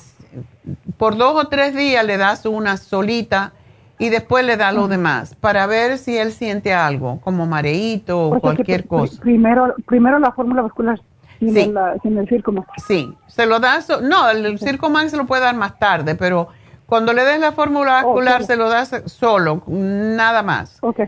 [0.96, 3.52] Por dos o tres días le das una solita
[3.98, 8.26] y después le das lo demás para ver si él siente algo, como mareíto o
[8.28, 9.20] O sea que cualquier cosa.
[9.20, 11.00] Primero, primero la fórmula vascular
[11.50, 11.60] sin, Sí.
[11.60, 12.68] el, sin el Circumax.
[12.86, 16.48] Sí, se lo das, no, el Circomax se lo puede dar más tarde, pero
[16.86, 18.46] cuando le des la fórmula vascular solo.
[18.46, 20.78] se lo das solo, nada más.
[20.80, 21.00] Ok.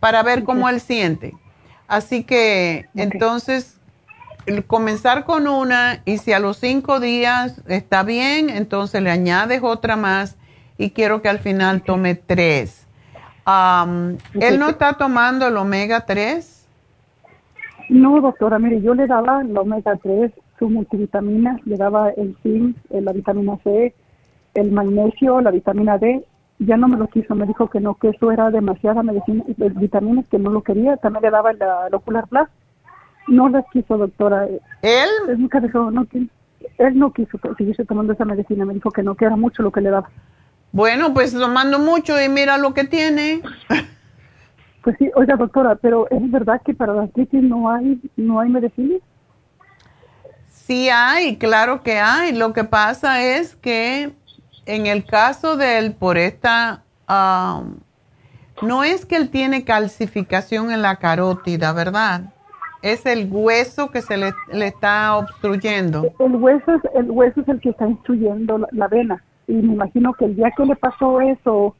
[0.00, 1.34] para ver cómo él siente.
[1.88, 3.80] Así que entonces
[4.46, 9.60] el comenzar con una y si a los cinco días está bien, entonces le añades
[9.62, 10.36] otra más
[10.76, 12.86] y quiero que al final tome tres.
[13.44, 16.57] Am, ¿Él no está tomando el omega 3?
[17.88, 22.76] No, doctora, mire, yo le daba la omega 3, su multivitamina, le daba el zinc,
[22.90, 23.94] eh, la vitamina C,
[24.54, 26.24] el magnesio, la vitamina D.
[26.58, 29.70] Ya no me lo quiso, me dijo que no, que eso era demasiada medicina, eh,
[29.74, 30.96] vitaminas, que no lo quería.
[30.96, 32.48] También le daba la, el Ocular Plus.
[33.28, 34.46] No las quiso, doctora.
[34.46, 35.08] ¿Él?
[35.28, 36.06] Él nunca dejó, no,
[36.78, 39.70] él no quiso seguirse tomando esa medicina, me dijo que no, que era mucho lo
[39.70, 40.10] que le daba.
[40.72, 43.40] Bueno, pues lo mando mucho y mira lo que tiene.
[44.88, 48.48] Pues sí, oiga, doctora, pero es verdad que para la artritis no hay, no hay
[48.48, 48.94] medicina.
[50.46, 52.32] Sí hay, claro que hay.
[52.32, 54.14] Lo que pasa es que
[54.64, 57.80] en el caso de él, por esta, am,
[58.62, 62.32] no es que él tiene calcificación en la carótida, ¿verdad?
[62.80, 66.14] Es el hueso que se le, le está obstruyendo.
[66.18, 69.74] El hueso es el hueso es el que está instruyendo la, la vena y me
[69.74, 71.76] imagino que el día que le pasó eso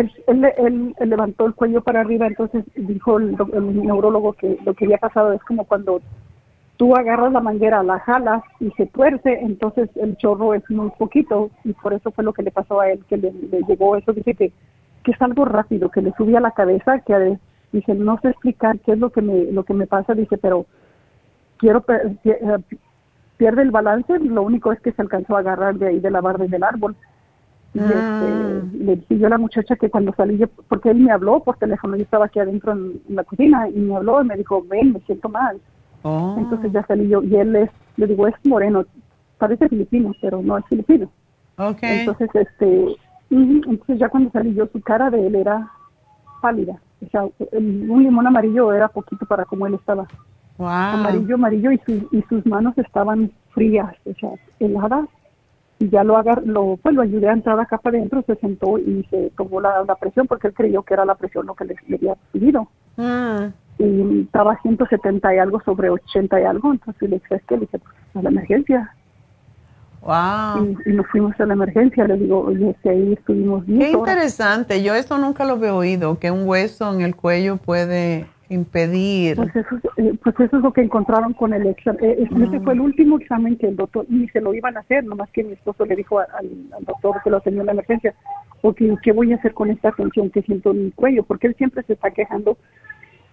[0.00, 0.12] él,
[0.58, 4.98] él, levantó el cuello para arriba entonces dijo el, el neurólogo que lo que había
[4.98, 6.00] pasado es como cuando
[6.76, 11.50] tú agarras la manguera la jalas y se tuerce entonces el chorro es muy poquito
[11.64, 14.12] y por eso fue lo que le pasó a él que le, le llegó eso
[14.12, 14.52] dice que
[15.02, 17.38] que es algo rápido que le subía la cabeza que
[17.72, 20.66] dice no sé explicar qué es lo que me lo que me pasa dice pero
[21.58, 22.58] quiero eh,
[23.36, 26.20] pierde el balance, lo único es que se alcanzó a agarrar de ahí de la
[26.20, 26.96] barra del árbol.
[27.74, 31.12] Y este, le dije yo a la muchacha que cuando salí, yo, porque él me
[31.12, 34.26] habló por teléfono, yo estaba aquí adentro en, en la cocina y me habló y
[34.26, 35.58] me dijo, ven, me siento mal.
[36.02, 36.36] Oh.
[36.38, 38.84] Entonces ya salí yo y él es, le digo, es moreno,
[39.38, 41.10] parece filipino, pero no es filipino.
[41.58, 42.00] Okay.
[42.00, 42.96] Entonces, este,
[43.30, 45.70] entonces ya cuando salí yo, su cara de él era
[46.40, 46.78] pálida.
[47.04, 50.06] O sea, el- un limón amarillo era poquito para como él estaba.
[50.58, 50.68] Wow.
[50.68, 54.30] Amarillo, amarillo, y, sus y sus manos estaban frías, o sea,
[54.60, 55.06] heladas.
[55.78, 58.78] Y ya lo agar, lo, pues lo ayudé a entrar acá para adentro, se sentó
[58.78, 61.66] y se tomó la, la presión porque él creyó que era la presión lo que
[61.66, 62.68] le, le había subido.
[62.96, 63.52] Mm.
[63.78, 67.60] Y estaba 170 y algo sobre 80 y algo, entonces le dije, es que le
[67.60, 68.90] dije, pues a la emergencia.
[70.00, 70.76] Wow.
[70.86, 73.94] Y, y nos fuimos a la emergencia, le digo, y este, ahí estuvimos Qué 10
[73.96, 74.14] horas.
[74.14, 74.82] interesante.
[74.82, 79.36] Yo esto nunca lo había oído, que un hueso en el cuello puede impedir.
[79.36, 82.04] Pues eso, es- eh, pues eso es lo que encontraron con el examen.
[82.04, 84.80] Eh, ese- Ese fue el último examen que el doctor, ni se lo iban a
[84.80, 86.28] hacer, nomás que mi esposo le dijo al,
[86.76, 88.14] al doctor que lo atendió en la emergencia,
[88.60, 91.22] porque ¿qué voy a hacer con esta tensión que siento en mi cuello?
[91.24, 92.56] Porque él siempre se está quejando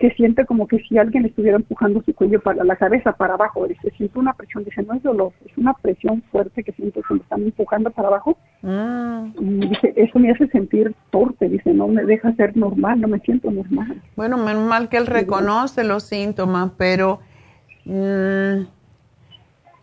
[0.04, 3.66] que siente como que si alguien estuviera empujando su cuello para la cabeza, para abajo.
[3.66, 7.14] Dice, siento una presión, dice, no es dolor, es una presión fuerte que siento que
[7.14, 8.38] me están empujando para abajo.
[8.64, 9.28] Mm.
[9.40, 13.20] Y dice, eso me hace sentir torpe, dice, no me deja ser normal, no me
[13.20, 14.02] siento normal.
[14.18, 17.22] Bueno, menos mal que él reconoce los síntomas, pero
[17.86, 18.66] mm,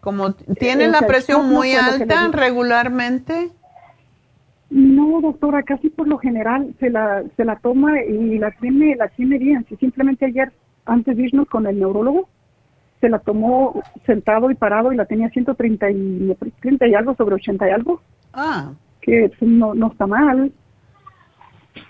[0.03, 3.53] como tiene Eh, o la presión muy alta regularmente.
[4.71, 9.09] No, doctora, casi por lo general se la, se la toma y la tiene, la
[9.09, 9.67] tiene bien.
[9.69, 10.53] Si simplemente ayer,
[10.87, 12.29] antes de irnos con el neurólogo,
[13.01, 17.35] se la tomó sentado y parado y la tenía 130 y, 30 y algo sobre
[17.35, 18.01] 80 y algo,
[18.33, 20.53] Ah, que pues, no, no está mal.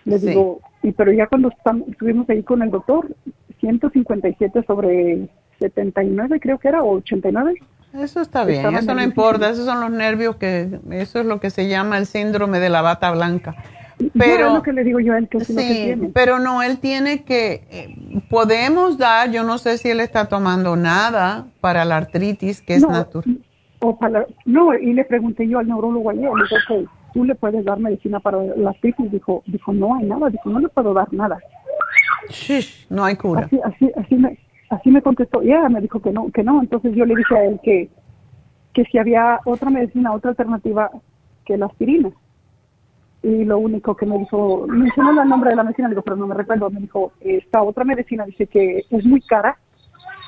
[0.07, 0.29] Le Sí.
[0.29, 3.15] digo, y pero ya cuando estam- estuvimos ahí con el doctor,
[3.59, 5.29] 157 sobre
[5.59, 7.55] 79 creo que era, o 89.
[7.95, 11.41] Eso está bien, Estaba eso no importa, esos son los nervios que, eso es lo
[11.41, 13.57] que se llama el síndrome de la bata blanca.
[13.99, 15.83] Yo es Pero lo que le digo yo a él, que es lo que Sí,
[15.85, 16.11] tiene.
[16.15, 17.95] pero no, él tiene que, eh,
[18.31, 22.89] podemos dar, yo no sé si él está tomando nada para la artritis, que es
[22.89, 23.39] natural.
[23.81, 27.35] O para, no, y le pregunté yo al neurólogo ayer, le dije, "Ok, ¿tú le
[27.35, 29.11] puedes dar medicina para la artritis?
[29.11, 31.39] Dijo, dijo, no hay nada, dijo, no le puedo dar nada.
[32.29, 33.47] Shish, no hay cura.
[33.47, 34.39] Así, así, así me,
[34.71, 37.37] así me contestó, y ella me dijo que no, que no, entonces yo le dije
[37.37, 37.91] a él que,
[38.73, 40.91] que si había otra medicina, otra alternativa
[41.45, 42.11] que la aspirina.
[43.23, 46.27] Y lo único que me dijo, mencionó el nombre de la medicina, digo, pero no
[46.27, 49.59] me recuerdo, me dijo, esta otra medicina dice que es muy cara,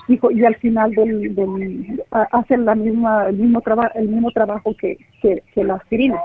[0.08, 4.30] dijo, y al final del, del ha- hace la misma, el mismo trabajo, el mismo
[4.32, 6.16] trabajo que, que, que la aspirina.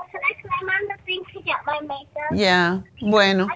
[2.32, 3.48] Ya, bueno,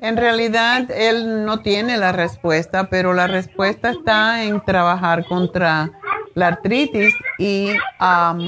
[0.00, 5.90] en realidad él no tiene la respuesta, pero la respuesta está en trabajar contra
[6.34, 8.40] la artritis y am,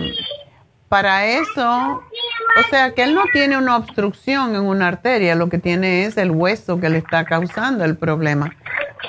[0.89, 2.03] para eso,
[2.59, 6.16] o sea que él no tiene una obstrucción en una arteria, lo que tiene es
[6.16, 8.55] el hueso que le está causando el problema.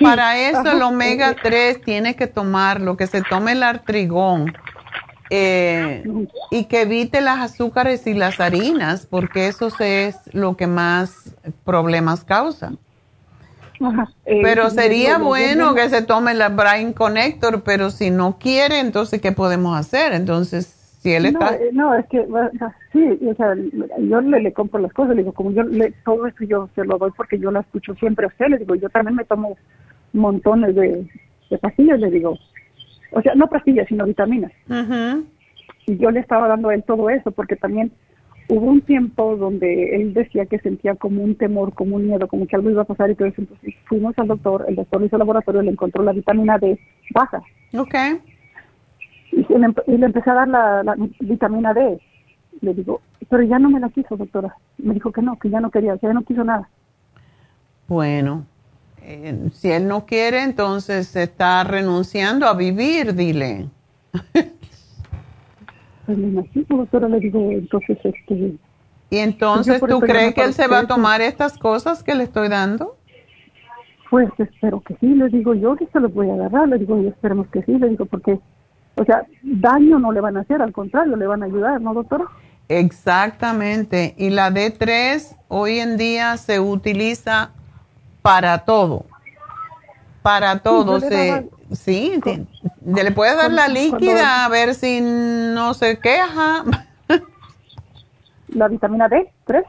[0.02, 4.52] Para eso el omega 3 tiene que tomar lo que se tome el artrigón
[5.36, 6.04] eh,
[6.52, 11.34] y que evite las azúcares y las harinas, porque eso es lo que más
[11.64, 12.74] problemas causa.
[13.82, 14.12] Ajá.
[14.26, 19.20] Eh, Pero sería bueno que se tome la Brain Connector, pero si no quiere, entonces,
[19.22, 20.14] ¿qué podemos hacer?
[20.14, 20.68] Entonces,
[21.02, 21.56] si él está...
[21.56, 22.28] eh, no, es que,
[22.92, 23.56] sí, o sea,
[24.00, 26.86] yo le, le compro las cosas, le digo, como yo le, todo eso yo se
[26.86, 29.58] lo doy porque yo la escucho siempre a usted, le digo, yo también me tomo
[30.14, 31.10] montones de,
[31.50, 32.38] de pastillas, le digo,
[33.14, 34.52] o sea, no pastillas, sino vitaminas.
[35.86, 37.92] Y yo le estaba dando a él todo eso porque también
[38.50, 42.48] hubo un tiempo donde él decía que sentía como un temor, como un miedo, como
[42.48, 43.42] que algo iba a pasar y todo eso.
[43.42, 46.80] Entonces fuimos al doctor, el doctor hizo el laboratorio, le encontró la vitamina D
[47.14, 47.42] baja.
[47.78, 47.96] Ok.
[49.32, 52.00] Y le, y le empecé a dar la, la vitamina D.
[52.62, 54.56] Le digo, pero ya no me la quiso, doctora.
[54.78, 56.70] Me dijo que no, que ya no quería, que ya no quiso nada.
[57.88, 58.46] Bueno,
[59.06, 63.68] eh, si él no quiere, entonces está renunciando a vivir, dile.
[66.06, 66.18] Pues
[66.68, 68.56] doctora, le digo, entonces, este,
[69.10, 72.24] Y entonces, Yo ¿tú crees que él se va a tomar estas cosas que le
[72.24, 72.98] estoy dando?
[74.14, 77.02] pues espero que sí, le digo yo que se los voy a agarrar, le digo,
[77.02, 78.40] y esperemos que sí, le digo, porque,
[78.94, 81.96] o sea, daño no le van a hacer, al contrario, le van a ayudar, ¿no,
[81.96, 82.26] doctora?
[82.70, 84.14] Exactamente.
[84.20, 87.54] Y la D3 hoy en día se utiliza
[88.24, 89.06] para todo.
[90.24, 91.00] Para todo.
[91.00, 91.44] se- daba-
[91.74, 92.20] sí,
[93.04, 96.64] le puedes dar con- la líquida a ver si no se queja.
[98.50, 99.64] La vitamina D, tres.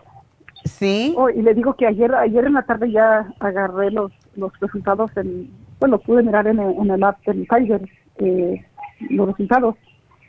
[0.65, 1.15] Sí.
[1.17, 5.11] Oh, y le digo que ayer ayer en la tarde ya agarré los los resultados,
[5.17, 5.51] en,
[5.81, 8.65] los pude mirar en el, en el app del Kaiser, eh,
[9.11, 9.77] los resultados.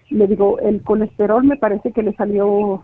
[0.10, 2.84] Le digo, el colesterol me parece que le salió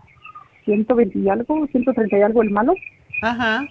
[0.64, 2.74] 120 y algo, 130 y algo el malo,
[3.22, 3.62] Ajá.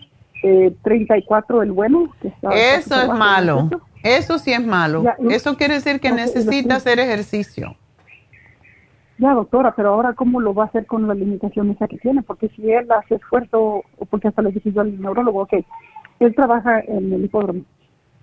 [0.43, 2.09] Eh, 34 el bueno.
[2.21, 3.69] Que está Eso es malo.
[4.03, 5.03] Eso sí es malo.
[5.03, 7.75] Ya, Eso quiere decir que necesita hacer ejercicio.
[9.19, 12.23] Ya, doctora, pero ahora ¿cómo lo va a hacer con las limitaciones que tiene?
[12.23, 15.53] Porque si él hace esfuerzo, o porque hasta le dije yo al neurólogo, ok,
[16.19, 17.61] él trabaja en el hipódromo.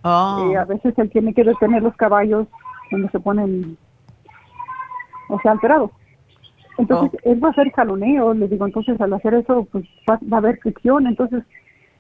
[0.03, 0.49] Oh.
[0.51, 2.49] Y a veces él tiene que detener los caballos
[2.91, 3.79] cuando se ponen,
[5.29, 5.93] o sea, alterados.
[6.79, 10.39] Entonces, él va a hacer jaloneo, le digo, entonces al hacer eso, pues va, va
[10.39, 11.45] a haber fricción, entonces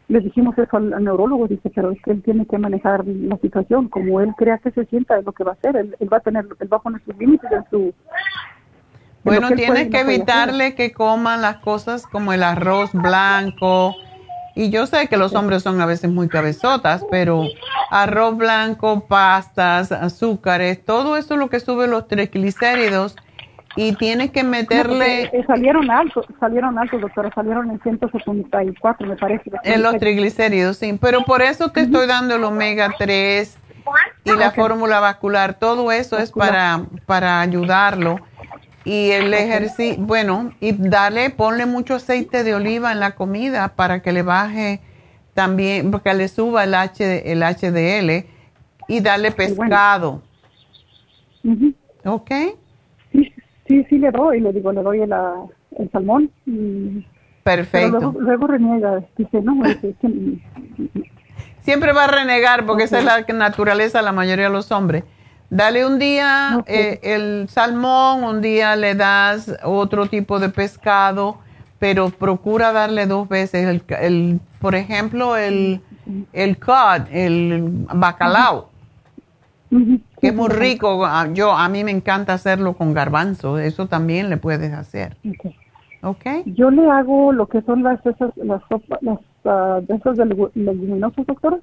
[0.08, 3.36] le dijimos eso al, al neurólogo, dice, pero es que él tiene que manejar la
[3.38, 6.12] situación, como él crea que se sienta, es lo que va a hacer, él, él
[6.12, 7.94] va a tener, él va a poner sus límites en su...
[9.22, 13.94] Bueno, que tienes que evitarle que coman las cosas como el arroz blanco.
[14.54, 17.42] Y yo sé que los hombres son a veces muy cabezotas, pero
[17.90, 23.16] arroz blanco, pastas, azúcares, todo eso es lo que sube los triglicéridos.
[23.76, 29.06] Y tienes que meterle No, porque, eh, salieron altos, salieron altos, doctora, salieron en 174,
[29.06, 29.50] me parece.
[29.62, 30.98] en los triglicéridos, sí.
[31.00, 33.58] Pero por eso te estoy dando el omega 3
[34.24, 35.54] y la fórmula vascular.
[35.54, 38.20] Todo eso es para, para ayudarlo.
[38.84, 44.00] Y el ejercicio, bueno, y dale, ponle mucho aceite de oliva en la comida para
[44.00, 44.80] que le baje
[45.34, 48.26] también, porque le suba el, H, el HDL
[48.88, 50.22] y darle pescado.
[51.44, 51.74] Ujú.
[52.04, 52.30] ¿Ok?
[53.68, 55.34] Sí, sí, le doy, le digo, le doy el, ah,
[55.78, 56.30] el salmón.
[56.46, 57.06] Y,
[57.42, 57.98] Perfecto.
[58.00, 59.94] Luego, luego reniega, dice, no, es que-
[61.60, 65.04] Siempre va a renegar porque esa es la naturaleza de la mayoría de los hombres.
[65.50, 71.38] Dale un día eh, el salmón, un día le das otro tipo de pescado,
[71.78, 75.80] pero procura darle dos veces, el, el- por ejemplo, el,
[76.32, 78.68] el cod, el bacalao,
[80.20, 81.04] que es muy rico.
[81.04, 85.16] Ah, Yo, a mí me encanta hacerlo con garbanzo, eso también le puedes hacer.
[85.28, 85.52] Ok.
[86.02, 86.26] ¿Ok?
[86.46, 90.24] Yo le hago lo que son las esas, las sopas, las ah, de esos de
[90.26, 91.58] legu- leguminosos, doctora.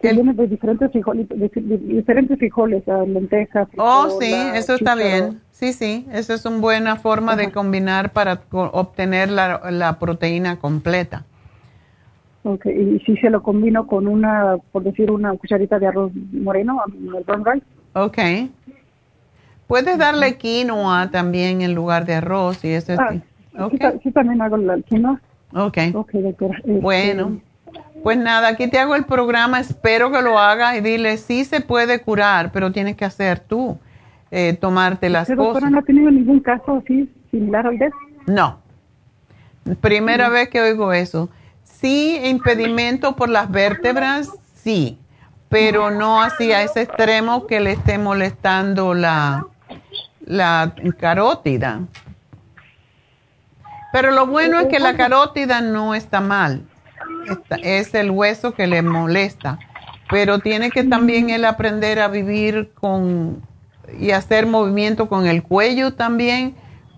[0.00, 3.66] Que vienen de diferentes frijoles, de, de- diferentes frijoles, ah, lentejas.
[3.76, 5.40] Oh, sí, eso está bien.
[5.50, 10.58] Sí, sí, esa es una buena forma de combinar para co- obtener la, la proteína
[10.60, 11.24] completa.
[12.50, 16.80] Ok, y si se lo combino con una, por decir, una cucharita de arroz moreno,
[16.86, 17.66] el brown rice.
[17.92, 18.18] Ok.
[19.66, 22.98] Puedes darle quinoa también en lugar de arroz y eso es...
[22.98, 23.12] Ah,
[23.70, 25.20] sí, ta- sí, también hago la quinoa.
[25.54, 25.76] Ok.
[25.92, 26.56] Ok, doctora.
[26.58, 27.38] Este, Bueno,
[28.02, 31.60] pues nada, aquí te hago el programa, espero que lo hagas y dile, sí se
[31.60, 33.78] puede curar, pero tienes que hacer tú,
[34.30, 35.70] eh, tomarte las ¿Usted, doctora, cosas.
[35.72, 38.32] no ha tenido ningún caso así similar al de este?
[38.32, 38.58] No.
[39.82, 41.28] Primera vez que oigo eso.
[41.80, 44.98] Sí, impedimento por las vértebras, sí,
[45.48, 49.46] pero no así a ese extremo que le esté molestando la,
[50.24, 51.82] la carótida.
[53.92, 56.62] Pero lo bueno es que la carótida no está mal.
[57.62, 59.58] Es el hueso que le molesta.
[60.10, 63.42] Pero tiene que también él aprender a vivir con
[63.98, 66.54] y hacer movimiento con el cuello también,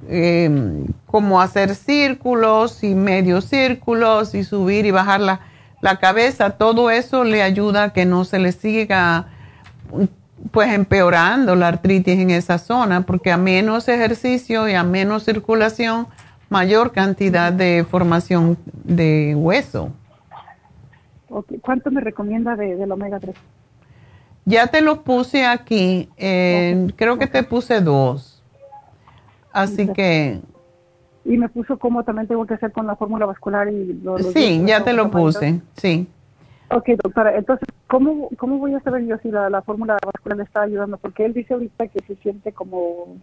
[0.09, 5.41] eh, como hacer círculos y medios círculos y subir y bajar la,
[5.81, 6.51] la cabeza.
[6.51, 9.29] Todo eso le ayuda a que no se le siga
[10.51, 16.07] pues empeorando la artritis en esa zona, porque a menos ejercicio y a menos circulación,
[16.49, 19.93] mayor cantidad de formación de hueso.
[21.63, 23.37] ¿Cuánto me recomienda de, del omega 3?
[24.47, 28.30] Ya te lo puse aquí, eh, creo que te puse dos.
[29.53, 30.41] Así que
[31.25, 34.33] Y me puso cómo también tengo que hacer con la fórmula vascular y lo- los
[34.33, 36.09] sí, días ya te lo puse, sí.
[36.73, 40.45] Ok, doctora, entonces, ¿cómo, ¿cómo voy a saber yo si la, la fórmula vascular le
[40.45, 40.97] está ayudando?
[40.99, 43.17] Porque él dice ahorita que se siente como,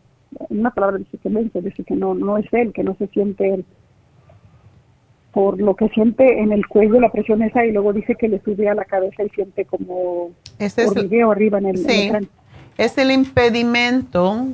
[0.49, 3.66] una palabra dice que dice que no, no es él, que no se siente él.
[5.34, 8.41] Por lo que siente en el cuello, la presión esa, y luego dice que le
[8.41, 12.26] sube a la cabeza y siente como Ese es- hormigueo arriba en el, en el
[12.26, 12.28] Sí,
[12.78, 14.45] es el impedimento.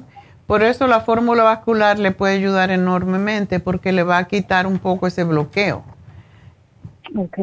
[0.54, 4.78] Por eso la fórmula vascular le puede ayudar enormemente porque le va a quitar un
[4.78, 5.84] poco ese bloqueo.
[7.18, 7.40] Ok.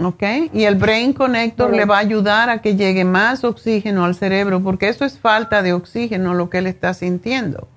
[0.00, 0.22] ¿Ok?
[0.52, 4.60] Y el Brain Connector le va a ayudar a que llegue más oxígeno al cerebro
[4.60, 7.68] porque eso es falta de oxígeno lo que él está sintiendo.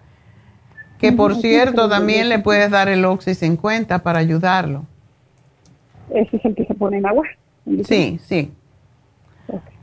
[0.97, 4.87] Que por sí, cierto también le puedes dar el Oxy 50 para ayudarlo.
[6.09, 7.27] Ese es el que se pone en agua.
[7.83, 8.51] Sí, sí.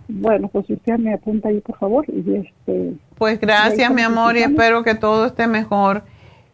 [0.08, 2.04] Bueno, pues usted me apunta ahí, por favor.
[2.08, 6.02] Y este, Pues gracias, mi amor, y espero que todo esté mejor.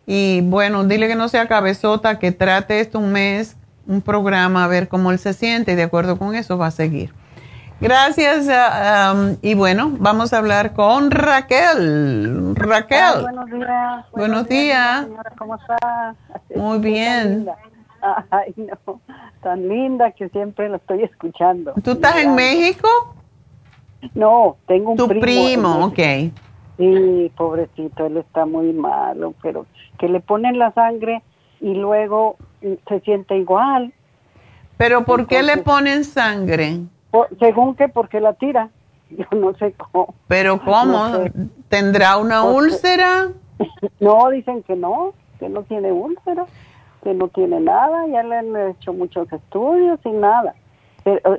[0.07, 3.57] Y bueno, dile que no sea cabezota, que trate esto un mes,
[3.87, 6.71] un programa, a ver cómo él se siente y de acuerdo con eso va a
[6.71, 7.13] seguir.
[7.81, 12.55] Gracias, ah, um, y bueno, vamos a hablar con Raquel.
[12.55, 12.99] Raquel.
[12.99, 14.07] Ah, buenos días.
[14.13, 15.05] Buenos días.
[15.05, 16.15] Señora, ¿cómo está?
[16.57, 17.47] Muy bien.
[18.31, 19.01] Ay, no,
[19.43, 21.73] tan linda que siempre lo estoy escuchando.
[21.83, 22.89] ¿Tú estás en México?
[24.15, 25.21] No, tengo un Tu primo.
[25.23, 26.33] primo, en México.
[26.33, 26.45] ok.
[26.77, 29.67] Sí, pobrecito, él está muy malo, pero
[29.99, 31.23] que le ponen la sangre
[31.61, 33.93] y luego mm, se siente igual.
[34.77, 36.81] ¿Pero por qué le ponen sangre?
[37.39, 38.71] según que porque la tira.
[39.11, 40.15] Yo no sé cómo.
[40.27, 41.05] ¿Pero cómo?
[41.69, 43.29] ¿Tendrá una úlcera?
[44.01, 46.45] No, dicen que no, que no tiene úlcera,
[47.05, 50.55] que no tiene nada, ya le han hecho muchos estudios y nada.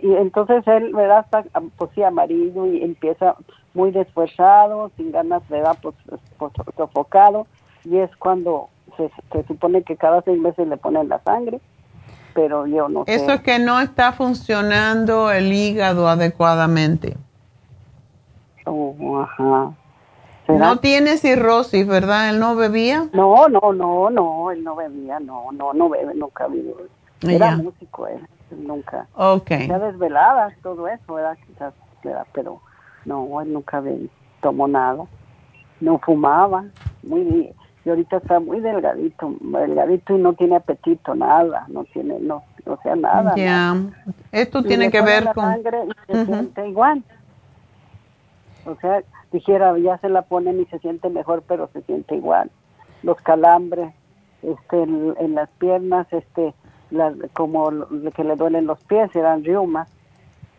[0.01, 1.25] Y entonces él, ¿verdad?
[1.25, 1.43] Está
[1.77, 3.35] pues sí amarillo y empieza
[3.73, 5.95] muy desfuerzado, sin ganas, de Pues,
[6.37, 7.47] pues sofocado
[7.83, 11.59] y es cuando se, supone que cada seis meses le ponen la sangre,
[12.33, 13.15] pero yo no sé.
[13.15, 17.17] Eso es que no está funcionando el hígado adecuadamente.
[18.65, 19.73] Oh, ajá.
[20.47, 22.29] No tiene cirrosis, ¿verdad?
[22.29, 23.07] ¿Él no bebía?
[23.13, 26.75] No, no, no, no, él no bebía, no, no, no bebe, nunca vivió.
[27.21, 28.19] Era músico él,
[28.51, 29.07] nunca.
[29.15, 29.49] Ok.
[29.67, 31.37] Ya desvelada, todo eso, ¿verdad?
[31.47, 31.73] Quizás,
[32.33, 32.61] Pero
[33.05, 33.81] no, él nunca
[34.41, 35.03] tomó nada.
[35.81, 36.65] No fumaba,
[37.03, 37.53] muy bien.
[37.83, 42.77] Y ahorita está muy delgadito, delgadito y no tiene apetito, nada, no tiene, no, o
[42.81, 43.35] sea, nada.
[43.35, 43.75] Ya,
[44.31, 45.43] esto tiene que ver con...
[45.43, 47.03] Sangre y se siente igual.
[48.65, 52.49] O sea, dijera, ya se la ponen y se siente mejor, pero se siente igual.
[53.03, 53.93] Los calambres,
[54.41, 56.55] este, en, las piernas, este,
[57.33, 57.69] como
[58.15, 59.89] que le duelen los pies, eran riumas,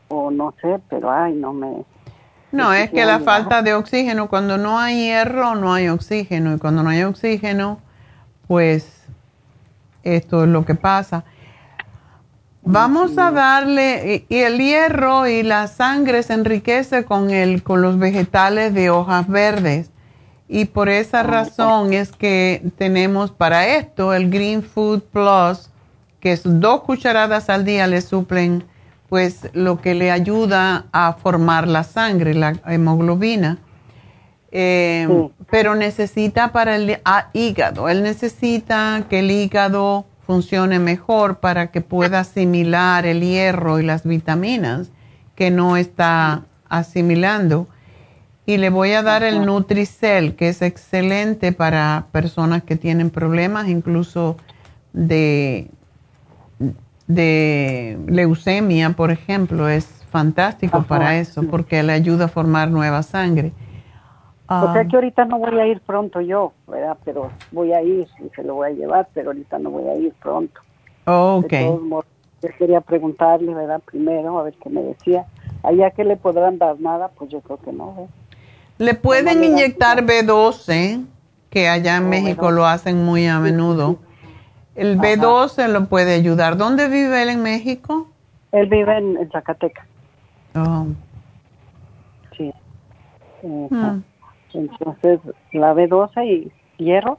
[0.08, 1.84] o no sé, pero ay, no me,
[2.52, 6.54] no, es que la falta de oxígeno, cuando no hay hierro, no hay oxígeno.
[6.54, 7.80] Y cuando no hay oxígeno,
[8.46, 9.04] pues
[10.02, 11.24] esto es lo que pasa.
[12.62, 17.98] Vamos a darle, y el hierro y la sangre se enriquece con, el, con los
[17.98, 19.90] vegetales de hojas verdes.
[20.48, 25.70] Y por esa razón es que tenemos para esto el Green Food Plus,
[26.20, 28.64] que es dos cucharadas al día le suplen
[29.08, 33.58] pues lo que le ayuda a formar la sangre, la hemoglobina.
[34.50, 36.98] Eh, pero necesita para el
[37.32, 43.84] hígado, él necesita que el hígado funcione mejor para que pueda asimilar el hierro y
[43.84, 44.90] las vitaminas
[45.34, 47.68] que no está asimilando.
[48.44, 53.68] Y le voy a dar el Nutricel, que es excelente para personas que tienen problemas
[53.68, 54.36] incluso
[54.92, 55.68] de
[57.06, 63.52] de leucemia, por ejemplo, es fantástico para eso porque le ayuda a formar nueva sangre.
[64.48, 64.84] o sea ah.
[64.88, 66.96] que ahorita no voy a ir pronto yo, ¿verdad?
[67.04, 69.96] Pero voy a ir y se lo voy a llevar, pero ahorita no voy a
[69.96, 70.60] ir pronto.
[71.06, 71.52] Oh, ok.
[71.52, 73.80] yo quería preguntarle, ¿verdad?
[73.84, 75.26] Primero, a ver qué me decía.
[75.62, 78.08] Allá que le podrán dar nada, pues yo creo que no.
[78.78, 81.04] Le pueden inyectar B12,
[81.50, 83.98] que allá en oh, México lo hacen muy a menudo.
[84.76, 86.56] El B12 lo puede ayudar.
[86.56, 88.08] ¿Dónde vive él en México?
[88.52, 89.86] Él vive en, Zacatecas.
[90.54, 90.86] Oh.
[92.36, 92.52] Sí.
[93.42, 94.00] Hmm.
[94.52, 95.20] Entonces,
[95.52, 97.18] la B12 y hierro.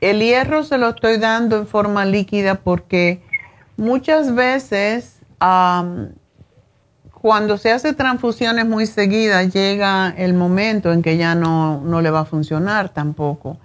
[0.00, 3.20] El hierro se lo estoy dando en forma líquida porque
[3.76, 5.20] muchas veces
[7.12, 12.10] cuando se hace transfusiones muy seguidas llega el momento en que ya no, no le
[12.10, 13.58] va a funcionar tampoco.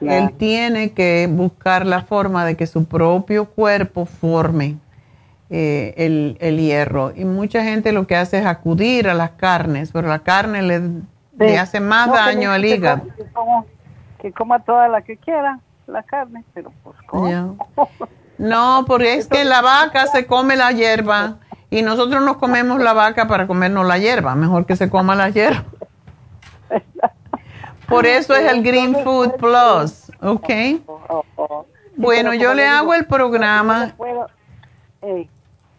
[0.00, 4.76] Él tiene que buscar la forma de que su propio cuerpo forme
[5.48, 5.94] eh,
[6.40, 7.12] el, hierro.
[7.14, 11.58] Y mucha gente lo que hace es acudir a las carnes, pero la carne le,
[11.58, 13.02] hace más daño al hígado.
[14.20, 16.96] Que coma, toda la que quiera, la carne, pero pues
[18.38, 21.36] No, porque es que la vaca se come la hierba
[21.68, 24.34] y nosotros nos comemos la vaca para comernos la hierba.
[24.34, 25.64] Mejor que se coma la hierba.
[27.90, 30.48] Por eso es el Green Food Plus, ¿ok?
[31.96, 33.94] Bueno, yo le hago el programa.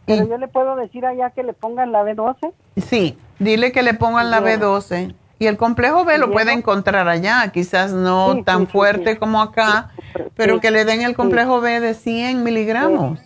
[0.05, 2.51] Pero yo le puedo decir allá que le pongan la B12.
[2.75, 5.15] Sí, dile que le pongan la B12.
[5.39, 9.89] Y el complejo B lo puede encontrar allá, quizás no tan fuerte como acá,
[10.35, 13.19] pero que le den el complejo B de 100 miligramos.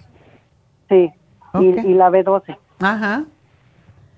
[0.87, 1.11] Sí,
[1.55, 2.55] y, y, la B12.
[2.79, 3.25] Ajá.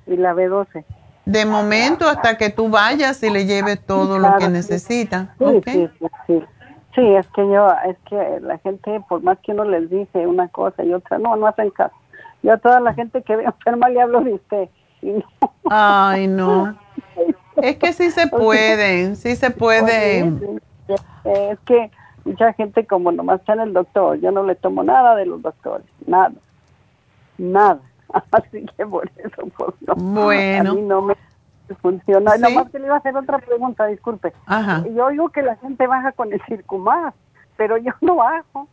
[0.06, 0.84] Y la B12
[1.28, 5.36] de momento hasta que tú vayas y le lleves todo lo que necesita.
[5.38, 5.90] Sí, sí,
[6.26, 6.44] sí,
[6.96, 10.48] sí, es que yo, es que la gente, por más que uno les dice una
[10.48, 11.94] cosa y otra, no, no hacen caso.
[12.44, 14.70] Yo a toda la gente que veo enferma le hablo de usted.
[15.70, 16.78] Ay, no.
[17.58, 20.32] Es que sí se puede, sí se puede.
[21.26, 21.90] Es que
[22.24, 25.42] mucha gente como nomás está en el doctor, yo no le tomo nada de los
[25.42, 26.34] doctores, nada,
[27.40, 27.80] nada.
[28.32, 29.96] Así que por eso, pues no.
[29.96, 30.72] Bueno.
[30.72, 31.16] A mí no me
[31.82, 32.32] funciona.
[32.34, 32.42] ¿Sí?
[32.42, 34.34] Nomás que le iba a hacer otra pregunta, disculpe.
[34.46, 34.84] Ajá.
[34.96, 37.14] Yo oigo que la gente baja con el circumás,
[37.58, 38.68] pero yo no bajo.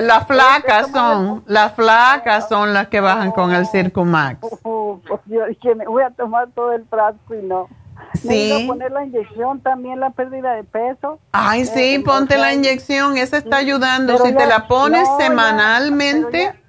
[0.00, 4.38] Las flacas son, las flacas son las que bajan con el Circumax.
[4.62, 7.68] Uh, pues yo dije, me voy a tomar todo el frasco y no.
[8.14, 8.64] Sí.
[8.68, 11.18] poner la inyección también, la pérdida de peso.
[11.32, 14.12] Ay, sí, Eh, ponte la inyección, esa está ayudando.
[14.14, 16.61] pero Si te ya- la pones no, ya, semanalmente, pero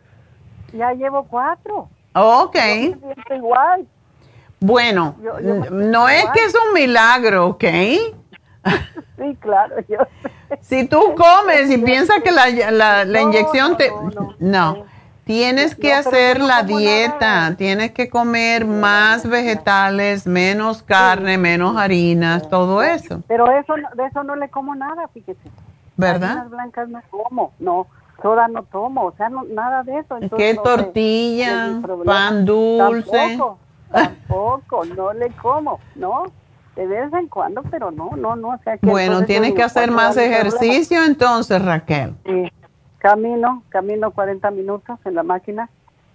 [0.74, 1.88] Ya llevo cuatro.
[2.14, 2.56] ok.
[2.56, 3.88] Yo me siento igual.
[4.60, 7.64] Bueno, Yo- yo no es que es un milagro, ¿ok?
[9.18, 9.98] Sí, claro, yo.
[10.62, 13.90] Si tú comes y piensas que la, la- la No, inyección te...
[13.90, 14.36] no, no.
[14.40, 14.86] No,
[15.26, 17.56] tienes que hacer la dieta, nada.
[17.56, 24.24] tienes que comer más vegetales, menos carne, menos harinas, todo eso, Pero eso, de eso
[24.24, 25.50] no le como nada, fíjese.
[25.96, 26.30] ¿verdad?
[26.32, 27.88] Harinas blancas no como, no.
[28.24, 30.16] Soda no tomo, o sea, no, nada de eso.
[30.16, 33.12] Entonces, ¿Qué no tortilla, pan dulce?
[33.12, 33.60] Tampoco,
[33.92, 36.24] tampoco, no le como, no.
[36.78, 38.50] De vez en cuando, pero no, no, no.
[38.50, 40.36] O sea, que Bueno, tienes que hacer ¿cuánto más problema?
[40.38, 42.16] ejercicio entonces, Raquel.
[42.26, 42.52] Sí.
[42.98, 45.70] Camino, camino 40 minutos en la máquina.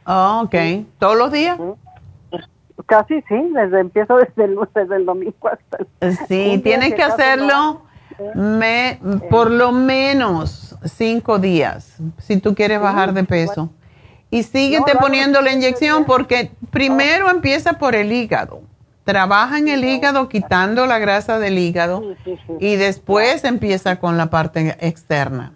[0.06, 0.86] Ah, ok.
[0.98, 1.60] ¿Todos los días?
[2.86, 6.16] Casi sí, desde empiezo desde el, desde el domingo hasta el...
[6.26, 7.82] Sí, tienes que hacerlo
[8.34, 8.58] no.
[8.58, 8.98] me,
[9.28, 13.70] por lo menos cinco días si tú quieres bajar de peso.
[14.30, 18.60] Y síguete No, poniendo la inyección porque primero empieza por el hígado.
[19.04, 22.02] Trabaja en el hígado quitando la grasa del hígado
[22.60, 25.54] y después empieza con la parte externa.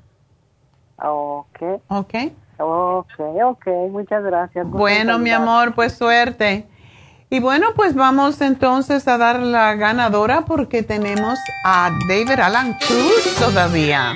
[0.97, 2.15] Ok, ¿Ok?
[2.59, 4.67] ok, ok, muchas gracias.
[4.67, 6.67] Bueno, mi amor, pues suerte.
[7.29, 13.37] Y bueno, pues vamos entonces a dar la ganadora porque tenemos a David Alan Cruz
[13.39, 14.13] todavía.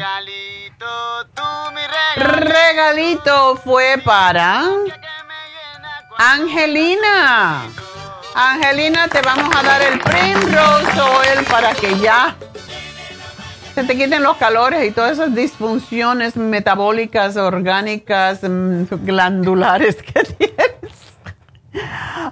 [2.17, 4.65] Regalito fue para
[6.19, 7.63] Angelina.
[8.35, 12.37] Angelina, te vamos a dar el Primrose Oil para que ya
[13.75, 21.17] se te quiten los calores y todas esas disfunciones metabólicas, orgánicas, mm, glandulares que tienes.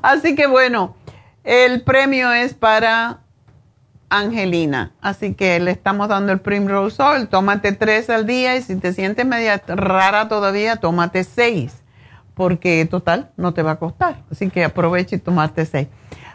[0.03, 0.97] Así que bueno,
[1.45, 3.24] el premio es para
[4.09, 4.93] Angelina.
[5.01, 7.28] Así que le estamos dando el Primrose Oil.
[7.28, 11.82] Tómate tres al día y si te sientes media rara todavía, tómate seis.
[12.35, 14.22] Porque total, no te va a costar.
[14.31, 15.89] Así que aprovecha y tomarte seis.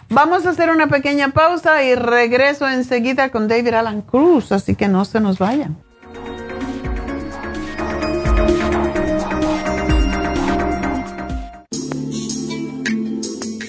[0.09, 4.51] Vamos a hacer una pequeña pausa y regreso enseguida con David Alan Cruz.
[4.51, 5.77] Así que no se nos vayan.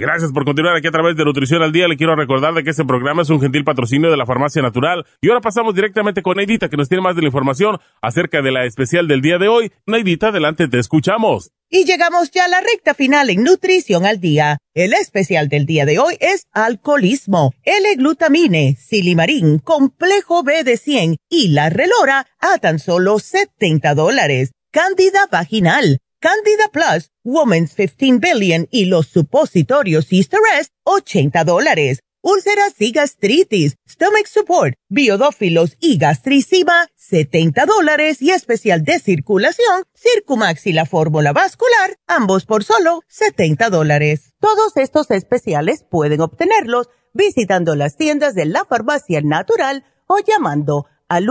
[0.00, 1.86] Gracias por continuar aquí a través de Nutrición al Día.
[1.86, 5.04] Le quiero recordar de que este programa es un gentil patrocinio de la Farmacia Natural.
[5.20, 8.50] Y ahora pasamos directamente con Neidita, que nos tiene más de la información acerca de
[8.50, 9.72] la especial del día de hoy.
[9.84, 11.50] Neidita, adelante, te escuchamos.
[11.68, 14.56] Y llegamos ya a la recta final en Nutrición al Día.
[14.72, 21.48] El especial del día de hoy es alcoholismo, L-glutamine, silimarín, complejo B de 100 y
[21.48, 24.52] la relora a tan solo 70 dólares.
[24.72, 32.00] Cándida vaginal, Candida Plus, Woman's 15 Billion y los supositorios Easter Rest, 80 dólares.
[32.20, 40.66] Úlceras y gastritis, Stomach Support, Biodófilos y Gastricima, 70 dólares y especial de circulación, Circumax
[40.66, 44.34] y la fórmula vascular, ambos por solo 70 dólares.
[44.40, 51.30] Todos estos especiales pueden obtenerlos visitando las tiendas de la farmacia natural o llamando al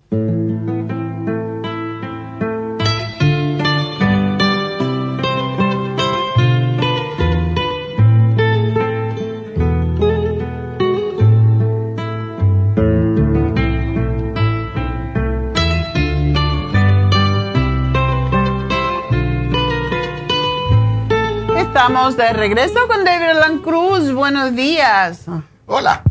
[21.71, 24.11] Estamos de regreso con David Alan Cruz.
[24.13, 25.25] Buenos días.
[25.65, 26.01] Hola,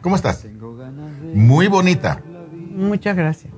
[0.00, 0.46] ¿cómo estás?
[1.34, 2.22] Muy bonita.
[2.70, 3.52] Muchas gracias.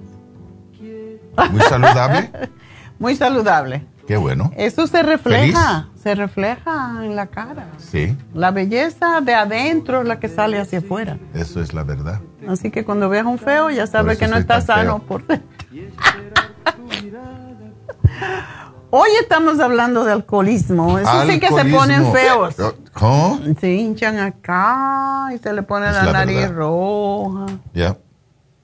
[1.53, 2.31] Muy saludable.
[2.99, 3.87] Muy saludable.
[4.09, 4.51] Qué bueno.
[4.57, 7.69] Eso se refleja, se refleja en la cara.
[7.77, 11.19] Sí, La belleza de adentro es la que sale hacia afuera.
[11.35, 12.21] eso es la verdad.
[12.49, 15.07] Así que cuando veas un feo ya sabes que no está sano feo.
[15.07, 15.47] por dentro.
[18.91, 20.99] Hoy estamos hablando de alcoholismo.
[20.99, 22.57] Eso sí que se ponen feos.
[22.95, 23.39] ¿Cómo?
[23.61, 26.55] Se hinchan acá y se le pone la, la nariz verdad.
[26.57, 27.47] roja.
[27.75, 27.97] Ya,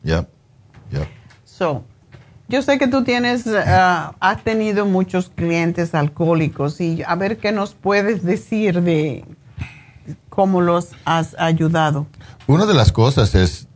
[0.03, 0.27] ya,
[0.91, 1.07] ya.
[1.45, 1.85] So,
[2.49, 7.53] yo sé que tú tienes, ah, has tenido muchos clientes alcohólicos y a ver qué
[7.53, 9.25] nos puedes decir de
[10.31, 12.07] cómo los has ayudado.
[12.47, 13.69] Una de las cosas es,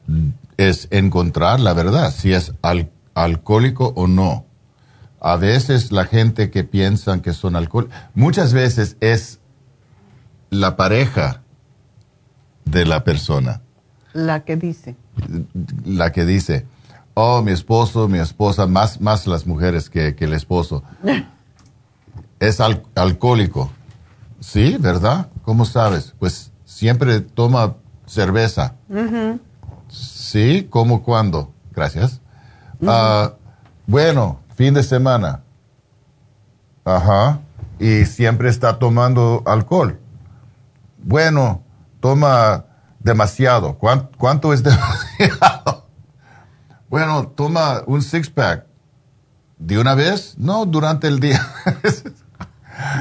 [0.56, 4.46] es encontrar la verdad, si es al- alcohólico o no.
[5.20, 9.40] A veces la gente que piensan que son alcohólicos, muchas veces es
[10.50, 11.42] la pareja
[12.64, 13.62] de la persona
[14.12, 14.96] La que dice.
[15.84, 16.66] la que dice,
[17.14, 20.82] oh, mi esposo, mi esposa, más, más las mujeres que, que el esposo,
[22.40, 23.70] es al- alcohólico.
[24.40, 25.28] Sí, ¿verdad?
[25.42, 26.14] ¿Cómo sabes?
[26.20, 27.74] Pues siempre toma
[28.06, 28.76] cerveza.
[29.88, 31.52] Sí, ¿cómo cuándo?
[31.74, 32.20] Gracias.
[32.86, 33.32] Ah,
[33.86, 35.43] bueno, fin de semana.
[36.85, 37.39] Ajá.
[37.78, 40.01] Y siempre está tomando alcohol.
[41.01, 41.62] Bueno,
[42.01, 42.64] toma
[42.98, 43.78] demasiado.
[43.78, 45.86] ¿Cuán- ¿Cuánto es demasiado?
[46.90, 48.66] Bueno, toma un six-pack.
[49.59, 50.35] ¿De una vez?
[50.39, 51.40] No, durante el día.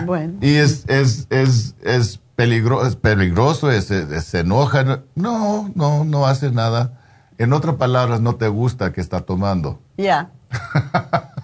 [0.08, 0.40] Bueno.
[0.42, 5.04] y es, es, es, es, peligro, es peligroso, es- es- se enoja.
[5.16, 7.00] No, no, no hace nada.
[7.38, 9.80] En otras palabras, no te gusta que está tomando.
[9.98, 10.32] Ya.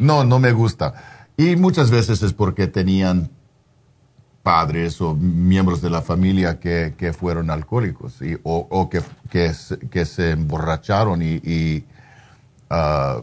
[0.00, 0.94] No, no me gusta.
[1.36, 3.30] Y muchas veces es porque tenían
[4.42, 9.52] padres o miembros de la familia que, que fueron alcohólicos y- o, o que, que,
[9.54, 11.84] se- que se emborracharon y, y,
[12.70, 13.20] ah,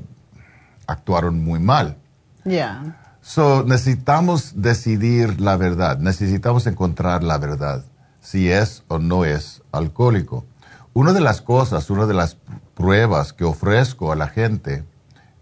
[0.86, 1.98] actuaron muy mal.
[2.45, 2.95] Ya.
[3.22, 7.84] So, necesitamos decidir la verdad, necesitamos encontrar la verdad,
[8.22, 10.45] si es o no es alcohólico.
[10.94, 12.38] Una de las cosas, una de las
[12.76, 14.86] pruebas que ofrezco a la gente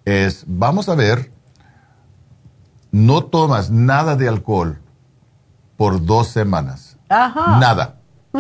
[0.06, 1.32] es, vamos a ver,
[2.92, 4.80] no tomas nada de alcohol
[5.76, 6.98] por dos semanas.
[7.10, 7.60] Ajá.
[7.60, 8.00] Nada.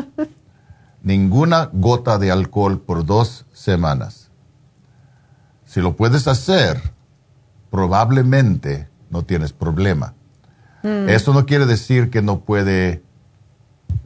[1.04, 4.32] Ninguna gota de alcohol por dos semanas.
[5.66, 6.82] Si lo puedes hacer,
[7.70, 10.14] probablemente no tienes problema.
[10.84, 11.10] Mm.
[11.10, 13.04] Eso no quiere decir que no puede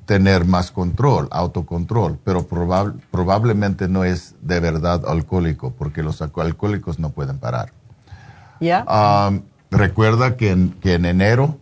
[0.05, 6.41] tener más control, autocontrol, pero probab- probablemente no es de verdad alcohólico, porque los alco-
[6.41, 7.71] alcohólicos no pueden parar.
[8.59, 8.83] Ya.
[9.29, 9.41] Um,
[9.71, 11.57] recuerda que en, que en enero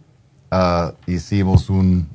[0.51, 2.07] ah, hicimos un,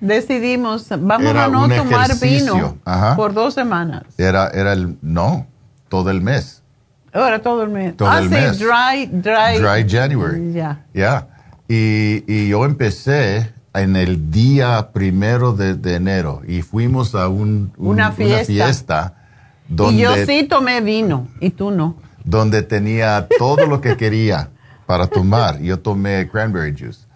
[0.00, 2.54] Decidimos, vamos a no tomar ejercicio.
[2.54, 3.16] vino Ajá.
[3.16, 4.04] por dos semanas.
[4.18, 5.46] era, era el, no,
[5.88, 6.62] todo el mes,
[7.12, 7.96] Ahora todo el mes.
[7.96, 8.58] Todo ah, el sí, mes.
[8.60, 9.58] dry, dry.
[9.58, 10.52] Dry January.
[10.52, 10.84] Ya.
[10.94, 11.26] ya.
[11.68, 17.72] Y, y yo empecé en el día primero de, de enero y fuimos a un,
[17.76, 18.44] un- Una fiesta.
[18.46, 19.14] fiesta
[19.68, 21.94] donde, y yo sí tomé vino y tú no.
[22.24, 24.50] donde tenía todo lo que quería
[24.86, 25.60] para tomar.
[25.60, 27.06] Yo tomé cranberry juice.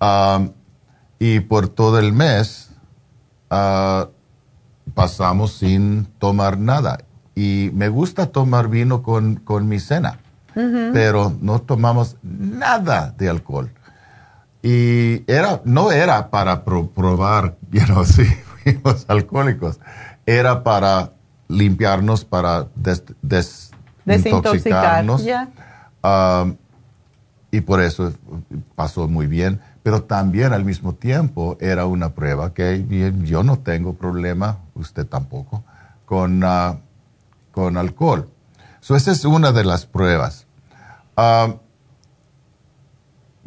[0.00, 0.50] Um,
[1.20, 2.70] y por todo el mes
[3.50, 4.08] ah,
[4.94, 6.98] pasamos sin tomar nada.
[7.36, 10.18] Y me gusta tomar vino con, con mi cena,
[10.92, 13.70] pero no tomamos nada de alcohol.
[14.66, 19.78] Y era, no era para pro- probar, you know, si fuimos alcohólicos,
[20.24, 21.12] era para
[21.48, 23.70] limpiarnos, para des- des-
[24.06, 25.04] Desintoxicar.
[25.04, 25.22] intoxicarnos.
[25.24, 25.48] Ya.
[26.02, 26.56] Um,
[27.50, 28.12] y por eso
[28.74, 29.60] pasó muy bien.
[29.82, 32.86] Pero también al mismo tiempo era una prueba que
[33.22, 35.62] yo no tengo problema, usted tampoco,
[36.06, 36.78] con, ah,
[37.52, 38.30] con alcohol.
[38.80, 40.46] So, esa es una de las pruebas.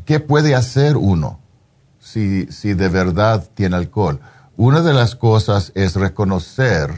[0.07, 1.38] ¿Qué puede hacer uno
[1.99, 4.21] si, si de verdad tiene alcohol?
[4.55, 6.89] Una de las cosas es reconocer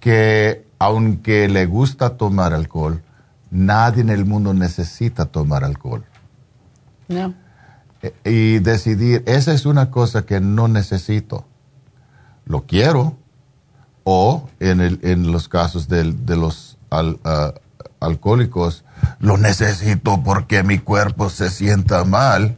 [0.00, 3.00] que aunque le gusta tomar alcohol,
[3.52, 6.04] nadie en el mundo necesita tomar alcohol.
[7.06, 7.32] No.
[8.02, 11.46] E- Y decidir, esa es una cosa que no necesito.
[12.44, 13.16] Lo quiero.
[14.02, 17.54] O en, el- en los casos del- de, los al- ah,
[18.00, 18.84] alcohólicos,
[19.18, 22.56] lo necesito porque mi cuerpo se sienta mal.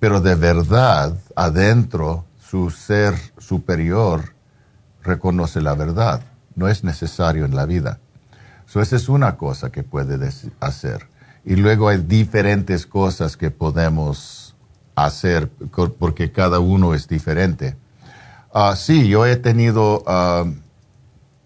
[0.00, 4.34] Pero de verdad, adentro, su ser superior
[5.02, 6.22] reconoce la verdad.
[6.54, 7.98] No es necesario en la vida.
[8.66, 10.18] So, esa es una cosa que puede
[10.60, 11.08] hacer.
[11.44, 14.56] Y luego hay diferentes cosas que podemos
[14.94, 15.50] hacer
[15.98, 17.76] porque cada uno es diferente.
[18.52, 20.44] Ah, sí, yo he tenido ah,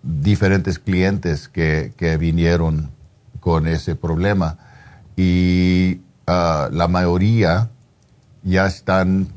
[0.03, 2.91] diferentes clientes que vinieron
[3.49, 4.59] con ese problema
[5.16, 7.70] y ah, la mayoría
[8.43, 9.29] ya están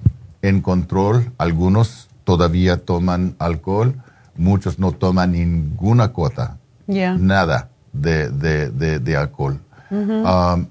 [0.42, 3.96] en control, algunos todavía toman alcohol,
[4.36, 6.58] muchos no toman ninguna cuota,
[6.88, 7.16] Ya.
[7.16, 9.62] nada de, de- de- de alcohol.
[9.92, 10.66] Um,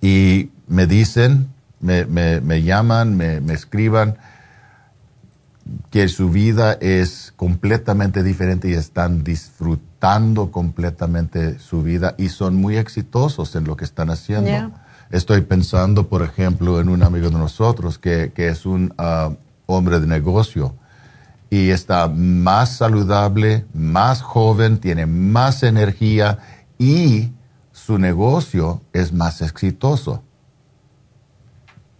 [0.00, 1.48] y me dicen,
[1.78, 4.16] me, me- me llaman, me, me escriban
[5.90, 9.91] que su vida es completamente diferente y están disfrutando
[10.50, 14.48] completamente su vida y son muy exitosos en lo que están haciendo.
[14.48, 14.84] Yeah.
[15.10, 19.30] Estoy pensando, por ejemplo, en un amigo de nosotros que, que es un ah,
[19.66, 20.74] hombre de negocio
[21.50, 26.38] y está más saludable, más joven, tiene más energía
[26.78, 27.30] y
[27.70, 30.24] su negocio es más exitoso.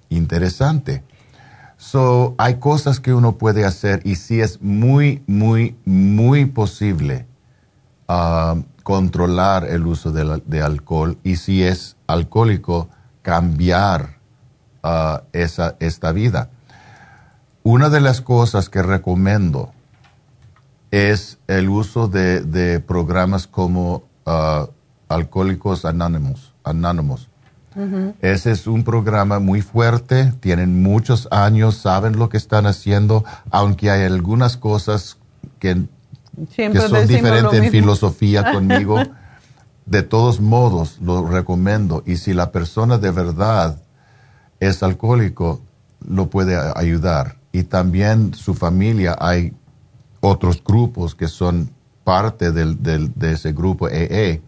[0.09, 1.05] Interesante.
[1.77, 7.27] So, hay cosas que uno puede hacer y sí es muy, muy, muy posible
[8.83, 12.89] controlar el uso de, la- de alcohol y si es alcohólico,
[13.23, 14.19] cambiar
[14.83, 16.51] ah, esa, esta vida.
[17.63, 19.73] Una de las cosas que recomiendo
[20.91, 24.67] es el uso de, de programas como ah,
[25.09, 26.55] Alcohólicos Anónimos.
[26.65, 27.29] Anónimos.
[28.21, 33.91] Ese es un programa muy fuerte, tienen muchos años, saben lo que están haciendo, aunque
[33.91, 35.17] hay algunas cosas
[35.59, 35.87] que,
[36.51, 39.03] Siempre que son diferentes en filosofía conmigo.
[39.87, 42.03] De todos modos, lo recomiendo.
[42.07, 43.79] Y si la persona de verdad
[44.61, 45.61] es alcohólico,
[46.07, 47.37] lo puede ayudar.
[47.53, 49.53] Y también su familia, hay
[50.21, 51.71] otros grupos que son
[52.05, 54.39] parte del- del- de ese grupo AA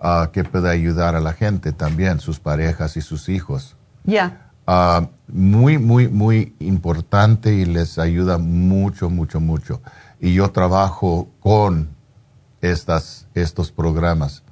[0.00, 3.74] ah, que puede ayudar a la gente también, sus parejas y sus hijos.
[4.04, 4.50] Ya.
[4.66, 9.82] Ah, muy, muy, muy importante y les ayuda mucho, mucho, mucho.
[10.20, 11.90] Y yo trabajo con
[12.60, 14.42] estas, estos programas.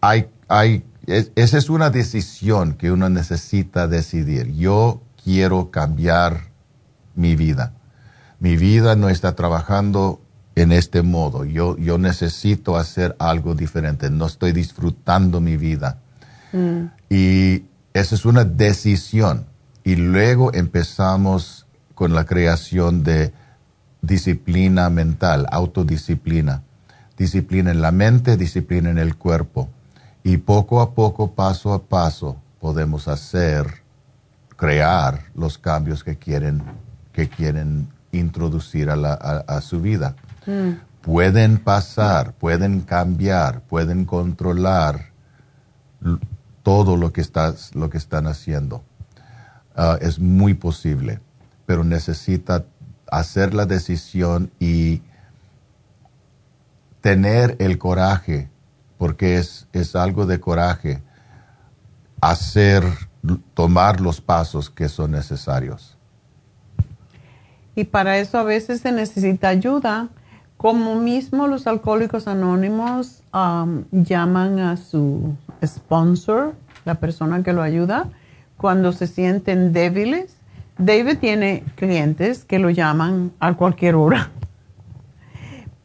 [0.00, 4.52] Hay, hay, es- esa es una decisión que uno necesita decidir.
[4.52, 6.48] Yo quiero cambiar
[7.14, 7.72] mi vida.
[8.40, 10.20] Mi vida no está trabajando
[10.54, 11.44] en este modo.
[11.44, 14.10] Yo, yo necesito hacer algo diferente.
[14.10, 15.98] No estoy disfrutando mi vida.
[16.52, 16.84] Mm.
[17.08, 17.64] Y
[17.94, 19.46] esa es una decisión.
[19.84, 21.63] Y luego empezamos
[21.94, 23.32] con la creación de
[24.02, 26.62] disciplina mental, autodisciplina.
[27.16, 29.68] Disciplina en la mente, disciplina en el cuerpo.
[30.22, 33.82] Y poco a poco, paso a paso, podemos hacer,
[34.56, 36.62] crear los cambios que quieren,
[37.12, 40.16] que quieren introducir a, la- a- a su vida.
[40.46, 40.70] Mm.
[41.02, 45.10] Pueden pasar, pueden cambiar, pueden controlar
[46.62, 48.82] todo lo que, estás, lo que están haciendo.
[49.76, 51.20] Ah, es muy posible,
[51.66, 52.64] pero necesita
[53.10, 55.02] hacer la decisión y
[57.00, 58.48] tener el coraje,
[58.98, 61.02] porque es, es algo de coraje,
[62.20, 62.82] hacer,
[63.54, 65.96] tomar los pasos que son necesarios.
[67.74, 70.08] Y para eso a veces se necesita ayuda.
[70.56, 76.54] Como mismo los alcohólicos anónimos am, llaman a su sponsor,
[76.84, 78.08] la persona que lo ayuda,
[78.56, 80.36] cuando se sienten débiles.
[80.78, 84.30] David tiene clientes que lo llaman a cualquier hora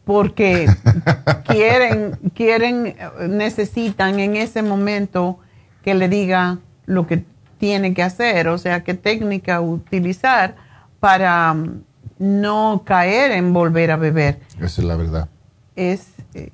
[0.09, 0.65] porque
[1.45, 2.95] quieren, quieren,
[3.27, 5.37] necesitan en ese momento
[5.83, 6.57] que le diga
[6.87, 7.23] lo que
[7.59, 10.55] tiene que hacer, o sea, qué técnica utilizar
[10.99, 11.83] para mm,
[12.17, 14.39] no caer en volver a beber.
[14.55, 15.29] Esa es la verdad.
[15.75, 16.07] Es,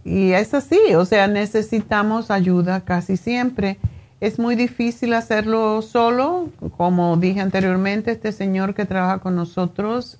[0.03, 3.77] y es así, o sea, necesitamos ayuda casi siempre.
[4.21, 10.17] Es muy difícil hacerlo solo, como dije anteriormente, este señor que trabaja con nosotros,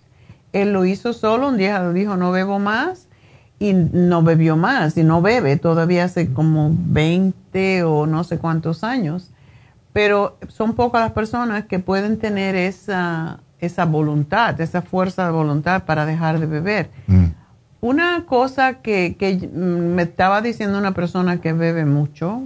[0.51, 3.07] él lo hizo solo, un día dijo no bebo más
[3.57, 8.83] y no bebió más y no bebe todavía hace como 20 o no sé cuántos
[8.83, 9.31] años.
[9.93, 15.83] Pero son pocas las personas que pueden tener esa, esa voluntad, esa fuerza de voluntad
[15.83, 16.89] para dejar de beber.
[17.79, 22.43] Una cosa que, que mm, me estaba diciendo una persona que bebe mucho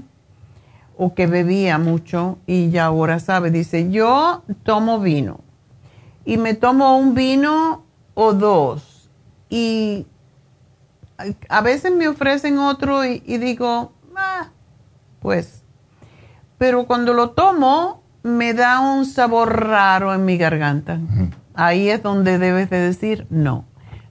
[1.01, 5.39] o que bebía mucho y ya ahora sabe, dice, yo tomo vino
[6.25, 7.85] y me tomo un vino
[8.15, 9.09] o dos
[9.49, 10.05] y
[11.47, 14.49] a- veces me ofrecen otro y, y digo, ah,
[15.21, 15.63] pues,
[16.57, 20.99] pero cuando lo tomo me da un sabor raro en mi garganta.
[21.53, 23.63] Ahí es donde debes de decir no.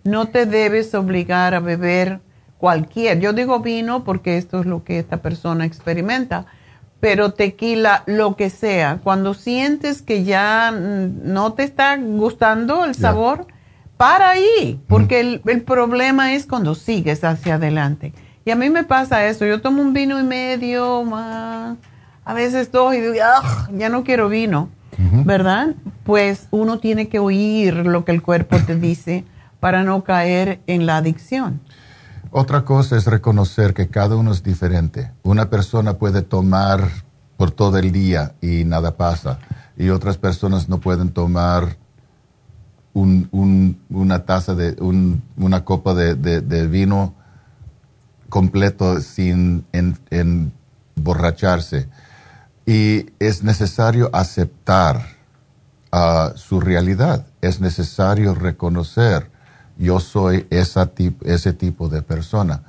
[0.05, 2.21] No te debes obligar a beber
[2.57, 3.21] cualquier.
[3.21, 6.47] Yo digo vino porque esto es lo que esta persona experimenta,
[7.01, 12.95] pero tequila, lo que sea, cuando sientes que ya mm, no te está gustando el
[12.95, 13.47] sabor,
[13.97, 18.13] para ahí, porque el, el, problema es cuando sigues hacia adelante.
[18.45, 21.77] Y a mí me pasa eso, yo tomo un vino y medio, más,
[22.29, 24.69] a veces todo y digo, ah, ya no quiero vino,
[25.25, 25.75] ¿verdad?
[26.05, 29.25] Pues uno tiene que oír lo que el cuerpo te dice
[29.61, 31.61] para no caer en la adicción.
[32.31, 35.13] Otra cosa es reconocer que cada uno es diferente.
[35.23, 36.91] Una persona puede tomar
[37.39, 39.39] por todo el día y nada pasa.
[39.77, 41.79] Y otras personas no pueden tomar
[42.93, 44.77] una taza de,
[45.37, 47.15] una copa de, vino
[48.29, 49.65] completo sin
[50.11, 51.89] emborracharse.
[52.67, 55.17] y es necesario aceptar
[55.93, 57.27] uh, su realidad.
[57.41, 59.31] Es necesario reconocer
[59.79, 60.91] yo soy esa
[61.25, 62.63] ese tipo de persona.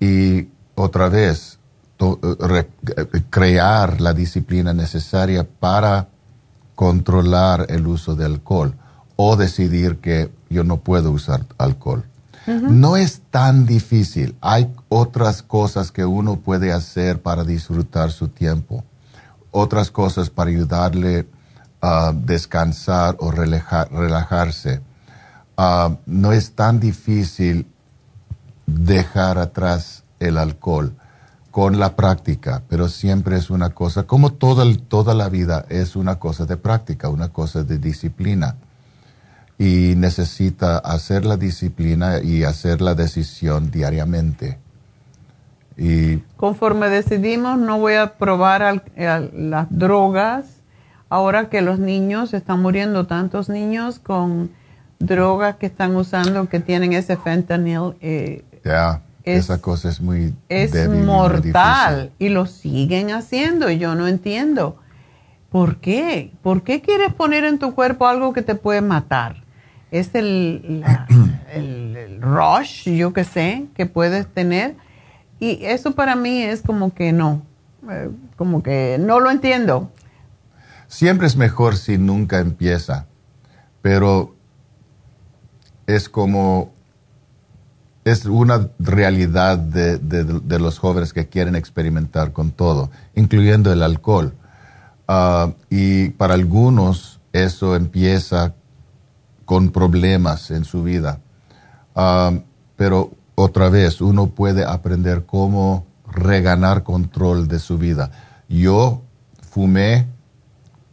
[0.00, 1.58] Y otra vez,
[3.30, 6.08] crear la disciplina necesaria para
[6.74, 8.74] controlar el uso de alcohol
[9.16, 12.04] o decidir que yo no puedo usar alcohol.
[12.46, 14.34] No es tan difícil.
[14.40, 18.82] Hay otras cosas que uno puede hacer para disfrutar su tiempo.
[19.52, 21.28] Otras cosas para ayudarle
[21.80, 24.80] a descansar o relajarse
[25.62, 27.66] Ah, no es tan difícil
[28.64, 30.94] dejar atrás el alcohol
[31.50, 36.18] con la práctica, pero siempre es una cosa, como toda, toda la vida, es una
[36.18, 38.56] cosa de práctica, una cosa de disciplina.
[39.58, 44.58] Y necesita hacer la disciplina y hacer la decisión diariamente.
[45.76, 50.46] Y Conforme decidimos, no voy a probar las drogas,
[51.10, 54.58] ahora que los niños, están muriendo tantos niños con
[55.00, 57.96] drogas que están usando que tienen ese fentanyl.
[58.00, 64.06] Eh, ya, esa cosa es muy es mortal y, lo siguen haciendo y yo no
[64.06, 64.76] entiendo.
[65.50, 66.32] ¿Por qué?
[66.42, 69.42] ¿Por qué quieres poner en tu cuerpo algo que te puede matar?
[69.90, 70.84] Es el,
[71.52, 74.76] el, rush, yo que sé, que puedes tener.
[75.40, 77.42] Y eso para mí es como que no,
[77.90, 79.90] eh, como que no lo entiendo.
[80.86, 83.06] Siempre es mejor si nunca empieza,
[83.80, 84.34] pero
[85.94, 86.72] es como,
[88.04, 94.34] es una realidad de, los jóvenes que quieren experimentar con todo, incluyendo el alcohol.
[95.08, 98.54] Ah, y para algunos eso empieza
[99.44, 101.18] con problemas en su vida.
[101.96, 102.32] Ah,
[102.76, 108.10] pero otra vez, uno puede aprender cómo reganar control de su vida.
[108.48, 109.02] Yo
[109.50, 110.06] fumé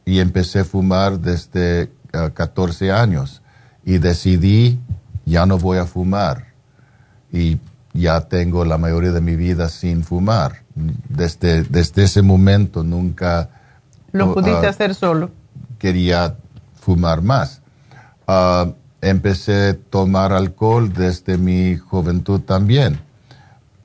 [0.05, 1.91] y empecé a fumar desde
[2.33, 3.41] 14 ah, años
[3.87, 4.77] y decidí
[5.25, 6.47] ya no voy a fumar
[7.31, 7.57] y
[7.93, 10.63] ya tengo la mayoría de mi vida sin fumar.
[11.09, 13.49] Desde, desde ese momento nunca...
[14.11, 15.31] Lo pudiste ah, hacer solo.
[15.79, 16.35] Quería
[16.81, 17.61] fumar más.
[18.27, 22.99] Uh, empecé a tomar alcohol desde mi juventud también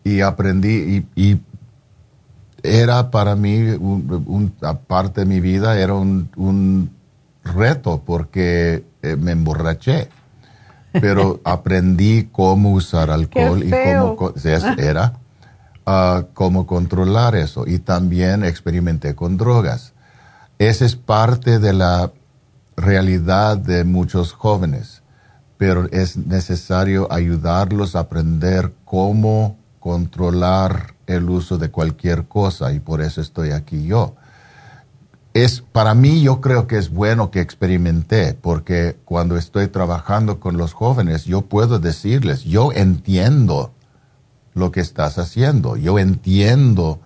[0.03, 1.41] y aprendí y,
[2.65, 4.53] era para mí, un,
[4.87, 6.91] parte de mi vida era un, un
[7.45, 10.09] reto porque eh, me emborraché.
[10.93, 14.33] Pero aprendí cómo usar alcohol y cómo
[14.79, 15.15] era
[15.87, 17.65] uh, cómo controlar eso.
[17.67, 19.93] Y también experimenté con drogas.
[20.59, 22.13] Esa es parte de la
[22.77, 25.03] realidad de muchos jóvenes,
[25.59, 33.03] pero es necesario ayudarlos a aprender cómo controlar el uso de cualquier cosa y por
[33.03, 34.15] eso estoy aquí yo
[35.35, 40.57] es para mí yo creo que es bueno que experimenté porque cuando estoy trabajando con
[40.57, 43.73] los jóvenes yo puedo decirles yo entiendo
[44.55, 47.01] lo que estás haciendo yo entiendo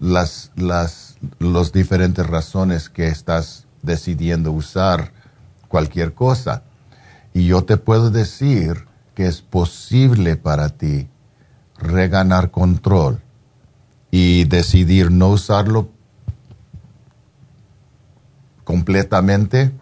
[0.00, 1.08] las las
[1.38, 5.12] las diferentes razones que estás decidiendo usar
[5.68, 6.62] cualquier cosa.
[7.34, 11.08] Y yo te puedo decir que es posible para ti
[11.76, 13.20] reganar control
[14.10, 15.90] y decidir no usarlo
[18.68, 19.72] completamente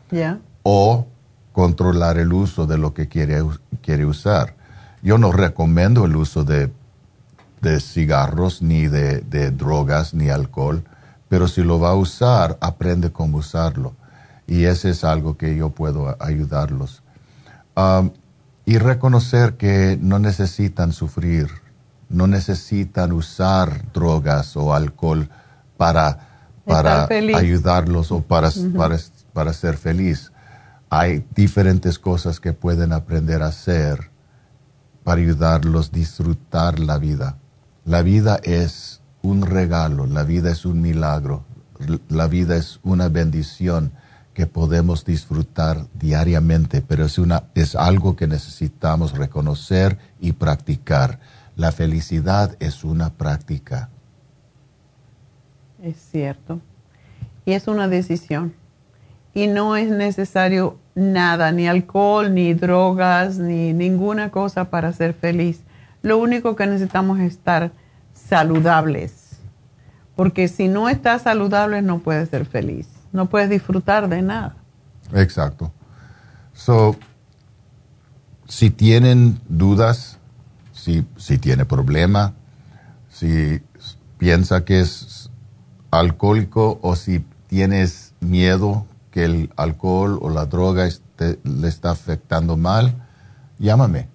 [0.63, 1.09] o
[1.51, 3.43] controlar el uso de lo que quiere,
[3.83, 4.55] quiere usar.
[5.03, 6.71] Yo no recomiendo el uso de,
[7.81, 10.85] cigarros, ni de, drogas, ni alcohol,
[11.29, 13.97] pero si lo va a usar, aprende cómo usarlo.
[14.47, 17.03] Y ese es algo que yo puedo ayudarlos.
[17.75, 18.13] Um,
[18.67, 21.49] y reconocer que no necesitan sufrir,
[22.09, 25.29] no necesitan usar drogas o alcohol
[25.77, 26.26] para
[26.67, 28.51] para ayudarlos o para,
[29.33, 30.33] para, ser feliz.
[30.91, 34.11] Hay diferentes cosas que pueden aprender a hacer
[35.05, 37.39] para ayudarlos a disfrutar la vida.
[37.85, 41.45] La vida es un regalo, la vida es un milagro
[42.09, 43.93] la vida es una bendición
[44.35, 51.21] que podemos disfrutar diariamente, pero es, una, es algo que necesitamos reconocer y practicar.
[51.57, 53.89] La felicidad es una práctica.
[55.83, 56.61] Es cierto.
[57.45, 58.55] Y es una decisión.
[59.35, 65.61] Y no es necesario nada, ni alcohol, ni drogas, ni ninguna cosa para ser feliz.
[66.03, 67.71] Lo único que necesitamos es estar
[68.15, 69.39] saludables.
[70.15, 74.55] Porque si no estás saludable no puedes ser feliz no puedes disfrutar de nada.
[75.13, 75.73] Exacto.
[76.53, 76.97] So,
[78.47, 80.19] si tienen dudas,
[80.73, 82.35] si, si tiene problema,
[83.11, 83.61] si
[84.19, 84.91] piensa que es
[85.91, 92.95] alcohólico o si tienes miedo que el alcohol o la droga le está afectando mal,
[93.59, 94.09] llámame.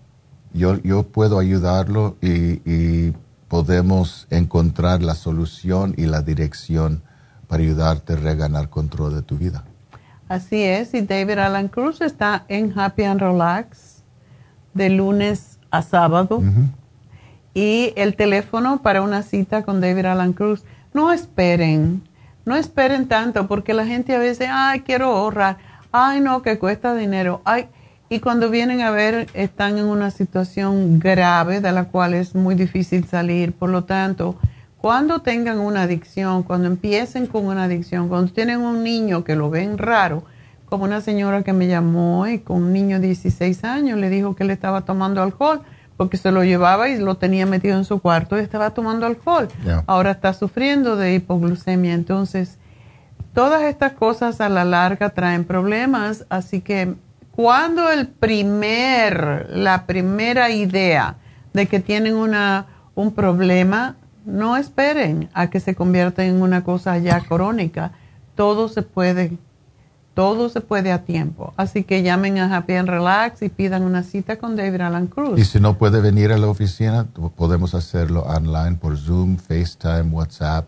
[0.54, 3.14] Yo, yo puedo ayudarlo y, y
[3.48, 7.02] podemos encontrar la solución y la dirección
[7.48, 9.66] para ayudarte a reganar control de tu vida.
[10.30, 14.04] Así es, y David Alan Cruz está en Happy and Relax
[14.74, 16.42] de lunes a sábado.
[17.54, 22.02] Y el teléfono para una cita con David Alan Cruz, no esperen,
[22.46, 25.58] no esperen tanto, porque la gente a veces, ay, quiero ahorrar,
[25.92, 27.68] ay, no, que cuesta dinero, ay,
[28.10, 32.56] y cuando vienen a ver, están en una situación grave de la cual es muy
[32.56, 34.36] difícil salir, por lo tanto,
[34.78, 39.50] cuando tengan una adicción, cuando empiecen con una adicción, cuando tienen un niño que lo
[39.50, 40.24] ven raro,
[40.66, 44.36] como una señora que me llamó y con un niño de 16 años le dijo
[44.36, 45.62] que él estaba tomando alcohol
[46.02, 49.48] porque se lo llevaba y lo tenía metido en su cuarto y estaba tomando alcohol.
[49.86, 51.94] Ahora está sufriendo de hipoglucemia.
[51.94, 52.58] Entonces,
[53.36, 56.96] todas estas cosas a la larga traen problemas, así que
[57.36, 61.18] cuando el primer, la primera idea
[61.54, 62.66] de que tienen una,
[62.96, 67.92] un problema, no esperen a que se convierta en una cosa ya crónica.
[68.34, 69.38] Todo se puede,
[70.14, 71.54] todo se puede a tiempo.
[71.58, 75.40] Así que llamen a Happy and Relax y pidan una cita con David Alan Cruz.
[75.40, 80.68] Y si no puede venir a la oficina, podemos hacerlo online por Zoom, FaceTime, WhatsApp.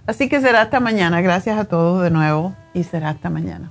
[0.04, 1.20] Así que será hasta mañana.
[1.20, 3.70] Gracias a todos de nuevo y será hasta mañana.